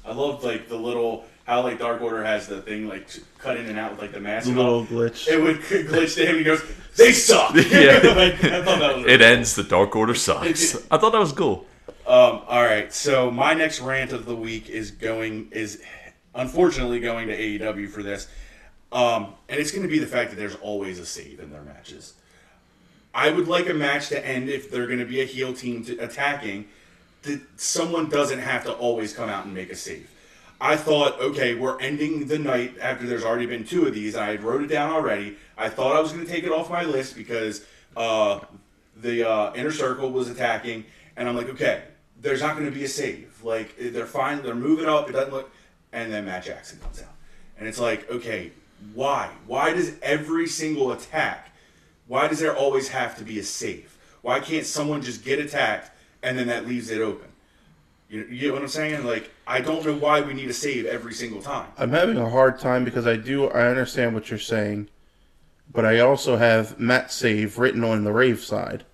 I 0.05 0.13
loved 0.13 0.45
like 0.45 0.69
the 0.69 0.77
little 0.77 1.25
how 1.45 1.63
like 1.63 1.79
Dark 1.79 2.01
Order 2.01 2.23
has 2.23 2.47
the 2.47 2.61
thing 2.61 2.87
like 2.87 3.09
cut 3.39 3.57
in 3.57 3.65
and 3.65 3.77
out 3.77 3.91
with 3.91 3.99
like 4.01 4.13
the 4.13 4.21
mask. 4.21 4.45
The 4.45 4.51
and 4.51 4.59
all. 4.61 4.79
little 4.81 4.85
glitch. 5.09 5.27
It 5.27 5.41
would 5.41 5.57
glitch 5.61 6.15
to 6.15 6.21
him. 6.23 6.29
and 6.29 6.37
He 6.37 6.43
goes, 6.45 6.63
"They 6.95 7.11
suck." 7.11 7.53
Yeah. 7.55 7.99
like, 8.15 8.41
I 8.43 8.63
thought 8.63 8.79
that 8.79 8.95
was 8.95 9.05
It 9.05 9.21
ends. 9.21 9.53
The 9.55 9.63
Dark 9.63 9.95
Order 9.97 10.15
sucks. 10.15 10.75
I 10.89 10.97
thought 10.97 11.11
that 11.11 11.19
was 11.19 11.33
cool. 11.33 11.65
Um, 12.10 12.41
all 12.48 12.63
right, 12.63 12.91
so 12.91 13.30
my 13.30 13.54
next 13.54 13.82
rant 13.82 14.13
of 14.13 14.26
the 14.26 14.36
week 14.36 14.67
is 14.67 14.89
going 14.89 15.50
is 15.52 15.80
unfortunately 16.34 17.00
going 17.00 17.28
to 17.28 17.38
AEW 17.38 17.88
for 17.88 18.02
this, 18.02 18.28
um, 18.91 19.36
and 19.48 19.60
it's 19.60 19.69
going 19.69 19.84
to 19.84 19.88
be 19.88 20.00
the 20.00 20.08
fact 20.08 20.32
that 20.32 20.36
there's 20.36 20.56
always 20.56 20.98
a 20.98 21.06
save 21.06 21.39
in 21.39 21.52
their 21.52 21.62
matches. 21.62 22.15
I 23.13 23.30
would 23.30 23.48
like 23.48 23.69
a 23.69 23.76
match 23.76 24.10
to 24.10 24.26
end 24.26 24.50
if 24.50 24.72
they're 24.72 24.88
going 24.88 24.98
to 24.98 25.06
be 25.06 25.22
a 25.22 25.26
heel 25.26 25.54
team 25.54 25.86
attacking, 26.00 26.65
that 27.22 27.41
someone 27.58 28.10
doesn't 28.10 28.39
have 28.39 28.63
to 28.63 28.74
always 28.74 29.13
come 29.13 29.30
out 29.30 29.45
and 29.45 29.54
make 29.54 29.69
a 29.69 29.76
save. 29.76 30.10
I 30.60 30.78
thought, 30.78 31.22
okay, 31.22 31.54
we're 31.54 31.80
ending 31.80 32.26
the 32.26 32.39
night 32.39 32.74
after 32.82 33.06
there's 33.06 33.24
already 33.24 33.45
been 33.45 33.65
two 33.65 33.86
of 33.86 33.93
these. 33.93 34.15
I 34.15 34.32
had 34.32 34.41
wrote 34.41 34.63
it 34.63 34.67
down 34.67 34.89
already. 34.89 35.38
I 35.60 35.69
thought 35.69 35.95
I 35.95 36.00
was 36.00 36.12
going 36.12 36.26
to 36.26 36.32
take 36.32 36.43
it 36.43 36.52
off 36.52 36.72
my 36.72 36.86
list 36.86 37.15
because 37.15 37.63
uh, 37.95 38.39
the 39.00 39.30
uh, 39.30 39.54
inner 39.54 39.72
circle 39.72 40.10
was 40.10 40.28
attacking, 40.28 40.86
and 41.15 41.30
I'm 41.30 41.36
like, 41.36 41.50
okay, 41.50 41.84
there's 42.21 42.41
not 42.41 42.55
going 42.55 42.65
to 42.65 42.75
be 42.75 42.84
a 42.84 42.88
save. 42.89 43.41
Like 43.43 43.75
eh, 43.79 43.89
they're 43.91 44.05
fine, 44.05 44.43
they're 44.43 44.55
moving 44.55 44.88
up. 44.88 45.10
It 45.10 45.13
doesn't 45.13 45.34
look, 45.34 45.51
and 45.91 46.12
then 46.12 46.25
Matt 46.25 46.43
Jackson 46.43 46.79
comes 46.79 47.01
out, 47.01 47.13
and 47.58 47.67
it's 47.67 47.79
like, 47.79 48.10
okay, 48.10 48.51
why? 48.93 49.29
Why 49.45 49.73
does 49.73 49.93
every 50.01 50.47
single 50.47 50.91
attack? 50.91 51.49
Why 52.08 52.27
does 52.27 52.39
there 52.39 52.55
always 52.55 52.89
have 52.89 53.17
to 53.17 53.23
be 53.23 53.39
a 53.39 53.43
save? 53.43 53.97
Why 54.21 54.39
can't 54.39 54.65
someone 54.65 55.01
just 55.01 55.23
get 55.23 55.39
attacked 55.39 55.91
and 56.23 56.38
then 56.38 56.47
that 56.47 56.67
leaves 56.67 56.89
it 56.89 57.01
open? 57.01 57.27
You, 58.10 58.25
you 58.29 58.39
get 58.39 58.53
what 58.53 58.62
I'm 58.62 58.67
saying? 58.67 59.05
Like 59.05 59.32
I 59.45 59.62
don't 59.62 59.86
know 59.86 59.95
why 59.95 60.21
we 60.21 60.34
need 60.34 60.49
a 60.49 60.53
save 60.53 60.86
every 60.86 61.13
single 61.13 61.41
time. 61.41 61.67
I'm 61.77 61.91
having 61.91 62.17
a 62.17 62.29
hard 62.29 62.60
time 62.60 62.84
because 62.84 63.05
I 63.05 63.15
do 63.15 63.47
I 63.49 63.67
understand 63.67 64.13
what 64.13 64.29
you're 64.29 64.39
saying, 64.39 64.89
but 65.71 65.86
I 65.86 65.99
also 65.99 66.38
have 66.38 66.79
Matt 66.79 67.12
save 67.12 67.60
written 67.60 67.84
on 67.84 68.03
the 68.03 68.12
Rave 68.12 68.39
side, 68.39 68.86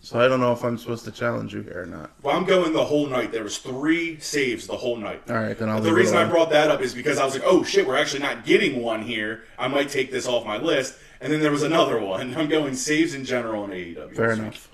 so 0.00 0.20
I 0.20 0.28
don't 0.28 0.40
know 0.40 0.52
if 0.52 0.64
I'm 0.64 0.78
supposed 0.78 1.04
to 1.06 1.10
challenge 1.10 1.52
you 1.54 1.62
here 1.62 1.82
or 1.82 1.86
not. 1.86 2.10
Well, 2.22 2.36
I'm 2.36 2.44
going 2.44 2.72
the 2.72 2.84
whole 2.84 3.06
night. 3.06 3.32
There 3.32 3.42
was 3.42 3.58
three 3.58 4.18
saves 4.20 4.66
the 4.66 4.76
whole 4.76 4.96
night. 4.96 5.22
All 5.28 5.36
right, 5.36 5.58
then 5.58 5.68
I'll 5.68 5.80
the 5.80 5.92
reason 5.92 6.16
I 6.16 6.24
brought 6.24 6.50
that 6.50 6.70
up 6.70 6.80
is 6.80 6.94
because 6.94 7.18
I 7.18 7.24
was 7.24 7.34
like, 7.34 7.42
oh 7.44 7.64
shit, 7.64 7.86
we're 7.86 7.96
actually 7.96 8.22
not 8.22 8.44
getting 8.44 8.82
one 8.82 9.02
here. 9.02 9.44
I 9.58 9.68
might 9.68 9.88
take 9.88 10.10
this 10.10 10.26
off 10.26 10.46
my 10.46 10.56
list. 10.56 10.96
And 11.20 11.32
then 11.32 11.40
there 11.40 11.50
was 11.50 11.64
another 11.64 12.00
one. 12.04 12.36
I'm 12.36 12.48
going 12.48 12.74
saves 12.74 13.14
in 13.14 13.24
general 13.24 13.64
in 13.64 13.70
AEW. 13.70 14.14
Fair 14.14 14.28
this 14.28 14.38
week. 14.38 14.46
enough. 14.46 14.68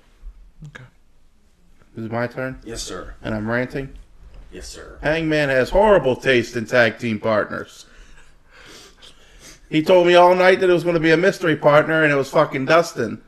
Is 1.97 2.05
it 2.05 2.11
my 2.11 2.27
turn? 2.27 2.59
Yes, 2.63 2.83
sir. 2.83 3.15
And 3.23 3.33
I'm 3.33 3.49
ranting. 3.49 3.89
Yes, 4.51 4.67
sir. 4.67 4.99
Hangman 5.01 5.49
has 5.49 5.69
horrible 5.69 6.15
taste 6.15 6.55
in 6.55 6.65
tag 6.65 6.99
team 6.99 7.19
partners. 7.19 7.85
He 9.69 9.81
told 9.81 10.05
me 10.07 10.15
all 10.15 10.35
night 10.35 10.59
that 10.59 10.69
it 10.69 10.73
was 10.73 10.83
going 10.83 10.93
to 10.93 10.99
be 10.99 11.11
a 11.11 11.17
mystery 11.17 11.55
partner, 11.55 12.03
and 12.03 12.13
it 12.13 12.15
was 12.15 12.29
fucking 12.29 12.65
Dustin. 12.65 13.21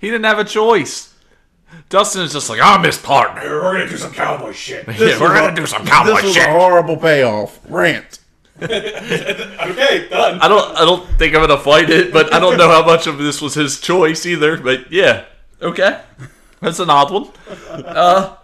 He 0.00 0.08
didn't 0.08 0.24
have 0.24 0.38
a 0.38 0.44
choice. 0.44 1.14
Dustin 1.88 2.22
is 2.22 2.32
just 2.32 2.48
like, 2.50 2.58
I'm 2.60 2.82
his 2.82 2.98
partner. 2.98 3.42
We're 3.42 3.78
gonna 3.78 3.88
do 3.88 3.96
some 3.96 4.12
cowboy 4.12 4.52
shit. 4.52 4.86
Yeah, 4.98 5.20
we're 5.20 5.34
gonna 5.34 5.54
do 5.54 5.66
some 5.66 5.86
cowboy 5.86 6.14
This 6.16 6.24
was 6.24 6.34
shit. 6.34 6.48
a 6.48 6.50
horrible 6.50 6.96
payoff. 6.96 7.60
Rant. 7.68 8.18
okay, 8.62 10.08
done. 10.10 10.40
I 10.40 10.48
don't. 10.48 10.76
I 10.76 10.84
don't 10.84 11.06
think 11.18 11.34
I'm 11.34 11.40
gonna 11.40 11.56
fight 11.58 11.88
it, 11.88 12.12
but 12.12 12.32
I 12.32 12.38
don't 12.38 12.58
know 12.58 12.68
how 12.68 12.84
much 12.84 13.06
of 13.06 13.16
this 13.18 13.40
was 13.40 13.54
his 13.54 13.80
choice 13.80 14.26
either. 14.26 14.58
But 14.58 14.92
yeah, 14.92 15.24
okay, 15.62 16.00
that's 16.60 16.78
an 16.78 16.90
odd 16.90 17.10
one. 17.10 17.30
Uh, 17.70 18.36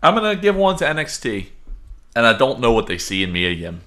I'm 0.00 0.14
gonna 0.14 0.36
give 0.36 0.54
one 0.54 0.76
to 0.76 0.84
NXT, 0.84 1.48
and 2.14 2.24
I 2.24 2.34
don't 2.38 2.60
know 2.60 2.70
what 2.72 2.86
they 2.86 2.98
see 2.98 3.24
in 3.24 3.32
Mia 3.32 3.50
Yim. 3.50 3.80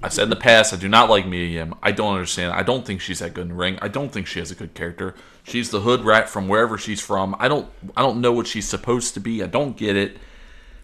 I 0.00 0.08
said 0.10 0.24
in 0.24 0.30
the 0.30 0.36
past 0.36 0.72
I 0.72 0.76
do 0.76 0.88
not 0.88 1.10
like 1.10 1.26
Mia 1.26 1.46
Yim. 1.46 1.74
I 1.82 1.90
don't 1.90 2.14
understand. 2.14 2.52
I 2.52 2.62
don't 2.62 2.86
think 2.86 3.00
she's 3.00 3.18
that 3.18 3.34
good 3.34 3.42
in 3.42 3.48
the 3.48 3.54
ring. 3.54 3.78
I 3.82 3.88
don't 3.88 4.12
think 4.12 4.28
she 4.28 4.38
has 4.38 4.52
a 4.52 4.54
good 4.54 4.74
character. 4.74 5.16
She's 5.48 5.70
the 5.70 5.80
hood 5.80 6.04
rat 6.04 6.28
from 6.28 6.46
wherever 6.48 6.76
she's 6.76 7.00
from. 7.00 7.34
I 7.38 7.48
don't. 7.48 7.68
I 7.96 8.02
don't 8.02 8.20
know 8.20 8.32
what 8.32 8.46
she's 8.46 8.68
supposed 8.68 9.14
to 9.14 9.20
be. 9.20 9.42
I 9.42 9.46
don't 9.46 9.76
get 9.76 9.96
it. 9.96 10.18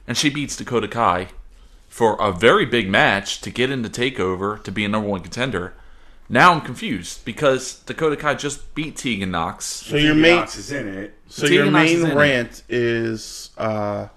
And 0.07 0.17
she 0.17 0.31
beats 0.31 0.57
Dakota 0.57 0.89
Kai 0.89 1.29
for 1.89 2.21
a 2.21 2.33
very 2.33 2.67
big 2.67 2.89
match 2.89 3.41
to 3.43 3.51
get 3.51 3.71
into 3.71 3.89
Takeover 3.89 4.63
to 4.65 4.73
be 4.73 4.85
a 4.85 4.89
number 4.89 5.09
one 5.09 5.21
contender. 5.21 5.75
Now 6.29 6.53
I'm 6.53 6.63
confused 6.63 7.25
because 7.25 7.81
Dakota 7.81 8.17
Kai 8.17 8.35
just 8.35 8.75
beat 8.75 8.97
Tegan 8.97 9.31
Nox. 9.31 9.67
So 9.67 9.97
your 9.97 10.15
main, 10.15 10.37
Nox 10.37 10.57
is 10.57 10.73
in 10.73 10.89
it. 10.89 11.15
so 11.29 11.43
Tegan 11.43 11.55
your 11.57 11.71
Nox 11.71 11.93
main 11.93 12.07
it. 12.07 12.15
rant 12.15 12.63
is 12.69 13.51
uh, 13.59 14.09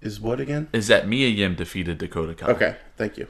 is 0.00 0.20
what 0.20 0.40
again? 0.40 0.68
Is 0.72 0.86
that 0.88 1.06
Mia 1.06 1.28
Yim 1.28 1.54
defeated 1.54 1.98
Dakota 1.98 2.34
Kai? 2.34 2.46
Okay, 2.52 2.76
thank 2.96 3.18
you. 3.18 3.28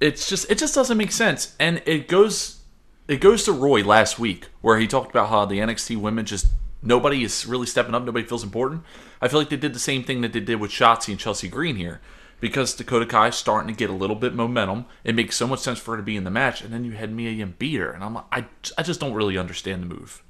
it's 0.00 0.28
just 0.28 0.50
it 0.50 0.58
just 0.58 0.74
doesn't 0.74 0.96
make 0.98 1.12
sense 1.12 1.54
and 1.60 1.80
it 1.86 2.08
goes 2.08 2.60
it 3.08 3.20
goes 3.20 3.44
to 3.44 3.52
roy 3.52 3.82
last 3.82 4.18
week 4.18 4.48
where 4.60 4.78
he 4.78 4.86
talked 4.86 5.10
about 5.10 5.28
how 5.28 5.44
the 5.44 5.58
nxt 5.58 5.96
women 5.96 6.24
just 6.24 6.46
nobody 6.82 7.22
is 7.22 7.46
really 7.46 7.66
stepping 7.66 7.94
up 7.94 8.02
nobody 8.02 8.26
feels 8.26 8.44
important 8.44 8.82
i 9.20 9.28
feel 9.28 9.38
like 9.38 9.50
they 9.50 9.56
did 9.56 9.74
the 9.74 9.78
same 9.78 10.02
thing 10.02 10.20
that 10.20 10.32
they 10.32 10.40
did 10.40 10.60
with 10.60 10.70
shotzi 10.70 11.08
and 11.08 11.20
chelsea 11.20 11.48
green 11.48 11.76
here 11.76 12.00
because 12.40 12.74
dakota 12.74 13.06
kai 13.06 13.28
is 13.28 13.34
starting 13.34 13.72
to 13.72 13.78
get 13.78 13.90
a 13.90 13.94
little 13.94 14.16
bit 14.16 14.34
momentum 14.34 14.84
it 15.04 15.14
makes 15.14 15.36
so 15.36 15.46
much 15.46 15.60
sense 15.60 15.78
for 15.78 15.92
her 15.92 15.96
to 15.96 16.02
be 16.02 16.16
in 16.16 16.24
the 16.24 16.30
match 16.30 16.62
and 16.62 16.72
then 16.72 16.84
you 16.84 16.92
had 16.92 17.12
mia 17.12 17.30
yim 17.30 17.54
beat 17.58 17.78
her 17.78 17.90
and 17.90 18.02
i'm 18.02 18.14
like 18.14 18.24
i, 18.32 18.44
I 18.78 18.82
just 18.82 19.00
don't 19.00 19.14
really 19.14 19.38
understand 19.38 19.82
the 19.82 19.86
move 19.86 20.22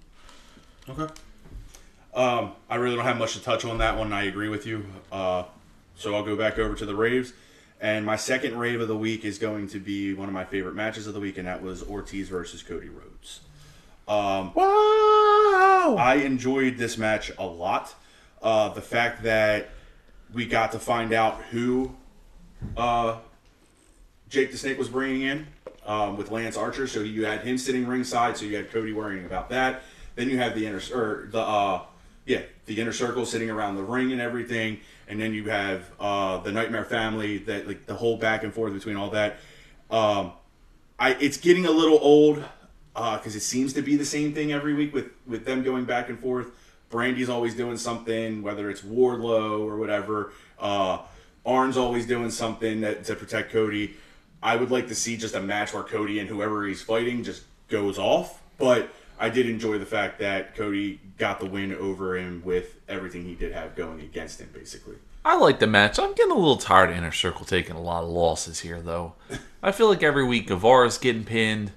Okay. 0.89 1.13
Um, 2.15 2.53
I 2.71 2.77
really 2.77 2.97
don't 2.97 3.05
have 3.05 3.19
much 3.19 3.35
to 3.35 3.43
touch 3.43 3.65
on 3.65 3.79
that 3.79 3.99
one. 3.99 4.13
I 4.13 4.25
agree 4.25 4.49
with 4.49 4.67
you. 4.67 4.87
Uh, 5.11 5.45
so 5.97 6.15
I'll 6.15 6.23
go 6.23 6.37
back 6.37 6.59
over 6.59 6.75
to 6.75 6.87
the 6.87 6.95
raves. 6.95 7.33
And 7.81 8.07
my 8.07 8.17
second 8.17 8.59
rave 8.59 8.81
of 8.81 8.89
the 8.89 8.97
week 8.97 9.25
is 9.25 9.39
going 9.39 9.69
to 9.69 9.79
be 9.79 10.15
one 10.15 10.29
of 10.29 10.35
my 10.35 10.45
favorite 10.45 10.75
matches 10.75 11.07
of 11.07 11.15
the 11.15 11.21
week, 11.21 11.39
and 11.39 11.47
that 11.47 11.63
was 11.63 11.83
Ortiz 11.83 12.29
versus 12.29 12.63
Cody 12.63 12.89
Rhodes. 12.89 13.41
Wow. 14.55 15.97
I 15.99 16.17
enjoyed 16.17 16.77
this 16.77 16.97
match 16.99 17.31
a 17.39 17.47
lot. 17.47 17.95
Uh, 18.43 18.69
the 18.71 18.83
fact 18.83 19.23
that 19.23 19.71
we 20.33 20.47
got 20.47 20.73
to 20.73 20.79
find 20.79 21.13
out 21.13 21.41
who 21.51 21.95
uh, 22.77 23.19
Jake 24.29 24.51
the 24.51 24.59
Snake 24.59 24.79
was 24.79 24.89
bringing 24.89 25.23
in 25.23 25.47
um, 25.87 26.17
with 26.17 26.31
Lance 26.31 26.57
Archer. 26.57 26.87
So 26.87 27.01
you 27.01 27.25
had 27.25 27.41
him 27.41 27.57
sitting 27.57 27.87
ringside. 27.87 28.37
So 28.37 28.45
you 28.45 28.57
had 28.57 28.71
Cody 28.71 28.93
worrying 28.93 29.25
about 29.25 29.49
that. 29.51 29.83
Then 30.15 30.29
you 30.29 30.39
have 30.39 30.55
the 30.55 30.67
inner 30.67 30.81
or 30.93 31.29
the 31.31 31.41
uh, 31.41 31.83
yeah 32.27 32.43
the 32.67 32.81
inner 32.81 32.93
circle 32.93 33.27
sitting 33.27 33.51
around 33.51 33.77
the 33.77 33.83
ring 33.83 34.13
and 34.13 34.21
everything. 34.21 34.81
And 35.09 35.21
then 35.21 35.35
you 35.35 35.49
have 35.51 35.91
uh, 36.01 36.39
the 36.39 36.53
Nightmare 36.53 36.85
Family 36.85 37.39
that 37.39 37.67
like 37.69 37.87
the 37.87 37.95
whole 37.95 38.17
back 38.17 38.43
and 38.43 38.53
forth 38.53 38.73
between 38.73 38.97
all 38.97 39.11
that. 39.11 39.37
Um, 39.91 40.33
I 40.99 41.11
it's 41.21 41.37
getting 41.37 41.67
a 41.67 41.71
little 41.71 41.99
old 42.01 42.43
because 42.95 43.35
it 43.37 43.41
seems 43.41 43.73
to 43.75 43.83
be 43.83 43.97
the 43.97 44.05
same 44.05 44.33
thing 44.33 44.53
every 44.53 44.75
week 44.75 44.95
with 44.95 45.11
with 45.27 45.45
them 45.45 45.63
going 45.63 45.85
back 45.85 46.09
and 46.09 46.19
forth. 46.19 46.49
Brandi's 46.91 47.29
always 47.29 47.55
doing 47.55 47.77
something, 47.77 48.43
whether 48.43 48.71
it's 48.71 48.83
Wardlow 48.83 49.61
or 49.61 49.77
whatever. 49.79 50.33
Uh, 50.59 50.99
Arn's 51.45 51.77
always 51.77 52.07
doing 52.07 52.31
something 52.31 52.83
that, 52.83 53.05
to 53.05 53.17
protect 53.17 53.53
Cody. 53.53 53.97
I 54.43 54.57
would 54.57 54.71
like 54.71 54.89
to 54.89 54.95
see 54.95 55.17
just 55.17 55.35
a 55.35 55.41
match 55.41 55.75
where 55.75 55.83
Cody 55.83 56.21
and 56.21 56.29
whoever 56.29 56.67
he's 56.67 56.83
fighting 56.83 57.25
just 57.25 57.43
goes 57.69 57.99
off. 57.99 58.41
But 58.59 58.91
I 59.19 59.29
did 59.31 59.49
enjoy 59.49 59.79
the 59.79 59.87
fact 59.87 60.19
that 60.21 60.55
Cody 60.57 61.01
got 61.19 61.39
the 61.41 61.47
win 61.47 61.73
over 61.75 62.17
him 62.19 62.43
with 62.45 62.77
everything 62.89 63.25
he 63.25 63.35
did 63.35 63.53
have 63.53 63.77
going 63.77 64.01
against 64.01 64.41
him, 64.41 64.51
basically. 64.53 64.97
I 65.25 65.37
like 65.39 65.59
the 65.59 65.67
match. 65.67 65.99
I'm 65.99 66.13
getting 66.15 66.33
a 66.33 66.39
little 66.39 66.57
tired 66.57 66.91
of 66.91 66.97
Inner 66.97 67.13
Circle 67.13 67.47
taking 67.47 67.77
a 67.77 67.81
lot 67.81 68.03
of 68.03 68.11
losses 68.11 68.61
here, 68.61 68.81
though. 68.83 69.15
I 69.63 69.73
feel 69.73 69.89
like 69.89 70.03
every 70.03 70.25
week 70.25 70.49
Guevara's 70.49 70.99
getting 70.99 71.25
pinned, 71.25 71.73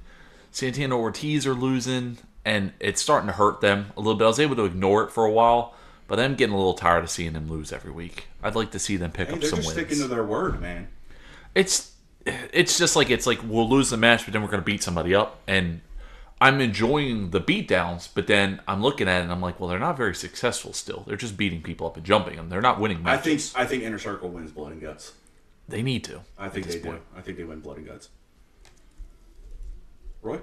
Santana 0.52 0.98
Ortiz 0.98 1.46
are 1.48 1.54
losing, 1.54 2.18
and 2.44 2.74
it's 2.80 3.02
starting 3.02 3.28
to 3.28 3.34
hurt 3.34 3.62
them 3.62 3.92
a 3.96 4.02
little 4.02 4.16
bit. 4.16 4.26
I 4.26 4.28
was 4.28 4.40
able 4.40 4.56
to 4.58 4.66
ignore 4.66 5.04
it 5.04 5.12
for 5.12 5.24
a 5.26 5.32
while, 5.32 5.76
but 6.08 6.20
I'm 6.20 6.36
getting 6.36 6.54
a 6.54 6.58
little 6.58 6.74
tired 6.74 7.04
of 7.04 7.10
seeing 7.10 7.34
them 7.34 7.48
lose 7.48 7.72
every 7.72 7.92
week. 7.92 8.26
I'd 8.44 8.56
like 8.56 8.72
to 8.72 8.80
see 8.80 8.98
them 8.98 9.12
pick 9.12 9.28
Hey, 9.30 9.36
up 9.36 9.40
they're 9.42 9.50
some 9.50 9.60
just 9.60 9.68
wins. 9.76 9.80
sticking 9.88 10.04
to 10.04 10.08
their 10.14 10.24
word, 10.26 10.60
man. 10.60 10.88
it's 11.56 11.94
it's 12.26 12.78
just 12.78 12.96
like 12.98 13.10
it's 13.10 13.26
like 13.26 13.40
we'll 13.46 13.70
lose 13.70 13.90
the 13.92 13.98
match, 13.98 14.26
but 14.26 14.34
then 14.34 14.42
we're 14.42 14.50
gonna 14.50 14.62
beat 14.62 14.84
somebody 14.84 15.16
up, 15.16 15.40
and 15.48 15.80
I'm 16.40 16.62
enjoying 16.62 17.32
the 17.32 17.42
beatdowns, 17.42 18.10
but 18.14 18.28
then 18.28 18.62
I'm 18.68 18.82
looking 18.82 19.08
at 19.08 19.20
it 19.20 19.24
and 19.24 19.32
I'm 19.32 19.42
like, 19.42 19.60
well, 19.60 19.70
they're 19.70 19.80
not 19.80 19.98
very 19.98 20.14
successful 20.14 20.72
still. 20.74 21.04
They're 21.08 21.18
just 21.18 21.36
beating 21.36 21.64
people 21.64 21.88
up 21.88 21.98
and 21.98 22.06
jumping 22.06 22.36
them. 22.36 22.50
They're 22.50 22.62
not 22.62 22.80
winning 22.80 23.02
matches. 23.02 23.54
I 23.56 23.60
think 23.60 23.66
I 23.66 23.70
think 23.70 23.84
Inner 23.84 23.98
Circle 24.00 24.30
wins 24.30 24.52
Blood 24.52 24.74
and 24.74 24.82
Guts. 24.82 25.14
they 25.68 25.82
need 25.82 26.04
to. 26.06 26.22
I 26.38 26.50
think 26.50 26.68
at 26.68 26.72
this 26.74 26.76
they 26.76 26.82
do. 26.82 26.90
point. 26.90 27.02
I 27.16 27.22
think 27.22 27.38
they 27.38 27.44
win 27.44 27.60
Blood 27.62 27.78
and 27.78 27.88
Guts. 27.88 28.10
Roy? 30.22 30.40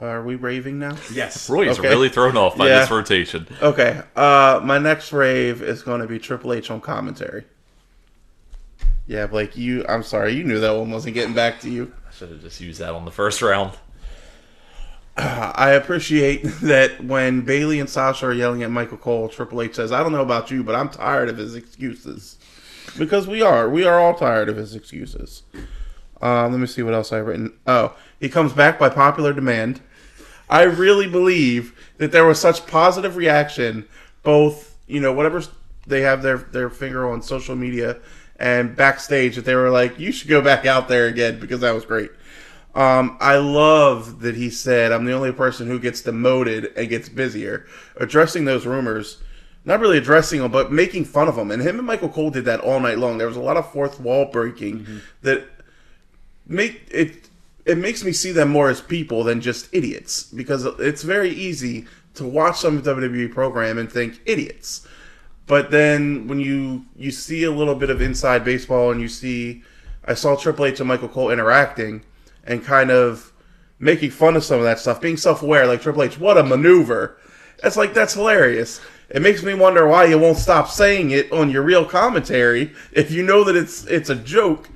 Are 0.00 0.22
we 0.24 0.34
raving 0.34 0.78
now? 0.78 0.96
Yes. 1.12 1.48
Roy 1.48 1.68
is 1.68 1.78
Okay. 1.78 1.88
really 1.88 2.08
thrown 2.08 2.36
off 2.36 2.56
by 2.56 2.68
Yeah. 2.68 2.80
this 2.80 2.90
rotation. 2.90 3.46
Okay. 3.62 4.00
Uh, 4.16 4.60
my 4.64 4.78
next 4.78 5.12
rave 5.12 5.62
is 5.62 5.82
going 5.82 6.00
to 6.00 6.06
be 6.06 6.18
Triple 6.18 6.52
H 6.54 6.70
on 6.70 6.80
commentary. 6.80 7.44
Yeah, 9.06 9.26
Blake, 9.26 9.56
you. 9.56 9.84
I'm 9.88 10.02
sorry, 10.02 10.32
you 10.32 10.42
knew 10.44 10.58
that 10.60 10.74
one 10.74 10.90
wasn't 10.90 11.14
getting 11.14 11.34
back 11.34 11.60
to 11.60 11.70
you. 11.70 11.92
I 12.08 12.12
should 12.12 12.30
have 12.30 12.40
just 12.40 12.60
used 12.60 12.80
that 12.80 12.94
on 12.94 13.04
the 13.04 13.10
first 13.10 13.42
round. 13.42 13.72
I 15.16 15.70
appreciate 15.70 16.42
that 16.62 17.04
when 17.04 17.42
Bayley 17.42 17.78
and 17.80 17.88
Sasha 17.88 18.26
are 18.26 18.32
yelling 18.32 18.62
at 18.62 18.70
Michael 18.70 18.98
Cole, 18.98 19.28
Triple 19.28 19.62
H 19.62 19.74
says, 19.74 19.92
"I 19.92 20.02
don't 20.02 20.12
know 20.12 20.22
about 20.22 20.50
you, 20.50 20.64
but 20.64 20.74
I'm 20.74 20.88
tired 20.88 21.28
of 21.28 21.38
his 21.38 21.54
excuses." 21.54 22.36
because 22.98 23.26
we 23.26 23.42
are. 23.42 23.68
We 23.68 23.84
are 23.84 23.98
all 23.98 24.14
tired 24.14 24.48
of 24.48 24.56
his 24.56 24.74
excuses. 24.74 25.42
Um, 26.20 26.52
let 26.52 26.60
me 26.60 26.66
see 26.66 26.82
what 26.82 26.94
else 26.94 27.12
I've 27.12 27.26
written. 27.26 27.52
Oh, 27.66 27.94
he 28.20 28.28
comes 28.28 28.52
back 28.52 28.78
by 28.78 28.88
popular 28.88 29.32
demand. 29.32 29.80
I 30.48 30.62
really 30.62 31.08
believe 31.08 31.74
that 31.98 32.12
there 32.12 32.24
was 32.24 32.40
such 32.40 32.66
positive 32.66 33.16
reaction, 33.16 33.86
both 34.22 34.76
you 34.86 35.00
know 35.00 35.12
whatever 35.12 35.42
they 35.86 36.02
have 36.02 36.22
their 36.22 36.38
their 36.38 36.70
finger 36.70 37.08
on 37.10 37.22
social 37.22 37.56
media 37.56 37.98
and 38.38 38.74
backstage, 38.74 39.36
that 39.36 39.44
they 39.44 39.54
were 39.54 39.70
like, 39.70 39.98
"You 39.98 40.12
should 40.12 40.28
go 40.28 40.40
back 40.40 40.66
out 40.66 40.88
there 40.88 41.06
again 41.06 41.40
because 41.40 41.60
that 41.60 41.74
was 41.74 41.84
great." 41.84 42.10
Um, 42.74 43.16
I 43.20 43.36
love 43.36 44.20
that 44.20 44.34
he 44.34 44.50
said, 44.50 44.90
"I'm 44.90 45.04
the 45.04 45.12
only 45.12 45.32
person 45.32 45.68
who 45.68 45.78
gets 45.78 46.02
demoted 46.02 46.72
and 46.76 46.88
gets 46.88 47.08
busier," 47.08 47.66
addressing 47.96 48.44
those 48.44 48.66
rumors. 48.66 49.18
Not 49.64 49.80
really 49.80 49.96
addressing 49.96 50.40
them, 50.40 50.50
but 50.50 50.72
making 50.72 51.06
fun 51.06 51.28
of 51.28 51.36
them. 51.36 51.50
And 51.50 51.62
him 51.62 51.78
and 51.78 51.86
Michael 51.86 52.10
Cole 52.10 52.30
did 52.30 52.44
that 52.44 52.60
all 52.60 52.80
night 52.80 52.98
long. 52.98 53.16
There 53.16 53.28
was 53.28 53.36
a 53.36 53.40
lot 53.40 53.56
of 53.56 53.72
fourth 53.72 53.98
wall 53.98 54.26
breaking 54.26 55.00
that 55.22 55.46
make 56.46 56.86
it 56.90 57.28
it 57.64 57.78
makes 57.78 58.04
me 58.04 58.12
see 58.12 58.32
them 58.32 58.50
more 58.50 58.68
as 58.68 58.80
people 58.80 59.24
than 59.24 59.40
just 59.40 59.68
idiots 59.72 60.24
because 60.24 60.66
it's 60.78 61.02
very 61.02 61.30
easy 61.30 61.86
to 62.14 62.24
watch 62.24 62.58
some 62.58 62.82
WWE 62.82 63.32
program 63.32 63.78
and 63.78 63.90
think 63.90 64.20
idiots. 64.26 64.86
But 65.46 65.70
then 65.70 66.26
when 66.28 66.40
you 66.40 66.84
you 66.96 67.10
see 67.10 67.44
a 67.44 67.50
little 67.50 67.74
bit 67.74 67.90
of 67.90 68.02
inside 68.02 68.44
baseball 68.44 68.90
and 68.90 69.00
you 69.00 69.08
see 69.08 69.62
I 70.04 70.14
saw 70.14 70.36
Triple 70.36 70.66
H 70.66 70.80
and 70.80 70.88
Michael 70.88 71.08
Cole 71.08 71.30
interacting 71.30 72.02
and 72.44 72.64
kind 72.64 72.90
of 72.90 73.32
making 73.78 74.10
fun 74.10 74.36
of 74.36 74.44
some 74.44 74.58
of 74.58 74.64
that 74.64 74.78
stuff, 74.78 75.00
being 75.00 75.16
self-aware 75.16 75.66
like 75.66 75.82
Triple 75.82 76.02
H, 76.02 76.18
what 76.18 76.38
a 76.38 76.42
maneuver. 76.42 77.18
That's 77.62 77.76
like 77.76 77.94
that's 77.94 78.14
hilarious. 78.14 78.80
It 79.10 79.22
makes 79.22 79.42
me 79.42 79.54
wonder 79.54 79.86
why 79.86 80.04
you 80.04 80.18
won't 80.18 80.38
stop 80.38 80.68
saying 80.68 81.10
it 81.10 81.30
on 81.32 81.50
your 81.50 81.62
real 81.62 81.84
commentary 81.84 82.72
if 82.92 83.10
you 83.10 83.22
know 83.22 83.44
that 83.44 83.56
it's 83.56 83.84
it's 83.86 84.10
a 84.10 84.16
joke 84.16 84.68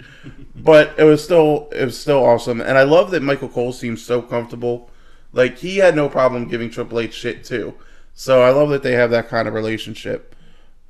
but 0.62 0.94
it 0.98 1.04
was 1.04 1.22
still 1.22 1.68
it 1.72 1.84
was 1.84 1.98
still 1.98 2.24
awesome, 2.24 2.60
and 2.60 2.76
I 2.76 2.82
love 2.82 3.10
that 3.12 3.22
Michael 3.22 3.48
Cole 3.48 3.72
seems 3.72 4.04
so 4.04 4.20
comfortable. 4.20 4.90
Like 5.32 5.58
he 5.58 5.76
had 5.76 5.94
no 5.94 6.08
problem 6.08 6.48
giving 6.48 6.70
Triple 6.70 7.00
H 7.00 7.14
shit 7.14 7.44
too. 7.44 7.74
So 8.14 8.42
I 8.42 8.50
love 8.50 8.70
that 8.70 8.82
they 8.82 8.92
have 8.92 9.10
that 9.10 9.28
kind 9.28 9.46
of 9.46 9.54
relationship. 9.54 10.34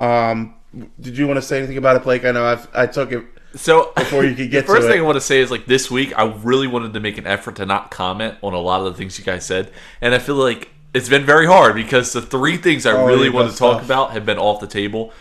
Um, 0.01 0.55
did 1.01 1.18
you 1.18 1.26
want 1.26 1.37
to 1.37 1.43
say 1.43 1.59
anything 1.59 1.76
about 1.76 1.97
it, 1.97 2.03
Blake? 2.03 2.24
I 2.24 2.31
know 2.31 2.45
I've 2.45 2.68
I 2.74 2.87
took 2.87 3.12
it. 3.12 3.24
So 3.55 3.92
Before 3.96 4.24
you 4.24 4.34
could 4.36 4.51
get 4.51 4.66
the 4.66 4.72
first 4.74 4.88
thing. 4.88 4.99
I 5.01 5.03
want 5.03 5.16
to 5.16 5.20
say 5.20 5.40
is 5.40 5.51
like 5.51 5.66
this 5.66 5.90
week, 5.90 6.12
I 6.18 6.24
really 6.24 6.66
wanted 6.66 6.92
to 6.94 7.01
make 7.01 7.18
an 7.18 7.26
effort 7.26 7.57
to 7.57 7.66
not 7.66 7.90
comment 7.90 8.36
on 8.42 8.53
a 8.55 8.59
lot 8.61 8.80
of 8.80 8.92
the 8.92 8.94
things 8.94 9.18
you 9.18 9.24
guys 9.24 9.44
said, 9.46 9.70
and 10.01 10.14
I 10.14 10.18
feel 10.18 10.34
like 10.36 10.68
it's 10.94 11.09
been 11.09 11.24
very 11.24 11.46
hard 11.46 11.74
because 11.74 12.12
the 12.12 12.22
three 12.22 12.57
things 12.57 12.86
I 12.86 12.92
Oh, 12.92 13.07
really 13.07 13.28
wanted 13.28 13.53
to 13.53 13.57
talk 13.57 13.76
stuff. 13.76 13.84
about 13.84 14.11
have 14.12 14.24
been 14.26 14.38
off 14.38 14.61
the 14.61 14.66
table. 14.66 15.12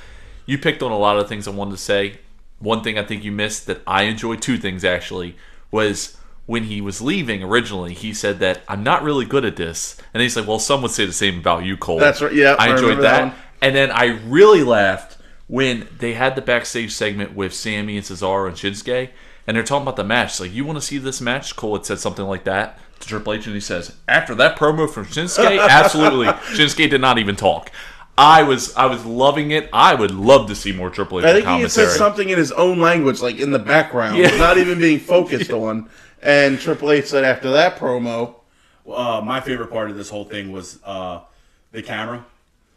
You 0.45 0.57
picked 0.57 0.81
on 0.83 0.91
a 0.91 0.97
lot 0.97 1.17
of 1.17 1.27
things 1.27 1.47
I 1.47 1.51
wanted 1.51 1.71
to 1.71 1.77
say. 1.77 2.19
One 2.59 2.81
thing 2.81 2.97
I 2.97 3.03
think 3.03 3.23
you 3.23 3.31
missed 3.31 3.67
that 3.67 3.81
I 3.85 4.03
enjoyed, 4.03 4.41
two 4.41 4.57
things 4.57 4.83
actually, 4.85 5.35
was 5.71 6.15
when 6.45 6.63
he 6.63 6.79
was 6.81 7.01
leaving 7.01 7.43
originally, 7.43 7.93
he 7.93 8.13
said 8.13 8.39
that 8.39 8.61
I'm 8.67 8.81
not 8.81 9.03
really 9.03 9.25
good 9.25 9.43
at 9.45 9.57
this, 9.57 9.97
and 10.13 10.23
he's 10.23 10.35
like, 10.37 10.47
"Well, 10.47 10.59
some 10.59 10.81
would 10.81 10.91
say 10.91 11.05
the 11.05 11.11
same 11.13 11.39
about 11.39 11.65
you, 11.65 11.75
Cole." 11.77 11.99
That's 11.99 12.21
right, 12.21 12.33
yeah, 12.33 12.55
I 12.57 12.69
I 12.69 12.71
enjoyed 12.71 12.97
that. 12.99 13.25
that. 13.25 13.35
And 13.61 13.75
then 13.75 13.91
I 13.91 14.19
really 14.25 14.63
laughed 14.63 15.16
when 15.47 15.87
they 15.99 16.13
had 16.13 16.35
the 16.35 16.41
backstage 16.41 16.91
segment 16.93 17.33
with 17.35 17.53
Sami 17.53 17.97
and 17.97 18.05
Cesaro 18.05 18.47
and 18.47 18.55
Shinsuke, 18.55 19.09
and 19.47 19.55
they're 19.55 19.63
talking 19.63 19.83
about 19.83 19.95
the 19.95 20.03
match. 20.03 20.39
Like, 20.39 20.53
you 20.53 20.65
want 20.65 20.77
to 20.77 20.81
see 20.85 20.97
this 20.97 21.21
match? 21.21 21.55
Cole 21.55 21.75
had 21.77 21.85
said 21.85 21.99
something 21.99 22.25
like 22.25 22.43
that 22.43 22.77
to 22.99 23.07
Triple 23.07 23.33
H, 23.33 23.45
and 23.45 23.55
he 23.55 23.61
says, 23.61 23.95
after 24.07 24.35
that 24.35 24.57
promo 24.57 24.89
from 24.89 25.05
Shinsuke, 25.05 25.59
absolutely. 25.69 26.27
Shinsuke 26.27 26.89
did 26.89 26.99
not 27.01 27.17
even 27.17 27.35
talk. 27.35 27.71
I 28.19 28.41
was 28.43 28.75
I 28.75 28.87
was 28.87 29.05
loving 29.05 29.51
it. 29.51 29.69
I 29.71 29.93
would 29.93 30.09
love 30.09 30.47
to 30.47 30.55
see 30.55 30.71
more 30.71 30.89
Triple 30.89 31.19
H 31.19 31.25
I 31.25 31.33
think 31.33 31.47
he 31.61 31.69
said 31.69 31.91
something 31.91 32.27
in 32.29 32.37
his 32.39 32.51
own 32.51 32.79
language, 32.79 33.21
like 33.21 33.37
in 33.37 33.51
the 33.51 33.59
background, 33.59 34.17
Yeah. 34.17 34.35
not 34.37 34.57
even 34.57 34.79
being 34.79 34.99
focused 34.99 35.51
on. 35.53 35.87
And 36.23 36.59
Triple 36.59 36.91
H 36.91 37.05
said 37.05 37.23
after 37.23 37.51
that 37.51 37.77
promo, 37.77 38.33
Uh, 38.91 39.21
my 39.23 39.39
favorite 39.39 39.67
part 39.71 39.91
of 39.91 39.97
this 39.97 40.09
whole 40.09 40.25
thing 40.25 40.51
was 40.51 40.79
uh, 40.83 41.19
the 41.71 41.83
camera. 41.83 42.25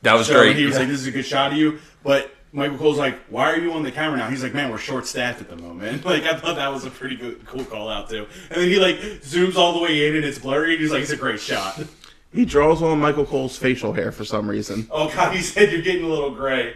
that 0.03 0.13
was 0.13 0.27
So 0.27 0.35
great. 0.35 0.57
He 0.57 0.67
was 0.67 0.77
like, 0.79 0.89
"This 0.89 1.01
is 1.01 1.07
a 1.07 1.11
good 1.11 1.25
shot 1.25 1.53
of 1.53 1.57
you," 1.59 1.79
but 2.05 2.31
Michael 2.53 2.79
Cole's 2.79 2.99
like, 2.99 3.19
"Why 3.29 3.53
are 3.53 3.59
you 3.59 3.73
on 3.73 3.83
the 3.83 3.93
camera 3.93 4.19
now?" 4.19 4.29
He's 4.29 4.43
like, 4.43 4.55
"Man, 4.55 4.71
we're 4.71 4.79
short 4.79 5.07
staffed 5.07 5.41
at 5.41 5.49
the 5.49 5.57
moment." 5.57 6.05
Like, 6.11 6.25
I 6.25 6.35
thought 6.35 6.57
that 6.57 6.73
was 6.73 6.85
a 6.85 6.91
pretty 6.91 7.17
good, 7.17 7.47
cool 7.47 7.65
call 7.65 7.89
out 7.89 8.11
too. 8.11 8.27
And 8.51 8.61
then 8.61 8.69
he 8.69 8.81
like 8.81 8.97
zooms 8.97 9.57
all 9.57 9.73
the 9.75 9.81
way 9.81 10.09
in, 10.09 10.17
and 10.17 10.25
it's 10.25 10.39
blurry. 10.39 10.73
And 10.73 10.83
he's 10.83 10.91
like, 10.91 11.03
"It's 11.03 11.13
a 11.13 11.17
great 11.17 11.41
shot." 11.41 11.81
he 12.33 12.45
draws 12.45 12.83
on 12.83 12.99
Michael 12.99 13.27
Cole's 13.27 13.57
facial 13.57 13.93
hair 13.93 14.11
for 14.11 14.25
some 14.25 14.49
reason. 14.49 14.89
Oh 14.91 15.09
God, 15.15 15.35
he 15.35 15.43
said 15.43 15.71
you're 15.71 15.83
getting 15.83 16.05
a 16.05 16.09
little 16.09 16.35
gray. 16.35 16.75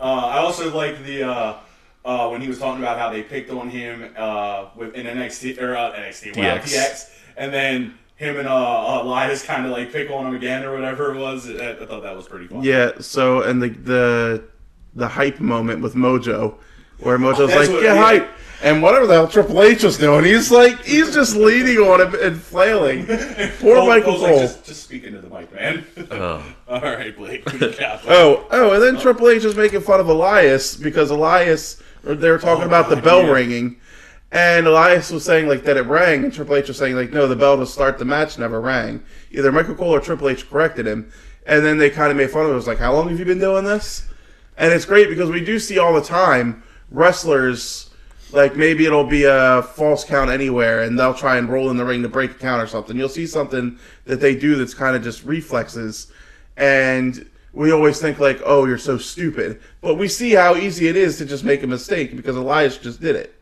Uh, 0.00 0.04
I 0.04 0.38
also 0.38 0.72
liked 0.74 1.04
the 1.04 1.24
uh, 1.24 1.56
uh, 2.04 2.28
when 2.28 2.40
he 2.40 2.48
was 2.48 2.58
talking 2.58 2.80
about 2.80 2.98
how 2.98 3.10
they 3.10 3.22
picked 3.22 3.50
on 3.50 3.68
him 3.68 4.14
uh, 4.16 4.66
with 4.76 4.94
in 4.94 5.06
NXT 5.06 5.60
or 5.60 5.76
uh, 5.76 5.92
NXT 5.92 6.36
wow. 6.36 6.58
DX, 6.58 7.10
and 7.36 7.52
then 7.52 7.98
him 8.16 8.38
and 8.38 8.48
uh, 8.48 9.00
Elias 9.02 9.44
kind 9.44 9.64
of 9.64 9.72
like 9.72 9.92
pick 9.92 10.10
on 10.10 10.26
him 10.26 10.34
again 10.34 10.64
or 10.64 10.72
whatever 10.74 11.14
it 11.14 11.18
was. 11.18 11.48
I, 11.48 11.72
I 11.72 11.86
thought 11.86 12.02
that 12.02 12.14
was 12.14 12.28
pretty 12.28 12.48
cool. 12.48 12.64
Yeah. 12.64 12.92
So 13.00 13.42
and 13.42 13.60
the 13.60 13.70
the 13.70 14.44
the 14.98 15.08
hype 15.08 15.40
moment 15.40 15.80
with 15.82 15.94
Mojo, 15.94 16.54
where 17.00 17.18
Mojo's 17.18 17.48
That's 17.50 17.68
like, 17.70 17.80
"Get 17.80 17.82
yeah. 17.82 17.96
hype," 17.96 18.28
and 18.62 18.82
whatever 18.82 19.06
the 19.06 19.14
hell 19.14 19.28
Triple 19.28 19.62
H 19.62 19.84
was 19.84 19.96
doing, 19.98 20.24
he's 20.24 20.50
like, 20.50 20.82
he's 20.84 21.14
just 21.14 21.36
leaning 21.36 21.78
on 21.78 22.00
him 22.00 22.14
and 22.20 22.40
flailing. 22.40 23.06
Poor 23.60 23.76
Cole- 23.76 23.86
Michael 23.86 24.12
Cole's 24.16 24.20
Cole. 24.26 24.36
like, 24.38 24.40
just, 24.48 24.64
just 24.64 24.82
speak 24.82 25.04
into 25.04 25.20
the 25.20 25.28
mic, 25.30 25.52
man. 25.54 25.86
Ugh. 25.96 26.06
Oh. 26.10 26.42
All 26.68 26.80
right, 26.82 27.16
Blake. 27.16 27.48
Who 27.48 27.66
you 27.66 27.72
got? 27.78 28.02
Oh, 28.08 28.46
oh, 28.50 28.72
and 28.72 28.82
then 28.82 28.98
Triple 29.00 29.28
H 29.30 29.44
is 29.44 29.54
making 29.56 29.80
fun 29.80 30.00
of 30.00 30.08
Elias 30.08 30.76
because 30.76 31.10
Elias, 31.10 31.80
they 32.04 32.30
were 32.30 32.38
talking 32.38 32.64
Oh, 32.64 32.66
about 32.66 32.88
the 32.90 32.96
God, 32.96 33.04
bell 33.04 33.22
yeah. 33.24 33.30
ringing, 33.30 33.80
and 34.32 34.66
Elias 34.66 35.10
was 35.10 35.24
saying 35.24 35.46
like 35.48 35.62
that 35.64 35.76
it 35.78 35.86
rang, 35.86 36.24
and 36.24 36.32
Triple 36.32 36.56
H 36.56 36.68
was 36.68 36.76
saying 36.76 36.94
like 36.96 37.10
no, 37.12 37.26
the 37.26 37.36
bell 37.36 37.56
to 37.56 37.64
start 37.66 37.98
the 37.98 38.04
match 38.04 38.38
never 38.38 38.60
rang. 38.60 39.02
Either 39.30 39.50
Michael 39.52 39.76
Cole 39.76 39.94
or 39.94 40.00
Triple 40.00 40.28
H 40.28 40.50
corrected 40.50 40.86
him, 40.86 41.10
and 41.46 41.64
then 41.64 41.78
they 41.78 41.88
kind 41.88 42.10
of 42.10 42.16
made 42.18 42.30
fun 42.30 42.42
of 42.42 42.48
it. 42.48 42.52
It 42.52 42.56
was 42.56 42.66
like, 42.66 42.78
how 42.78 42.92
long 42.92 43.08
have 43.08 43.18
you 43.18 43.24
been 43.24 43.38
doing 43.38 43.64
this? 43.64 44.07
And 44.58 44.72
it's 44.72 44.84
great 44.84 45.08
because 45.08 45.30
we 45.30 45.42
do 45.42 45.58
see 45.58 45.78
all 45.78 45.94
the 45.94 46.02
time 46.02 46.62
wrestlers 46.90 47.88
like 48.32 48.56
maybe 48.56 48.84
it'll 48.84 49.04
be 49.04 49.24
a 49.24 49.62
false 49.62 50.04
count 50.04 50.30
anywhere 50.30 50.82
and 50.82 50.98
they'll 50.98 51.14
try 51.14 51.38
and 51.38 51.48
roll 51.48 51.70
in 51.70 51.78
the 51.78 51.84
ring 51.84 52.02
to 52.02 52.08
break 52.08 52.32
a 52.32 52.34
count 52.34 52.62
or 52.62 52.66
something. 52.66 52.96
You'll 52.96 53.08
see 53.08 53.26
something 53.26 53.78
that 54.04 54.20
they 54.20 54.34
do 54.34 54.56
that's 54.56 54.74
kind 54.74 54.94
of 54.94 55.02
just 55.02 55.24
reflexes 55.24 56.12
and 56.56 57.26
we 57.52 57.72
always 57.72 58.00
think 58.00 58.18
like, 58.18 58.40
"Oh, 58.44 58.66
you're 58.66 58.78
so 58.78 58.98
stupid." 58.98 59.60
But 59.80 59.94
we 59.94 60.06
see 60.06 60.32
how 60.32 60.54
easy 60.54 60.88
it 60.88 60.96
is 60.96 61.16
to 61.18 61.24
just 61.24 61.44
make 61.44 61.62
a 61.62 61.66
mistake 61.66 62.14
because 62.14 62.36
Elias 62.36 62.76
just 62.76 63.00
did 63.00 63.16
it. 63.16 63.34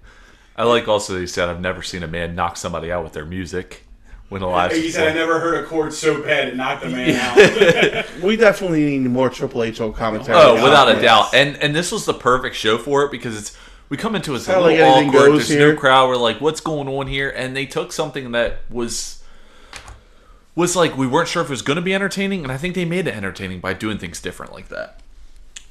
I 0.54 0.64
like 0.64 0.86
also 0.86 1.14
that 1.14 1.20
he 1.20 1.26
said, 1.26 1.48
I've 1.48 1.60
never 1.60 1.82
seen 1.82 2.02
a 2.02 2.06
man 2.06 2.34
knock 2.34 2.56
somebody 2.56 2.90
out 2.90 3.04
with 3.04 3.12
their 3.12 3.26
music. 3.26 3.85
When 4.28 4.42
Elias 4.42 4.74
He 4.74 4.90
said, 4.90 5.08
"I 5.08 5.14
never 5.14 5.38
heard 5.38 5.62
a 5.62 5.66
chord 5.66 5.92
so 5.92 6.20
bad 6.22 6.48
it 6.48 6.56
knocked 6.56 6.84
a 6.84 6.88
man 6.88 7.14
out." 7.14 8.06
We 8.22 8.36
definitely 8.36 8.84
need 8.84 9.08
more 9.08 9.30
Triple 9.30 9.62
H 9.62 9.80
on 9.80 9.92
commentary. 9.92 10.36
Oh, 10.36 10.54
without 10.54 10.88
a 10.88 11.00
doubt. 11.00 11.34
And 11.34 11.56
and 11.62 11.74
this 11.74 11.92
was 11.92 12.06
the 12.06 12.14
perfect 12.14 12.56
show 12.56 12.76
for 12.76 13.04
it 13.04 13.10
because 13.10 13.38
it's 13.38 13.56
we 13.88 13.96
come 13.96 14.16
into 14.16 14.32
it, 14.32 14.38
it's 14.38 14.48
a 14.48 14.52
Kinda 14.52 14.66
little 14.66 14.84
like 14.84 14.96
anything 14.96 15.14
awkward. 15.14 15.32
There's 15.32 15.48
here. 15.48 15.72
no 15.72 15.78
crowd. 15.78 16.08
We're 16.08 16.16
like, 16.16 16.40
what's 16.40 16.60
going 16.60 16.88
on 16.88 17.06
here? 17.06 17.30
And 17.30 17.56
they 17.56 17.66
took 17.66 17.92
something 17.92 18.32
that 18.32 18.62
was 18.68 19.22
was 20.56 20.74
like 20.74 20.96
we 20.96 21.06
weren't 21.06 21.28
sure 21.28 21.42
if 21.42 21.48
it 21.48 21.52
was 21.52 21.62
going 21.62 21.76
to 21.76 21.82
be 21.82 21.94
entertaining, 21.94 22.42
and 22.42 22.50
I 22.50 22.56
think 22.56 22.74
they 22.74 22.84
made 22.84 23.06
it 23.06 23.14
entertaining 23.14 23.60
by 23.60 23.74
doing 23.74 23.98
things 23.98 24.20
different 24.20 24.52
like 24.52 24.68
that. 24.68 25.00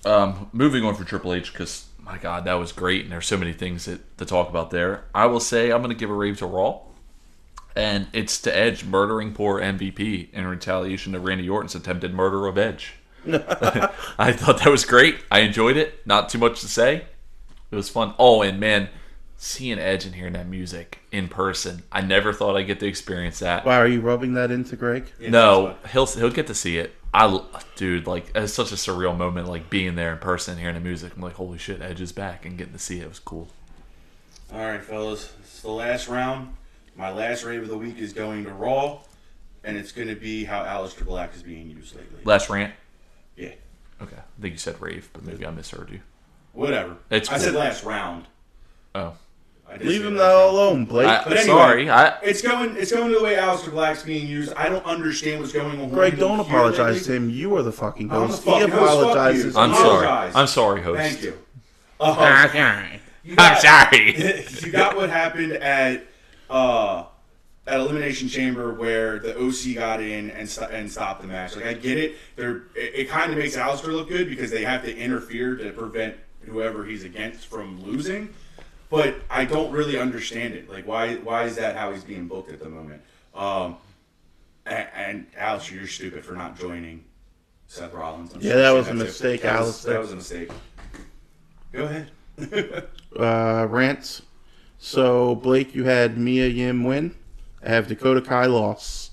Um, 0.06 0.50
moving 0.54 0.86
on 0.86 0.96
for 0.96 1.04
Triple 1.04 1.34
H 1.34 1.52
because 1.52 1.88
my 2.06 2.18
God, 2.18 2.46
that 2.46 2.54
was 2.54 2.72
great, 2.72 3.04
and 3.04 3.12
there's 3.12 3.26
so 3.26 3.38
many 3.38 3.52
things 3.52 3.86
that, 3.86 4.18
to 4.20 4.26
talk 4.26 4.48
about 4.48 4.70
there. 4.70 5.06
I 5.14 5.26
will 5.26 5.40
say 5.40 5.72
I'm 5.72 5.82
going 5.82 5.90
to 5.90 6.00
give 6.00 6.12
a 6.12 6.14
rave 6.14 6.38
to 6.38 6.46
Raw. 6.46 6.82
And 7.76 8.08
it's 8.14 8.40
to 8.42 8.56
Edge 8.56 8.86
murdering 8.86 9.34
poor 9.34 9.60
MVP 9.60 10.32
in 10.32 10.48
retaliation 10.48 11.14
to 11.14 11.20
Randy 11.20 11.50
Orton's 11.50 11.76
attempted 11.76 12.14
murder 12.14 12.48
of 12.48 12.58
Edge. 12.58 12.94
I 13.28 14.32
thought 14.32 14.60
that 14.64 14.70
was 14.70 14.86
great. 14.86 15.18
I 15.30 15.40
enjoyed 15.40 15.78
it. 15.78 16.06
Not 16.06 16.30
too 16.30 16.38
much 16.38 16.62
to 16.62 16.68
say. 16.68 17.06
It 17.72 17.76
was 17.76 17.90
fun. 17.90 18.14
Oh, 18.18 18.42
and 18.42 18.60
man, 18.60 18.90
seeing 19.38 19.80
Edge 19.80 20.06
and 20.06 20.16
hearing 20.16 20.34
that 20.34 20.48
music 20.48 21.00
in 21.12 21.28
person, 21.28 21.84
I 21.92 22.02
never 22.02 22.32
thought 22.34 22.56
I'd 22.56 22.68
get 22.68 22.80
to 22.80 22.88
experience 22.88 23.40
that. 23.40 23.66
Wow, 23.66 23.80
are 23.80 23.88
you 23.88 24.02
rubbing 24.02 24.34
that 24.36 24.52
into 24.52 24.76
Greg? 24.76 25.12
no, 25.20 25.76
he'll 25.92 26.06
he'll 26.06 26.30
get 26.30 26.48
to 26.48 26.56
see 26.56 26.78
it. 26.78 26.94
I 27.14 27.42
dude, 27.76 28.08
like 28.08 28.32
it's 28.36 28.54
such 28.54 28.72
a 28.72 28.76
surreal 28.76 29.18
moment, 29.18 29.48
like 29.48 29.70
being 29.70 29.96
there 29.96 30.12
in 30.12 30.20
person, 30.20 30.58
hearing 30.58 30.76
the 30.76 30.82
music. 30.82 31.14
I'm 31.16 31.22
like, 31.22 31.36
holy 31.36 31.58
shit, 31.58 31.82
Edge 31.82 32.02
is 32.02 32.12
back, 32.12 32.46
and 32.46 32.58
getting 32.58 32.74
to 32.74 32.80
see 32.80 33.00
it, 33.00 33.04
it 33.04 33.10
was 33.10 33.20
cool. 33.20 33.48
All 34.54 34.60
right, 34.60 34.84
fellas, 34.84 35.34
it's 35.40 35.62
the 35.62 35.72
last 35.72 36.08
round. 36.08 36.56
My 36.96 37.12
last 37.12 37.44
rave 37.44 37.62
of 37.64 37.70
the 37.70 37.78
week 37.78 37.98
is 38.00 38.14
going 38.14 38.46
to 38.46 38.54
Raw, 38.54 39.00
and 39.64 39.78
it's 39.78 39.92
going 39.92 40.08
to 40.08 40.16
be 40.16 40.46
how 40.46 40.64
Aleister 40.64 41.06
Black 41.06 41.36
is 41.36 41.44
being 41.44 41.70
used 41.70 41.96
lately. 41.96 42.20
Last 42.24 42.50
rant. 42.50 42.74
Yeah, 43.36 43.50
Okay, 44.02 44.16
I 44.16 44.42
think 44.42 44.54
you 44.54 44.58
said 44.58 44.80
rave, 44.82 45.10
but 45.14 45.26
maybe 45.26 45.46
I 45.46 45.52
misheard 45.52 45.90
you. 45.92 46.00
whatever. 46.54 46.96
It's 47.10 47.30
I 47.30 47.38
said 47.38 47.54
last 47.54 47.84
round. 47.84 48.26
Oh, 48.94 49.14
I 49.70 49.76
Leave 49.78 50.06
him 50.06 50.16
last 50.16 50.30
that 50.30 50.46
alone, 50.46 50.86
Blake. 50.86 51.08
I, 51.08 51.24
But 51.24 51.34
anyway, 51.34 51.46
sorry. 51.46 51.90
I 51.90 52.18
It's 52.20 52.42
going. 52.42 52.78
It's 52.78 52.92
going 52.94 53.12
to 53.12 53.18
the 53.18 53.24
way 53.24 53.36
Aleister 53.36 53.72
Black's 53.72 54.04
being 54.04 54.26
used. 54.28 54.54
I 54.54 54.70
don't 54.70 54.86
understand 54.86 55.42
what's 55.42 55.52
going 55.52 55.82
on. 55.82 55.90
Greg, 55.90 56.14
here 56.14 56.20
don't 56.22 56.40
apologize 56.40 57.06
to 57.08 57.14
him. 57.16 57.30
You 57.30 57.56
are 57.58 57.64
the 57.64 57.72
fucking 57.74 58.10
I'm 58.12 58.22
the 58.22 58.28
host. 58.28 58.44
fucking 58.44 58.62
he 58.62 58.70
host. 58.70 58.74
Fuck 58.94 59.00
apologizes. 59.02 59.56
I'm 59.58 59.74
sorry. 59.74 60.08
I'm 60.36 60.48
sorry, 60.48 60.82
host. 60.82 61.00
Thank 61.00 61.24
you. 61.24 61.38
Um, 62.00 62.18
Okay. 62.46 63.00
you 63.24 63.36
I'm 63.38 63.60
sorry. 63.60 64.46
you 64.62 64.72
got 64.72 64.96
what 64.96 65.10
happened 65.10 65.54
at 65.54 66.06
uh, 66.50 67.06
at 67.68 67.80
Elimination 67.80 68.28
Chamber 68.28 68.74
where 68.74 69.20
the 69.20 69.38
OC 69.38 69.76
got 69.76 70.02
in 70.02 70.30
and 70.32 70.48
st- 70.48 70.72
and 70.72 70.92
stopped 70.92 71.22
the 71.22 71.28
match. 71.28 71.56
Like 71.56 71.66
I 71.66 71.74
get 71.74 71.98
it. 71.98 72.16
They're 72.36 72.58
it, 72.76 72.96
it 72.96 73.10
kind 73.10 73.32
of 73.32 73.38
makes 73.38 73.56
Aleister 73.56 73.88
look 73.88 74.10
good 74.10 74.30
because 74.30 74.52
they 74.52 74.64
have 74.64 74.84
to 74.84 74.96
interfere 74.96 75.56
to 75.56 75.72
prevent 75.72 76.16
whoever 76.42 76.86
he's 76.86 77.04
against 77.04 77.48
from 77.48 77.82
losing. 77.84 78.34
But 78.90 79.16
I 79.30 79.46
don't 79.46 79.72
really 79.72 79.98
understand 79.98 80.54
it. 80.54 80.70
Like 80.70 80.88
why 80.88 81.16
why 81.16 81.44
is 81.44 81.56
that 81.56 81.76
how 81.76 81.92
he's 81.92 82.04
being 82.04 82.28
booked 82.28 82.52
at 82.52 82.60
the 82.60 82.70
moment? 82.70 83.02
Um, 83.34 83.78
and, 84.66 84.88
and 84.96 85.32
Aleister, 85.34 85.72
you're 85.72 85.88
stupid 85.88 86.24
for 86.24 86.34
not 86.34 86.58
joining 86.58 87.04
Seth 87.68 87.94
Rollins. 87.94 88.34
I'm 88.34 88.42
Yeah, 88.42 88.56
that 88.56 88.72
was 88.72 88.88
a 88.88 88.94
mistake, 88.94 89.42
Aleister. 89.42 89.84
That 89.86 90.00
was 90.00 90.12
a 90.12 90.16
mistake. 90.16 90.52
Go 91.72 91.84
ahead. 91.84 92.12
uh, 93.20 93.68
rants. 93.70 94.22
So 94.86 95.34
Blake, 95.34 95.74
you 95.74 95.86
had 95.86 96.16
Mia 96.16 96.46
Yim 96.46 96.84
win. 96.84 97.16
I 97.66 97.70
have 97.70 97.88
Dakota 97.88 98.22
Kai 98.22 98.46
loss, 98.46 99.10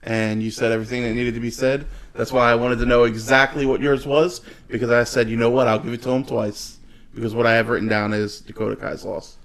and 0.00 0.40
you 0.40 0.52
said 0.52 0.70
everything 0.70 1.02
that 1.02 1.12
needed 1.12 1.34
to 1.34 1.40
be 1.40 1.50
said. 1.50 1.86
That's 2.14 2.30
why 2.30 2.52
I 2.52 2.54
wanted 2.54 2.78
to 2.78 2.86
know 2.86 3.02
exactly 3.02 3.66
what 3.66 3.80
yours 3.80 4.06
was 4.06 4.42
because 4.68 4.90
I 4.90 5.02
said, 5.02 5.28
you 5.28 5.36
know 5.36 5.50
what, 5.50 5.66
I'll 5.66 5.80
give 5.80 5.92
it 5.92 6.02
to 6.02 6.10
him 6.10 6.24
twice 6.24 6.78
because 7.12 7.34
what 7.34 7.46
I 7.46 7.54
have 7.54 7.68
written 7.68 7.88
down 7.88 8.12
is 8.12 8.40
Dakota 8.40 8.76
Kai's 8.76 9.04
loss. 9.04 9.38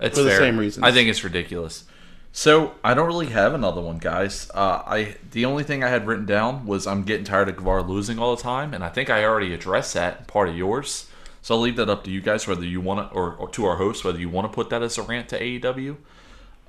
It's 0.00 0.18
For 0.18 0.24
the 0.24 0.30
fair. 0.30 0.40
same 0.40 0.58
reason. 0.58 0.82
I 0.82 0.90
think 0.90 1.08
it's 1.08 1.22
ridiculous. 1.22 1.84
So 2.32 2.74
I 2.82 2.94
don't 2.94 3.06
really 3.06 3.26
have 3.26 3.54
another 3.54 3.80
one, 3.80 3.98
guys. 3.98 4.50
Uh, 4.52 4.82
I 4.84 5.14
the 5.30 5.44
only 5.44 5.62
thing 5.62 5.84
I 5.84 5.88
had 5.90 6.08
written 6.08 6.26
down 6.26 6.66
was 6.66 6.88
I'm 6.88 7.04
getting 7.04 7.24
tired 7.24 7.48
of 7.48 7.56
Guevara 7.56 7.82
losing 7.84 8.18
all 8.18 8.34
the 8.34 8.42
time, 8.42 8.74
and 8.74 8.82
I 8.82 8.88
think 8.88 9.10
I 9.10 9.24
already 9.24 9.54
addressed 9.54 9.94
that 9.94 10.26
part 10.26 10.48
of 10.48 10.56
yours. 10.56 11.06
So 11.42 11.54
I'll 11.54 11.60
leave 11.60 11.76
that 11.76 11.88
up 11.88 12.04
to 12.04 12.10
you 12.10 12.20
guys 12.20 12.46
whether 12.46 12.64
you 12.64 12.80
want 12.80 13.10
to, 13.10 13.16
or, 13.16 13.34
or 13.34 13.48
to 13.50 13.64
our 13.64 13.76
host 13.76 14.04
whether 14.04 14.18
you 14.18 14.28
want 14.28 14.50
to 14.50 14.54
put 14.54 14.70
that 14.70 14.82
as 14.82 14.98
a 14.98 15.02
rant 15.02 15.28
to 15.30 15.40
AEW. 15.40 15.96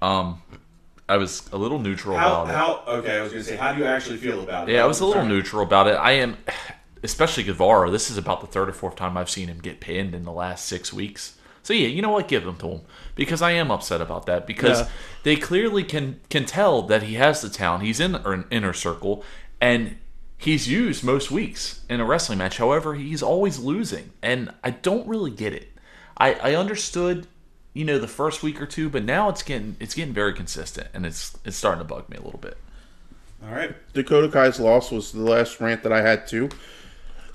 Um, 0.01 0.41
I 1.09 1.17
was 1.17 1.49
a 1.51 1.57
little 1.57 1.80
neutral 1.80 2.17
How, 2.17 2.43
about 2.43 2.49
it. 2.49 2.55
how 2.55 2.84
okay, 2.99 3.17
I 3.17 3.22
was 3.22 3.32
gonna 3.32 3.43
say, 3.43 3.57
how 3.57 3.74
do 3.74 3.80
you 3.80 3.86
actually 3.86 4.17
feel 4.17 4.41
about 4.41 4.69
it? 4.69 4.74
Yeah, 4.74 4.84
I 4.84 4.88
was 4.88 4.99
a 5.01 5.05
little 5.05 5.24
Sorry. 5.24 5.34
neutral 5.34 5.63
about 5.63 5.88
it. 5.88 5.91
I 5.95 6.13
am, 6.13 6.38
especially 7.03 7.43
Guevara. 7.43 7.89
This 7.91 8.09
is 8.09 8.17
about 8.17 8.39
the 8.41 8.47
third 8.47 8.69
or 8.69 8.74
fourth 8.74 8.95
time 8.95 9.17
I've 9.17 9.30
seen 9.30 9.47
him 9.49 9.59
get 9.59 9.80
pinned 9.82 10.15
in 10.15 10.24
the 10.24 10.32
last 10.32 10.65
six 10.65 10.93
weeks. 10.93 11.36
So 11.63 11.74
yeah, 11.74 11.88
you 11.89 12.01
know 12.01 12.09
what? 12.11 12.28
Give 12.28 12.43
them 12.45 12.55
to 12.57 12.67
him 12.69 12.82
because 13.15 13.41
I 13.41 13.51
am 13.51 13.69
upset 13.72 13.99
about 14.01 14.26
that 14.26 14.47
because 14.47 14.82
Yeah. 14.82 14.89
they 15.24 15.36
clearly 15.36 15.84
can 15.84 16.19
can 16.30 16.45
tell 16.45 16.82
that 16.84 17.03
he 17.03 17.15
has 17.15 17.41
the 17.41 17.49
talent. 17.49 17.84
He's 17.84 17.99
in 17.99 18.15
an 18.15 18.45
inner 18.49 18.74
circle 18.74 19.24
and 19.59 19.97
he's 20.42 20.68
used 20.68 21.04
most 21.04 21.30
weeks 21.30 21.82
in 21.88 22.00
a 22.00 22.06
wrestling 22.06 22.39
match. 22.39 22.58
However, 22.58 22.96
he's 22.96 23.22
always 23.22 23.60
losing, 23.60 24.12
and 24.22 24.52
I 24.64 24.72
don't 24.72 25.08
really 25.08 25.32
get 25.32 25.54
it. 25.54 25.70
I 26.18 26.34
I 26.34 26.56
understood. 26.56 27.28
You 27.74 27.86
know 27.86 28.00
the 28.00 28.08
first 28.08 28.44
week 28.44 28.62
or 28.62 28.66
two, 28.66 28.89
but 28.89 29.06
now 29.06 29.30
it's 29.30 29.44
getting 29.44 29.78
it's 29.80 29.94
getting 29.94 30.14
very 30.14 30.34
consistent, 30.34 30.88
and 30.94 31.06
it's 31.06 31.38
it's 31.46 31.56
starting 31.56 31.80
to 31.80 31.86
bug 31.86 32.10
me 32.10 32.18
a 32.18 32.22
little 32.22 32.39
bit. 32.39 32.58
All 33.44 33.54
right. 33.54 33.74
Dakota 33.94 34.28
Kai's 34.28 34.60
loss 34.60 34.92
was 34.92 35.14
the 35.14 35.22
last 35.22 35.62
rant 35.62 35.84
that 35.84 35.94
I 35.94 36.02
had 36.02 36.28
too. 36.28 36.50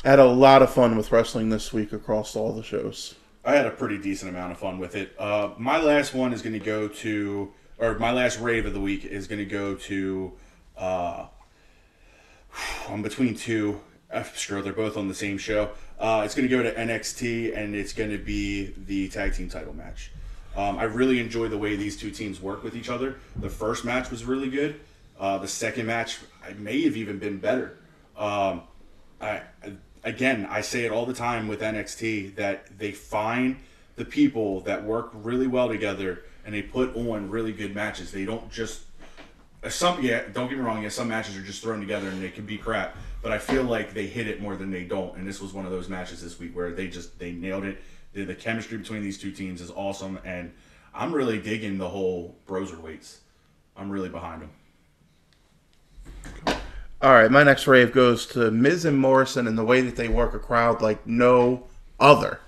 I 0.05 0.11
had 0.11 0.19
a 0.19 0.27
lot 0.27 0.63
of 0.63 0.73
fun 0.73 0.97
with 0.97 1.11
wrestling 1.11 1.49
this 1.49 1.73
week 1.73 1.93
across 1.93 2.37
all 2.37 2.53
the 2.53 2.63
shows. 2.63 3.15
I 3.45 3.57
had 3.57 3.67
a 3.67 3.71
pretty 3.71 3.99
decent 3.99 4.31
amount 4.31 4.53
of 4.53 4.59
fun 4.59 4.79
with 4.79 4.95
it. 4.95 5.15
Uh, 5.19 5.51
my 5.57 5.81
last 5.81 6.15
one 6.15 6.33
is 6.33 6.43
going 6.43 6.53
to 6.53 6.65
go 6.65 6.87
to, 6.87 7.53
or 7.79 7.99
my 7.99 8.13
last 8.13 8.39
rave 8.39 8.67
of 8.67 8.75
the 8.75 8.81
week 8.81 9.05
is 9.05 9.27
going 9.27 9.39
to 9.39 9.47
go 9.47 9.75
to. 9.75 10.33
Uh, 10.77 11.27
I'm 12.89 13.03
between 13.03 13.35
two. 13.35 13.81
Sure, 14.35 14.63
they're 14.63 14.73
both 14.73 14.97
on 14.97 15.09
the 15.09 15.15
same 15.15 15.37
show. 15.37 15.71
Uh, 15.99 16.23
it's 16.25 16.35
going 16.35 16.49
to 16.49 16.55
go 16.55 16.63
to 16.63 16.73
NXT, 16.73 17.57
and 17.57 17.75
it's 17.75 17.93
going 17.93 18.11
to 18.11 18.19
be 18.19 18.73
the 18.87 19.09
tag 19.09 19.35
team 19.35 19.49
title 19.49 19.75
match. 19.75 20.11
Um, 20.57 20.79
I 20.79 20.85
really 20.85 21.21
enjoy 21.21 21.49
the 21.49 21.59
way 21.59 21.77
these 21.77 21.97
two 21.97 22.11
teams 22.11 22.41
work 22.41 22.63
with 22.63 22.75
each 22.75 22.89
other. 22.89 23.17
The 23.37 23.51
first 23.51 23.85
match 23.85 24.11
was 24.11 24.25
really 24.25 24.49
good. 24.49 24.81
Uh, 25.19 25.39
the 25.39 25.49
second 25.49 25.87
match, 25.87 26.19
I 26.45 26.53
may 26.55 26.83
have 26.83 26.97
even 26.97 27.19
been 27.19 27.39
better. 27.39 27.79
Um, 28.17 28.63
I 29.21 29.43
again, 30.05 30.47
I 30.49 30.61
say 30.61 30.85
it 30.85 30.93
all 30.93 31.05
the 31.05 31.15
time 31.15 31.49
with 31.49 31.61
NXT 31.61 32.37
that 32.37 32.79
they 32.79 32.93
find 32.93 33.57
the 33.97 34.05
people 34.05 34.61
that 34.61 34.85
work 34.85 35.11
really 35.13 35.47
well 35.47 35.69
together 35.69 36.23
and 36.45 36.55
they 36.55 36.63
put 36.63 36.95
on 36.97 37.29
really 37.29 37.53
good 37.53 37.75
matches. 37.75 38.13
They 38.13 38.25
don't 38.25 38.51
just 38.51 38.83
some 39.69 40.03
yeah, 40.03 40.23
don't 40.33 40.49
get 40.49 40.59
me 40.59 40.65
wrong, 40.65 40.83
yeah, 40.83 40.89
some 40.89 41.09
matches 41.09 41.37
are 41.37 41.43
just 41.43 41.63
thrown 41.63 41.81
together 41.81 42.09
and 42.09 42.23
they 42.23 42.31
can 42.31 42.47
be 42.47 42.59
crap, 42.59 42.97
but 43.23 43.33
I 43.33 43.39
feel 43.39 43.63
like 43.63 43.95
they 43.95 44.07
hit 44.07 44.29
it 44.29 44.41
more 44.41 44.57
than 44.57 44.71
they 44.71 44.85
don't. 44.85 45.17
And 45.17 45.27
this 45.27 45.41
was 45.41 45.53
one 45.53 45.65
of 45.65 45.73
those 45.73 45.89
matches 45.89 46.23
this 46.23 46.39
week 46.39 46.55
where 46.55 46.73
they 46.73 46.89
just 46.89 47.19
they 47.19 47.33
nailed 47.33 47.65
it. 47.65 47.83
The, 48.13 48.25
the 48.25 48.35
chemistry 48.35 48.79
between 48.79 49.03
these 49.03 49.19
two 49.19 49.33
teams 49.33 49.61
is 49.61 49.71
awesome 49.71 50.19
and 50.25 50.53
I'm 50.95 51.13
really 51.13 51.39
digging 51.39 51.77
the 51.77 51.89
whole 51.89 52.37
Broserweights. 52.47 53.19
I'm 53.77 53.91
really 53.91 54.09
behind 54.09 54.43
them. 54.43 54.51
All 57.03 57.13
right, 57.13 57.31
my 57.31 57.43
next 57.43 57.67
rave 57.67 57.93
goes 57.93 58.27
to 58.29 58.51
Miz 58.51 58.87
and 58.87 58.99
Morrison 58.99 59.47
and 59.47 59.59
the 59.59 59.65
way 59.65 59.83
that 59.83 59.97
they 59.97 60.09
work 60.09 60.33
a 60.33 60.39
crowd 60.39 60.81
like 60.81 61.07
no 61.07 61.65
other. 62.01 62.41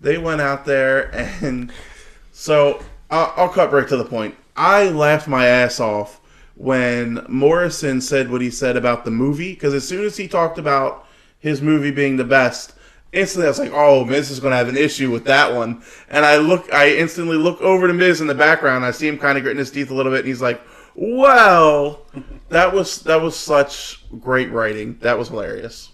They 0.00 0.18
went 0.18 0.40
out 0.40 0.64
there 0.64 1.10
and 1.42 1.72
so 2.32 2.82
I'll, 3.10 3.32
I'll 3.36 3.48
cut 3.48 3.72
right 3.72 3.88
to 3.88 3.96
the 3.96 4.04
point. 4.04 4.36
I 4.56 4.88
laughed 4.88 5.28
my 5.28 5.46
ass 5.46 5.80
off 5.80 6.20
when 6.54 7.24
Morrison 7.28 8.00
said 8.00 8.30
what 8.30 8.40
he 8.40 8.50
said 8.50 8.76
about 8.76 9.04
the 9.04 9.10
movie 9.10 9.52
because 9.54 9.74
as 9.74 9.86
soon 9.86 10.04
as 10.04 10.16
he 10.16 10.28
talked 10.28 10.58
about 10.58 11.06
his 11.38 11.60
movie 11.60 11.90
being 11.90 12.16
the 12.16 12.24
best, 12.24 12.74
instantly 13.12 13.46
I 13.46 13.50
was 13.50 13.58
like, 13.58 13.72
"Oh, 13.72 14.04
Miz 14.04 14.30
is 14.30 14.40
going 14.40 14.52
to 14.52 14.56
have 14.56 14.68
an 14.68 14.76
issue 14.76 15.10
with 15.10 15.24
that 15.24 15.54
one." 15.54 15.82
And 16.08 16.24
I 16.24 16.36
look, 16.36 16.72
I 16.72 16.94
instantly 16.94 17.36
look 17.36 17.60
over 17.60 17.88
to 17.88 17.94
Miz 17.94 18.20
in 18.20 18.26
the 18.26 18.34
background. 18.34 18.84
I 18.84 18.92
see 18.92 19.08
him 19.08 19.18
kind 19.18 19.36
of 19.36 19.42
gritting 19.44 19.58
his 19.58 19.70
teeth 19.70 19.90
a 19.90 19.94
little 19.94 20.12
bit, 20.12 20.20
and 20.20 20.28
he's 20.28 20.42
like, 20.42 20.62
"Well, 20.94 22.06
that 22.48 22.72
was 22.72 23.02
that 23.02 23.20
was 23.20 23.36
such 23.36 24.04
great 24.20 24.50
writing. 24.52 24.98
That 25.00 25.18
was 25.18 25.28
hilarious." 25.28 25.90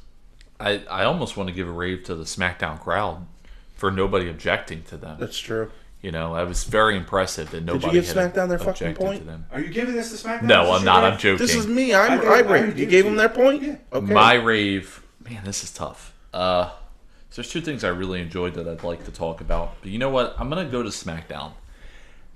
I, 0.59 0.83
I 0.91 1.05
almost 1.05 1.39
want 1.39 1.49
to 1.49 1.55
give 1.55 1.67
a 1.67 1.73
rave 1.73 2.05
to 2.05 2.15
the 2.15 2.25
SmackDown 2.25 2.79
crowd 2.79 3.27
for 3.75 3.91
nobody 3.91 4.29
objecting 4.29 4.83
to 4.85 4.99
them. 4.99 5.17
That's 5.19 5.39
true. 5.39 5.71
You 6.03 6.13
know, 6.13 6.35
I 6.35 6.45
was 6.45 6.65
very 6.65 6.97
impressive 6.97 7.51
that 7.51 7.63
nobody 7.63 7.93
give 7.93 8.07
had 8.07 8.33
SmackDown 8.33 8.49
their 8.49 8.59
fucking 8.59 8.71
objected 8.89 8.97
point? 9.05 9.19
to 9.21 9.27
them. 9.27 9.47
Are 9.53 9.61
you 9.61 9.69
giving 9.69 9.95
this 9.95 10.11
to 10.19 10.27
SmackDown? 10.29 10.43
No, 10.45 10.65
this 10.67 10.79
I'm 10.79 10.85
not. 10.85 11.03
rave? 11.05 11.13
I'm 11.13 11.19
joking. 11.19 11.39
This 11.47 11.55
is 11.55 11.67
me. 11.67 11.93
I 11.93 12.01
I 12.01 12.05
I, 12.07 12.17
gave- 12.17 12.25
I 12.27 12.41
raved. 12.41 12.67
gave 12.69 12.79
You 12.79 12.87
gave 12.87 13.05
them 13.05 13.13
you. 13.15 13.19
their 13.19 13.29
point. 13.29 13.63
Yeah. 13.63 13.77
Okay. 13.93 14.13
My 14.13 14.35
rave, 14.35 15.03
man, 15.29 15.45
this 15.45 15.63
is 15.63 15.71
tough. 15.73 16.15
Uh, 16.33 16.71
so 17.29 17.43
there's 17.43 17.51
two 17.53 17.61
things 17.61 17.85
I 17.85 17.89
really 17.89 18.21
enjoyed 18.21 18.55
that 18.55 18.67
I'd 18.67 18.83
like 18.83 19.05
to 19.05 19.11
talk 19.13 19.41
about. 19.43 19.75
But 19.83 19.91
you 19.91 19.99
know 19.99 20.09
what? 20.11 20.35
I'm 20.39 20.49
gonna 20.49 20.65
go 20.65 20.83
to 20.83 20.89
SmackDown, 20.89 21.53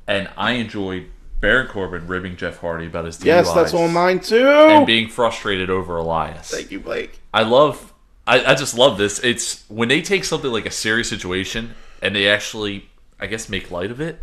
and 0.07 0.29
I 0.37 0.53
enjoyed 0.53 1.07
Baron 1.41 1.67
Corbin 1.69 2.07
ribbing 2.07 2.37
Jeff 2.37 2.59
Hardy 2.59 2.87
about 2.87 3.07
his 3.07 3.17
DUIs 3.19 3.25
yes, 3.25 3.53
that's 3.55 3.73
on 3.75 3.93
mine 3.95 4.21
too. 4.21 4.47
and 4.47 4.87
being 4.87 5.09
frustrated 5.09 5.71
over 5.71 5.97
Elias. 5.97 6.51
Thank 6.51 6.71
you, 6.71 6.81
Blake. 6.81 7.19
I 7.33 7.43
love 7.45 7.93
I, 8.27 8.45
I 8.45 8.55
just 8.55 8.77
love 8.77 8.99
this. 8.99 9.19
It's 9.25 9.65
when 9.69 9.89
they 9.89 10.01
take 10.03 10.25
something 10.25 10.51
like 10.53 10.67
a 10.67 10.71
serious 10.71 11.09
situation 11.09 11.75
and 12.03 12.15
they 12.15 12.29
actually 12.29 12.89
I 13.21 13.27
guess 13.27 13.49
make 13.49 13.71
light 13.71 13.91
of 13.91 14.01
it. 14.01 14.21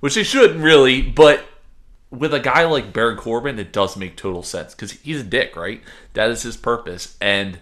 Which 0.00 0.14
they 0.14 0.22
shouldn't 0.22 0.60
really, 0.60 1.02
but 1.02 1.44
with 2.10 2.32
a 2.34 2.40
guy 2.40 2.64
like 2.64 2.92
Baron 2.92 3.16
Corbin, 3.18 3.58
it 3.58 3.72
does 3.72 3.96
make 3.96 4.16
total 4.16 4.42
sense 4.42 4.74
because 4.74 4.92
he's 4.92 5.20
a 5.20 5.24
dick, 5.24 5.54
right? 5.56 5.82
That 6.14 6.30
is 6.30 6.42
his 6.42 6.56
purpose. 6.56 7.16
And 7.20 7.58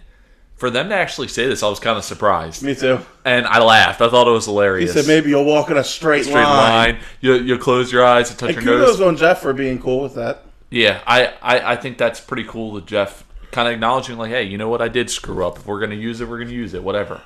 for 0.55 0.69
them 0.69 0.89
to 0.89 0.95
actually 0.95 1.27
say 1.27 1.47
this, 1.47 1.61
I 1.63 1.69
was 1.69 1.79
kind 1.79 1.97
of 1.97 2.03
surprised. 2.03 2.63
Me 2.63 2.75
too. 2.75 2.99
And 3.25 3.45
I 3.45 3.61
laughed. 3.61 4.01
I 4.01 4.09
thought 4.09 4.27
it 4.27 4.31
was 4.31 4.45
hilarious. 4.45 4.93
He 4.93 5.01
said 5.01 5.07
maybe 5.07 5.29
you'll 5.29 5.45
walk 5.45 5.69
in 5.69 5.77
a 5.77 5.83
straight, 5.83 6.23
straight 6.23 6.43
line. 6.43 6.93
line. 6.95 6.99
You 7.21 7.33
you 7.35 7.57
close 7.57 7.91
your 7.91 8.05
eyes 8.05 8.29
and 8.29 8.39
touch 8.39 8.55
And 8.55 8.65
your 8.65 8.77
nose. 8.77 8.91
kudos 8.91 9.07
on 9.07 9.17
Jeff 9.17 9.41
for 9.41 9.53
being 9.53 9.79
cool 9.79 10.01
with 10.01 10.15
that. 10.15 10.45
Yeah, 10.69 11.01
I, 11.07 11.33
I, 11.41 11.73
I 11.73 11.75
think 11.75 11.97
that's 11.97 12.19
pretty 12.19 12.43
cool 12.43 12.73
that 12.73 12.85
Jeff 12.85 13.25
kind 13.51 13.67
of 13.67 13.73
acknowledging, 13.73 14.17
like, 14.17 14.29
hey, 14.29 14.43
you 14.43 14.57
know 14.57 14.69
what? 14.69 14.81
I 14.81 14.87
did 14.87 15.09
screw 15.09 15.45
up. 15.45 15.57
If 15.57 15.65
we're 15.65 15.79
going 15.79 15.89
to 15.89 15.95
use 15.95 16.21
it, 16.21 16.27
we're 16.29 16.37
going 16.37 16.49
to 16.49 16.53
use 16.55 16.73
it, 16.75 16.83
whatever. 16.83 17.21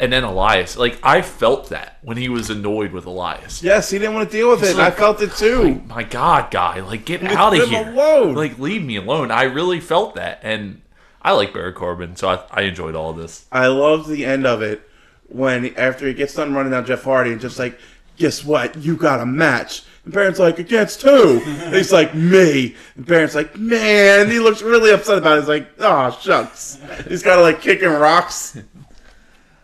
And 0.00 0.12
then 0.12 0.24
Elias, 0.24 0.76
like, 0.76 0.98
I 1.04 1.22
felt 1.22 1.68
that 1.68 1.98
when 2.02 2.16
he 2.16 2.28
was 2.28 2.50
annoyed 2.50 2.90
with 2.92 3.06
Elias. 3.06 3.62
Yes, 3.62 3.90
he 3.90 3.98
didn't 3.98 4.14
want 4.14 4.28
to 4.28 4.36
deal 4.36 4.50
with 4.50 4.62
it. 4.64 4.76
like- 4.76 4.92
I 4.92 4.96
felt 4.96 5.22
it 5.22 5.32
too. 5.32 5.82
My 5.86 6.02
God, 6.02 6.50
guy, 6.50 6.80
like, 6.80 7.04
get 7.04 7.22
out 7.22 7.56
of 7.56 7.68
here. 7.68 7.88
alone. 7.88 8.34
Like, 8.34 8.58
leave 8.58 8.82
me 8.84 8.96
alone. 8.96 9.30
I 9.30 9.44
really 9.44 9.78
felt 9.80 10.16
that. 10.16 10.40
And 10.42 10.82
I 11.22 11.32
like 11.32 11.52
Baron 11.54 11.74
Corbin, 11.74 12.16
so 12.16 12.28
I, 12.28 12.40
I 12.50 12.62
enjoyed 12.62 12.94
all 12.96 13.10
of 13.10 13.16
this. 13.16 13.46
I 13.52 13.68
love 13.68 14.08
the 14.08 14.24
end 14.24 14.46
of 14.46 14.62
it 14.62 14.82
when 15.28 15.74
after 15.76 16.06
he 16.08 16.12
gets 16.14 16.34
done 16.34 16.54
running 16.54 16.72
down 16.72 16.84
Jeff 16.86 17.04
Hardy 17.04 17.30
and 17.32 17.40
just 17.40 17.58
like, 17.58 17.78
guess 18.16 18.44
what? 18.44 18.76
You 18.76 18.96
got 18.96 19.20
a 19.20 19.26
match. 19.26 19.84
And 20.04 20.12
Baron's 20.12 20.38
like, 20.38 20.58
against 20.58 21.02
who? 21.02 21.38
And 21.40 21.74
he's 21.74 21.92
like, 21.92 22.14
me. 22.14 22.74
And 22.96 23.06
Baron's 23.06 23.34
like, 23.34 23.56
man. 23.56 24.28
He 24.30 24.38
looks 24.40 24.60
really 24.60 24.90
upset 24.90 25.18
about 25.18 25.38
it. 25.38 25.40
He's 25.42 25.48
like, 25.48 25.68
oh, 25.78 26.10
shucks. 26.20 26.78
He's 27.08 27.22
got 27.22 27.36
to 27.36 27.42
like 27.42 27.60
kicking 27.62 27.88
rocks. 27.88 28.58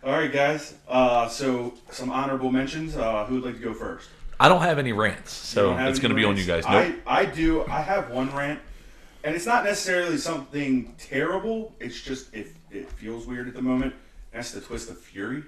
All 0.03 0.13
right, 0.13 0.33
guys. 0.33 0.75
Uh, 0.89 1.29
so 1.29 1.75
some 1.91 2.11
honorable 2.11 2.51
mentions. 2.51 2.97
Uh, 2.97 3.25
who 3.27 3.37
would 3.37 3.45
like 3.45 3.57
to 3.57 3.61
go 3.63 3.75
first? 3.75 4.09
I 4.39 4.49
don't 4.49 4.63
have 4.63 4.79
any 4.79 4.93
rants, 4.93 5.33
so 5.33 5.77
it's 5.77 5.99
going 5.99 6.11
to 6.11 6.17
be 6.17 6.25
on 6.25 6.37
you 6.39 6.45
guys. 6.45 6.65
Nope. 6.65 6.97
I, 7.07 7.21
I 7.21 7.25
do. 7.27 7.65
I 7.67 7.83
have 7.83 8.11
one 8.11 8.35
rant, 8.35 8.59
and 9.23 9.37
it's 9.37 9.45
not 9.45 9.65
necessarily 9.65 10.17
something 10.17 10.95
terrible. 10.99 11.75
It's 11.79 12.01
just 12.01 12.35
it, 12.35 12.49
it 12.71 12.91
feels 12.93 13.27
weird 13.27 13.49
at 13.49 13.55
the 13.55 13.61
moment. 13.61 13.95
That's 14.33 14.53
the 14.53 14.63
twist 14.63 14.89
of 14.89 14.99
fury. 14.99 15.43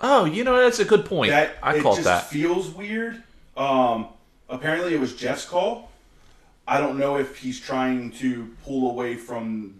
Oh, 0.00 0.24
you 0.24 0.42
know 0.44 0.56
that's 0.56 0.78
a 0.78 0.86
good 0.86 1.04
point. 1.04 1.32
That 1.32 1.56
I 1.62 1.76
it 1.76 1.82
caught 1.82 1.98
that. 1.98 2.28
feels 2.28 2.70
weird. 2.70 3.22
Um, 3.58 4.08
apparently, 4.48 4.94
it 4.94 5.00
was 5.00 5.14
Jeff's 5.14 5.44
call. 5.44 5.90
I 6.66 6.78
don't 6.80 6.98
know 6.98 7.18
if 7.18 7.36
he's 7.36 7.60
trying 7.60 8.12
to 8.12 8.54
pull 8.64 8.90
away 8.90 9.16
from 9.16 9.78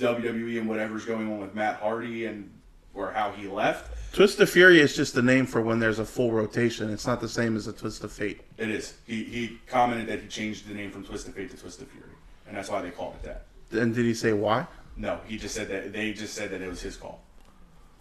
WWE 0.00 0.58
and 0.58 0.68
whatever's 0.68 1.04
going 1.04 1.30
on 1.30 1.38
with 1.38 1.54
Matt 1.54 1.76
Hardy 1.76 2.26
and 2.26 2.50
or 2.94 3.12
how 3.12 3.32
he 3.32 3.46
left. 3.46 3.90
Twist 4.12 4.40
of 4.40 4.50
Fury 4.50 4.80
is 4.80 4.94
just 4.94 5.14
the 5.14 5.22
name 5.22 5.46
for 5.46 5.62
when 5.62 5.78
there's 5.78 5.98
a 5.98 6.04
full 6.04 6.32
rotation. 6.32 6.90
It's 6.90 7.06
not 7.06 7.20
the 7.20 7.28
same 7.28 7.56
as 7.56 7.66
a 7.66 7.72
Twist 7.72 8.04
of 8.04 8.12
Fate. 8.12 8.42
It 8.58 8.70
is. 8.70 8.94
He 9.06 9.24
he 9.24 9.58
commented 9.66 10.06
that 10.08 10.20
he 10.20 10.28
changed 10.28 10.68
the 10.68 10.74
name 10.74 10.90
from 10.90 11.04
Twist 11.04 11.28
of 11.28 11.34
Fate 11.34 11.50
to 11.50 11.56
Twist 11.56 11.80
of 11.80 11.88
Fury, 11.88 12.06
and 12.46 12.56
that's 12.56 12.68
why 12.68 12.82
they 12.82 12.90
called 12.90 13.14
it 13.14 13.22
that. 13.24 13.80
And 13.80 13.94
did 13.94 14.04
he 14.04 14.14
say 14.14 14.34
why? 14.34 14.66
No, 14.96 15.20
he 15.26 15.38
just 15.38 15.54
said 15.54 15.68
that 15.68 15.92
they 15.92 16.12
just 16.12 16.34
said 16.34 16.50
that 16.50 16.60
it 16.60 16.68
was 16.68 16.82
his 16.82 16.96
call. 16.96 17.22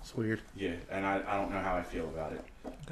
It's 0.01 0.15
weird. 0.15 0.41
Yeah, 0.55 0.73
and 0.89 1.05
I, 1.05 1.21
I 1.27 1.37
don't 1.37 1.51
know 1.51 1.61
how 1.61 1.75
I 1.75 1.83
feel 1.83 2.05
about 2.05 2.33
it. 2.33 2.43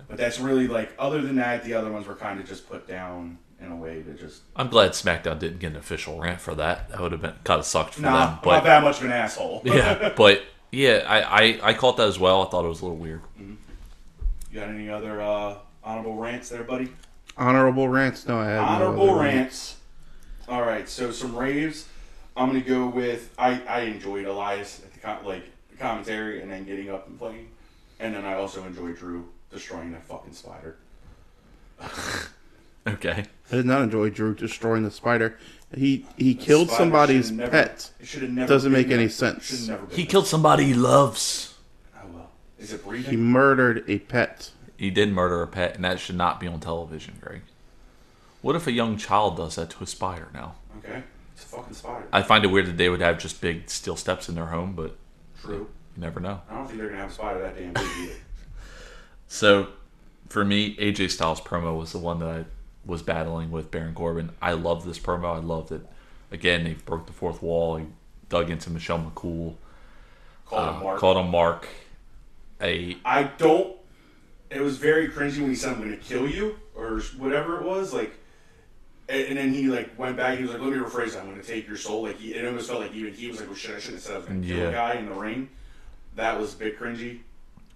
But 0.08 0.18
that's 0.18 0.40
really 0.40 0.68
like 0.68 0.94
other 0.98 1.22
than 1.22 1.36
that, 1.38 1.64
the 1.64 1.74
other 1.74 1.92
ones 1.92 2.08
were 2.08 2.16
kind 2.16 2.40
of 2.40 2.48
just 2.48 2.70
put 2.70 2.88
down 2.88 3.38
in 3.62 3.72
a 3.72 3.76
way 3.76 4.02
to 4.02 4.14
just 4.14 4.44
I'm 4.56 4.70
glad 4.70 4.92
SmackDown 4.92 5.40
didn't 5.40 5.60
get 5.60 5.72
an 5.72 5.78
official 5.78 6.20
rant 6.20 6.40
for 6.40 6.56
that. 6.56 6.90
That 6.90 7.00
would 7.02 7.12
have 7.12 7.22
been 7.22 7.34
kind 7.44 7.60
of 7.60 7.66
sucked 7.66 7.96
for 7.96 8.04
nah, 8.04 8.36
them. 8.36 8.40
not 8.46 8.64
that 8.64 8.84
much 8.84 9.00
of 9.00 9.06
an 9.06 9.12
asshole. 9.12 9.62
yeah, 9.66 10.14
but 10.18 10.44
yeah, 10.72 11.04
I, 11.08 11.22
I 11.22 11.60
I 11.70 11.74
caught 11.74 11.98
that 11.98 12.08
as 12.08 12.20
well. 12.20 12.46
I 12.46 12.50
thought 12.50 12.66
it 12.66 12.70
was 12.70 12.82
a 12.82 12.86
little 12.86 12.98
weird. 12.98 13.22
You 13.40 13.58
got 14.54 14.70
any 14.70 14.90
other 14.90 15.22
uh, 15.22 15.56
honorable 15.84 16.16
rants 16.16 16.50
there, 16.50 16.64
buddy? 16.64 16.90
Honorable 17.38 17.88
rants? 17.88 18.28
No, 18.28 18.40
I 18.40 18.46
have 18.48 18.62
no 18.62 18.68
Honorable 18.88 19.10
other 19.12 19.22
rants. 19.24 19.78
All 20.48 20.62
right, 20.62 20.90
so 20.90 21.12
some 21.12 21.36
raves. 21.36 21.88
I'm 22.36 22.48
gonna 22.48 22.62
go 22.62 22.88
with 22.88 23.34
I, 23.38 23.62
I 23.68 23.82
enjoyed 23.82 24.26
Elias 24.26 24.82
at 24.84 24.94
the 24.94 25.00
com- 25.00 25.26
like 25.26 25.44
the 25.70 25.78
commentary 25.78 26.42
and 26.42 26.52
then 26.52 26.66
getting 26.66 26.90
up 26.90 27.08
and 27.08 27.18
playing, 27.20 27.50
and 28.00 28.16
then 28.16 28.26
I 28.26 28.34
also 28.36 28.64
enjoyed 28.64 28.98
Drew 28.98 29.30
destroying 29.52 29.92
that 29.92 30.06
fucking 30.06 30.34
spider. 30.34 30.78
Okay. 32.88 33.26
I 33.52 33.56
did 33.56 33.66
not 33.66 33.82
enjoy 33.82 34.10
Drew 34.10 34.34
destroying 34.34 34.84
the 34.84 34.90
spider. 34.90 35.38
He 35.76 36.06
he 36.18 36.34
killed 36.36 36.70
somebody's 36.72 37.26
should've 37.26 37.38
never- 37.38 37.52
pet. 37.52 37.92
It 38.00 38.08
should 38.08 38.22
have 38.24 38.32
never. 38.32 38.48
Doesn't 38.48 38.72
make 38.72 38.88
any 38.88 38.98
there. 39.04 39.10
sense. 39.10 39.46
Should've 39.46 39.68
never 39.70 39.86
been 39.86 39.98
He 39.98 40.06
killed 40.06 40.26
somebody 40.28 40.66
he 40.66 40.74
loves. 40.74 41.56
Oh 41.96 42.00
well. 42.12 42.30
Is 42.58 42.74
it 42.74 42.82
He 43.06 43.16
murdered 43.16 43.84
a 43.88 44.00
pet. 44.00 44.52
He 44.78 44.90
did 44.90 45.12
murder 45.12 45.42
a 45.44 45.48
pet, 45.48 45.76
and 45.76 45.84
that 45.84 46.00
should 46.00 46.16
not 46.16 46.40
be 46.40 46.48
on 46.48 46.60
television, 46.60 47.16
Greg. 47.22 47.42
What 48.42 48.56
if 48.56 48.66
a 48.66 48.72
young 48.72 48.98
child 48.98 49.36
does 49.38 49.56
that 49.56 49.70
to 49.72 49.84
a 49.84 49.88
spider 49.88 50.30
now? 50.34 50.56
Okay, 50.78 51.04
it's 51.36 51.44
a 51.44 51.48
fucking 51.48 51.74
spider. 51.74 52.08
I 52.14 52.22
find 52.24 52.46
it 52.46 52.48
weird 52.48 52.66
that 52.68 52.78
they 52.78 52.88
would 52.90 53.02
have 53.02 53.20
just 53.20 53.42
big 53.42 53.70
steel 53.70 53.98
steps 53.98 54.30
in 54.30 54.36
their 54.36 54.46
home, 54.48 54.74
but 54.74 54.96
True. 55.42 55.68
you 55.96 56.02
never 56.02 56.20
know. 56.22 56.42
I 56.50 56.56
don't 56.56 56.66
think 56.66 56.80
they're 56.80 56.88
gonna 56.90 57.02
have 57.02 57.12
a 57.12 57.14
spider 57.14 57.42
that 57.42 57.58
damn 57.58 57.74
big 57.74 57.84
either. 58.00 58.14
So, 59.28 59.68
for 60.30 60.46
me, 60.46 60.76
AJ 60.78 61.12
Styles 61.12 61.42
promo 61.42 61.78
was 61.78 61.92
the 61.92 62.00
one 62.00 62.20
that 62.20 62.30
I 62.30 62.46
was 62.86 63.02
battling 63.02 63.52
with 63.52 63.72
Baron 63.72 63.94
Corbin. 63.94 64.32
I 64.42 64.54
love 64.54 64.86
this 64.86 64.98
promo. 65.00 65.36
I 65.36 65.40
loved 65.40 65.72
it. 65.72 65.82
Again, 66.32 66.66
he 66.66 66.74
broke 66.74 67.06
the 67.08 67.14
fourth 67.14 67.42
wall. 67.42 67.78
He 67.78 67.86
dug 68.30 68.50
into 68.50 68.70
Michelle 68.70 69.00
McCool. 69.00 69.56
Call 70.46 70.60
Uh, 70.60 70.74
him 70.74 70.84
Mark. 70.84 71.00
Called 71.00 71.18
him 71.18 71.32
Mark. 71.32 71.68
A 72.62 72.98
I 73.06 73.24
don't. 73.24 73.76
It 74.50 74.62
was 74.62 74.78
very 74.78 75.08
cringy 75.10 75.40
when 75.40 75.50
he 75.50 75.56
said, 75.56 75.74
"I'm 75.74 75.80
going 75.80 75.92
to 75.92 75.98
kill 75.98 76.28
you" 76.28 76.58
or 76.76 77.00
whatever 77.18 77.58
it 77.60 77.64
was. 77.64 77.94
Like, 77.94 78.14
and, 79.08 79.38
then 79.38 79.54
he 79.54 79.68
like 79.68 79.98
went 79.98 80.18
back. 80.18 80.38
He 80.38 80.44
was 80.44 80.52
like, 80.54 80.62
"Let 80.62 80.72
me 80.72 80.78
rephrase. 80.78 81.14
that. 81.14 81.20
I'm 81.22 81.30
going 81.30 81.40
to 81.42 81.48
take 81.48 81.68
your 81.68 81.78
soul." 81.78 82.04
Like, 82.04 82.18
he, 82.18 82.34
it 82.34 82.46
almost 82.46 82.68
felt 82.68 82.82
like 82.82 82.94
even 82.94 83.14
he 83.14 83.28
was 83.28 83.40
like, 83.40 83.50
"Oh 83.50 83.54
shit, 83.54 83.76
I 83.76 83.80
shouldn't 83.80 83.98
have 83.98 84.04
said 84.04 84.16
I 84.16 84.18
was 84.20 84.28
going 84.28 84.42
to 84.42 84.48
kill 84.48 84.68
a 84.70 84.72
guy 84.72 84.94
in 84.96 85.06
the 85.06 85.14
ring." 85.14 85.50
That 86.16 86.40
was 86.40 86.54
a 86.54 86.58
bit 86.58 86.80
cringy. 86.80 87.20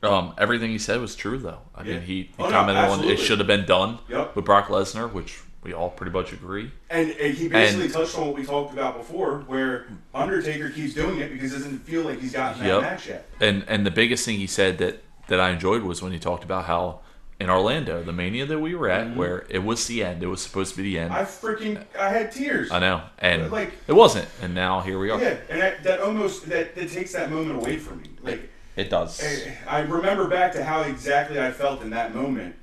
Um, 0.04 0.34
everything 0.38 0.70
he 0.72 0.78
said 0.78 1.00
was 1.00 1.16
true, 1.16 1.38
though. 1.38 1.60
I 1.76 1.84
Yeah. 1.84 1.94
mean, 1.94 2.02
he, 2.02 2.14
he 2.24 2.30
Oh, 2.40 2.46
no, 2.46 2.50
commented 2.52 2.84
on 2.86 3.04
it 3.06 3.18
should 3.18 3.40
have 3.40 3.48
been 3.48 3.66
done 3.66 4.00
Yep. 4.10 4.36
with 4.36 4.46
Brock 4.46 4.68
Lesnar, 4.68 5.12
which 5.12 5.40
we 5.64 5.74
all 5.74 5.90
pretty 5.90 6.12
much 6.12 6.34
agree. 6.34 6.72
And, 6.90 7.12
and 7.12 7.34
he 7.34 7.48
basically 7.48 7.86
And- 7.86 7.94
touched 7.94 8.18
on 8.18 8.28
what 8.28 8.36
we 8.36 8.44
talked 8.44 8.74
about 8.74 8.98
before, 8.98 9.40
where 9.48 9.88
Undertaker 10.14 10.70
keeps 10.70 10.94
doing 10.94 11.20
it 11.20 11.32
because 11.32 11.52
he 11.52 11.58
doesn't 11.58 11.80
feel 11.80 12.04
like 12.04 12.20
he's 12.20 12.34
gotten 12.34 12.62
that 12.62 12.68
Yep. 12.68 12.82
match 12.82 13.08
yet. 13.08 13.30
And 13.40 13.64
and 13.68 13.86
the 13.86 13.92
biggest 13.92 14.26
thing 14.26 14.38
he 14.40 14.48
said 14.48 14.78
that 14.80 15.02
that 15.30 15.40
I 15.40 15.52
enjoyed 15.52 15.84
was 15.84 16.02
when 16.02 16.12
he 16.12 16.20
talked 16.20 16.44
about 16.44 16.66
how 16.66 17.00
in 17.40 17.50
Orlando, 17.50 18.04
the 18.04 18.14
mania 18.14 18.46
that 18.46 18.60
we 18.60 18.76
were 18.76 18.90
at, 18.90 19.08
Mm-hmm. 19.08 19.16
where 19.18 19.46
it 19.50 19.64
was 19.64 19.88
the 19.88 20.04
end, 20.04 20.22
it 20.22 20.28
was 20.28 20.42
supposed 20.42 20.72
to 20.72 20.78
be 20.78 20.84
the 20.84 21.00
end. 21.00 21.14
I 21.14 21.24
freaking 21.24 21.82
I 21.98 22.10
had 22.10 22.32
tears. 22.32 22.70
I 22.72 22.80
know, 22.80 23.02
and 23.20 23.50
Like- 23.52 23.72
it 23.88 23.94
wasn't, 23.94 24.28
and 24.42 24.54
now 24.54 24.82
here 24.82 25.00
we 25.00 25.10
are. 25.10 25.20
Yeah, 25.20 25.36
and 25.50 25.62
that, 25.62 25.84
that 25.84 26.00
almost 26.02 26.48
that, 26.50 26.76
that 26.76 26.92
takes 26.92 27.14
that 27.14 27.32
moment 27.32 27.56
away 27.62 27.78
from 27.78 28.02
me. 28.02 28.10
Like 28.22 28.50
It 28.76 28.90
does. 28.90 29.22
I- 29.68 29.78
I 29.78 29.80
remember 29.82 30.28
back 30.28 30.52
to 30.54 30.64
how 30.64 30.82
exactly 30.82 31.40
I 31.40 31.52
felt 31.52 31.82
in 31.82 31.90
that 31.92 32.14
moment, 32.16 32.56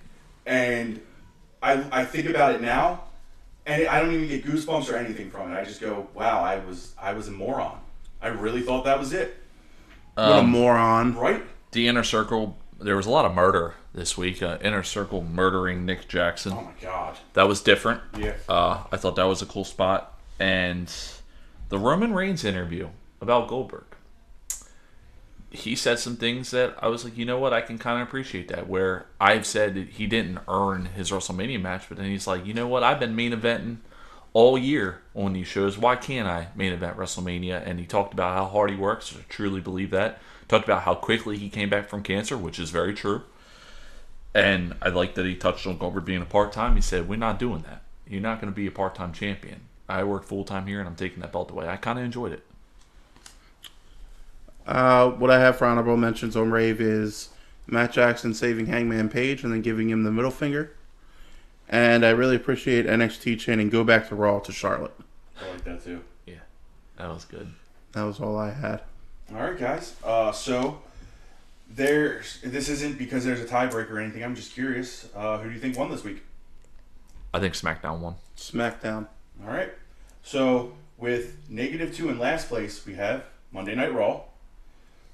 and 0.46 1.00
I, 1.62 1.84
I 1.92 2.04
think 2.04 2.28
about 2.28 2.54
it 2.54 2.61
now, 2.61 3.04
and 3.66 3.86
I 3.86 4.00
don't 4.00 4.12
even 4.12 4.28
get 4.28 4.44
goosebumps 4.44 4.92
or 4.92 4.96
anything 4.96 5.30
from 5.30 5.52
it. 5.52 5.56
I 5.56 5.64
just 5.64 5.80
go, 5.80 6.08
"Wow, 6.14 6.42
I 6.42 6.58
was 6.58 6.94
I 7.00 7.12
was 7.12 7.28
a 7.28 7.30
moron. 7.32 7.78
I 8.22 8.28
really 8.28 8.62
thought 8.62 8.84
that 8.84 8.98
was 8.98 9.12
it." 9.12 9.36
What 10.14 10.24
a 10.28 10.34
Um, 10.38 10.50
moron! 10.50 11.16
Right? 11.16 11.44
The 11.72 11.86
inner 11.86 12.02
circle. 12.04 12.58
There 12.80 12.96
was 12.96 13.06
a 13.06 13.11
lot 13.11 13.24
of 13.26 13.34
murder 13.34 13.74
this 13.94 14.16
week. 14.16 14.42
Uh, 14.42 14.58
inner 14.62 14.82
circle 14.82 15.22
murdering 15.22 15.84
Nick 15.86 16.08
Jackson. 16.08 16.52
Oh 16.52 16.62
my 16.62 16.72
god. 16.80 17.18
That 17.34 17.46
was 17.46 17.62
different. 17.62 18.00
Yeah. 18.18 18.34
Uh, 18.48 18.82
I 18.90 18.96
thought 18.96 19.16
that 19.16 19.24
was 19.24 19.42
a 19.42 19.46
cool 19.46 19.64
spot. 19.64 20.18
And 20.38 20.92
the 21.68 21.78
Roman 21.78 22.12
Reigns 22.14 22.44
interview 22.44 22.88
about 23.20 23.48
Goldberg. 23.48 23.84
He 25.51 25.74
said 25.74 25.98
some 25.98 26.16
things 26.16 26.53
that 26.53 26.76
I 26.80 26.88
was 26.88 27.05
like, 27.05 27.16
you 27.16 27.24
know 27.24 27.38
what, 27.38 27.53
I 27.53 27.61
can 27.61 27.76
kind 27.76 28.01
of 28.01 28.07
appreciate 28.07 28.48
that. 28.48 28.68
Where 28.68 29.07
I've 29.20 29.44
said 29.44 29.76
he 29.76 30.07
didn't 30.07 30.38
earn 30.48 30.86
his 30.86 31.11
WrestleMania 31.11 31.61
match, 31.61 31.86
but 31.88 31.98
then 31.98 32.07
he's 32.07 32.26
like, 32.26 32.46
you 32.46 32.55
know 32.55 32.68
what, 32.68 32.84
I've 32.84 33.01
been 33.01 33.16
main 33.16 33.32
eventing 33.32 33.78
all 34.32 34.57
year 34.57 35.03
on 35.14 35.32
these 35.32 35.48
shows. 35.48 35.76
Why 35.76 35.96
can't 35.96 36.28
I 36.28 36.48
main 36.55 36.72
event 36.72 36.96
WrestleMania? 36.96 37.66
And 37.66 37.80
he 37.80 37.86
talked 37.86 38.12
about 38.12 38.36
how 38.36 38.46
hard 38.46 38.70
he 38.70 38.76
works. 38.76 39.14
I 39.16 39.22
truly 39.28 39.61
believe 39.61 39.90
that. 39.90 40.20
Talked 40.48 40.64
about 40.64 40.82
how 40.82 40.94
quickly 40.94 41.36
he 41.36 41.48
came 41.48 41.68
back 41.68 41.88
from 41.88 42.03
cancer, 42.03 42.36
which 42.36 42.59
is 42.59 42.70
very 42.70 42.94
true. 42.94 43.22
And 44.34 44.76
I 44.80 44.88
like 44.90 45.14
that 45.14 45.26
he 45.26 45.34
touched 45.34 45.66
on 45.66 45.78
Goldberg 45.78 46.05
being 46.05 46.22
a 46.22 46.26
part 46.26 46.53
time. 46.53 46.76
He 46.76 46.80
said, 46.80 47.09
We're 47.09 47.16
not 47.16 47.38
doing 47.38 47.62
that. 47.62 47.82
You're 48.07 48.20
not 48.20 48.40
going 48.40 48.53
to 48.53 48.57
be 48.57 48.66
a 48.66 48.72
part 48.72 48.94
time 48.94 49.12
champion. 49.12 49.61
I 49.88 50.05
work 50.05 50.24
full 50.24 50.44
time 50.44 50.66
here 50.66 50.78
and 50.78 50.88
I'm 50.88 50.94
taking 50.94 51.20
that 51.20 51.32
belt 51.32 51.51
away. 51.51 51.68
I 51.68 51.76
kind 51.76 51.98
of 51.98 52.05
enjoyed 52.05 52.32
it. 52.32 52.44
Uh, 54.71 55.11
what 55.11 55.33
I 55.33 55.41
have 55.41 55.59
for 55.59 55.66
honorable 55.66 55.97
mentions 55.97 56.37
on 56.37 56.53
Rave 56.53 56.81
is 56.81 57.31
Matt 57.66 57.93
Jackson 57.93 58.33
saving 58.33 58.66
Hangman 58.66 59.09
Page 59.09 59.43
and 59.43 59.53
then 59.53 59.62
giving 59.62 59.91
him 59.91 60.05
the 60.05 60.12
middle 60.12 60.31
finger. 60.31 60.77
And 61.68 62.07
I 62.07 62.11
really 62.11 62.37
appreciate 62.37 62.87
NXT 62.87 63.41
chanting 63.41 63.68
"Go 63.68 63.83
back 63.83 64.09
to 64.09 64.14
Raw" 64.14 64.39
to 64.39 64.53
Charlotte. 64.53 64.95
I 65.43 65.51
like 65.51 65.64
that 65.64 65.83
too. 65.83 66.05
Yeah, 66.25 66.35
that 66.99 67.09
was 67.09 67.25
good. 67.25 67.53
That 67.93 68.05
was 68.05 68.21
all 68.21 68.39
I 68.39 68.53
had. 68.53 68.83
All 69.35 69.43
right, 69.43 69.59
guys. 69.59 69.97
Uh, 70.05 70.31
so 70.31 70.81
there's 71.68 72.41
this 72.45 72.68
isn't 72.68 72.97
because 72.97 73.25
there's 73.25 73.41
a 73.41 73.47
tiebreaker 73.47 73.91
or 73.91 73.99
anything. 73.99 74.23
I'm 74.23 74.37
just 74.37 74.53
curious. 74.53 75.09
Uh, 75.16 75.39
who 75.39 75.49
do 75.49 75.55
you 75.55 75.61
think 75.61 75.77
won 75.77 75.91
this 75.91 76.05
week? 76.05 76.23
I 77.35 77.41
think 77.41 77.55
SmackDown 77.55 77.99
won. 77.99 78.14
SmackDown. 78.37 79.09
All 79.45 79.53
right. 79.53 79.73
So 80.23 80.75
with 80.97 81.39
negative 81.49 81.93
two 81.93 82.09
in 82.09 82.21
last 82.21 82.49
place, 82.49 82.87
we 82.87 82.95
have 82.95 83.25
Monday 83.51 83.75
Night 83.75 83.93
Raw. 83.93 84.23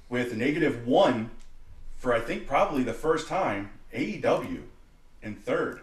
With 0.09 0.35
negative 0.35 0.87
one 0.87 1.31
for 1.97 2.13
I 2.13 2.19
think 2.19 2.47
probably 2.47 2.83
the 2.83 2.93
first 2.93 3.27
time, 3.27 3.71
AEW 3.93 4.63
in 5.21 5.35
third. 5.35 5.81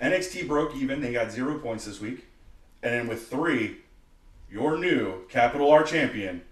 NXT 0.00 0.46
broke 0.46 0.76
even; 0.76 1.00
they 1.00 1.12
got 1.12 1.32
zero 1.32 1.58
points 1.58 1.86
this 1.86 2.00
week. 2.00 2.26
And 2.82 2.92
then 2.92 3.08
with 3.08 3.28
three, 3.28 3.78
your 4.50 4.78
new 4.78 5.26
capital 5.28 5.70
R 5.70 5.82
champion, 5.82 6.42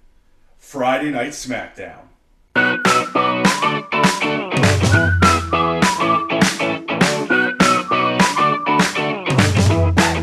Friday 0.58 1.10
Night 1.10 1.32
SmackDown. 1.32 2.08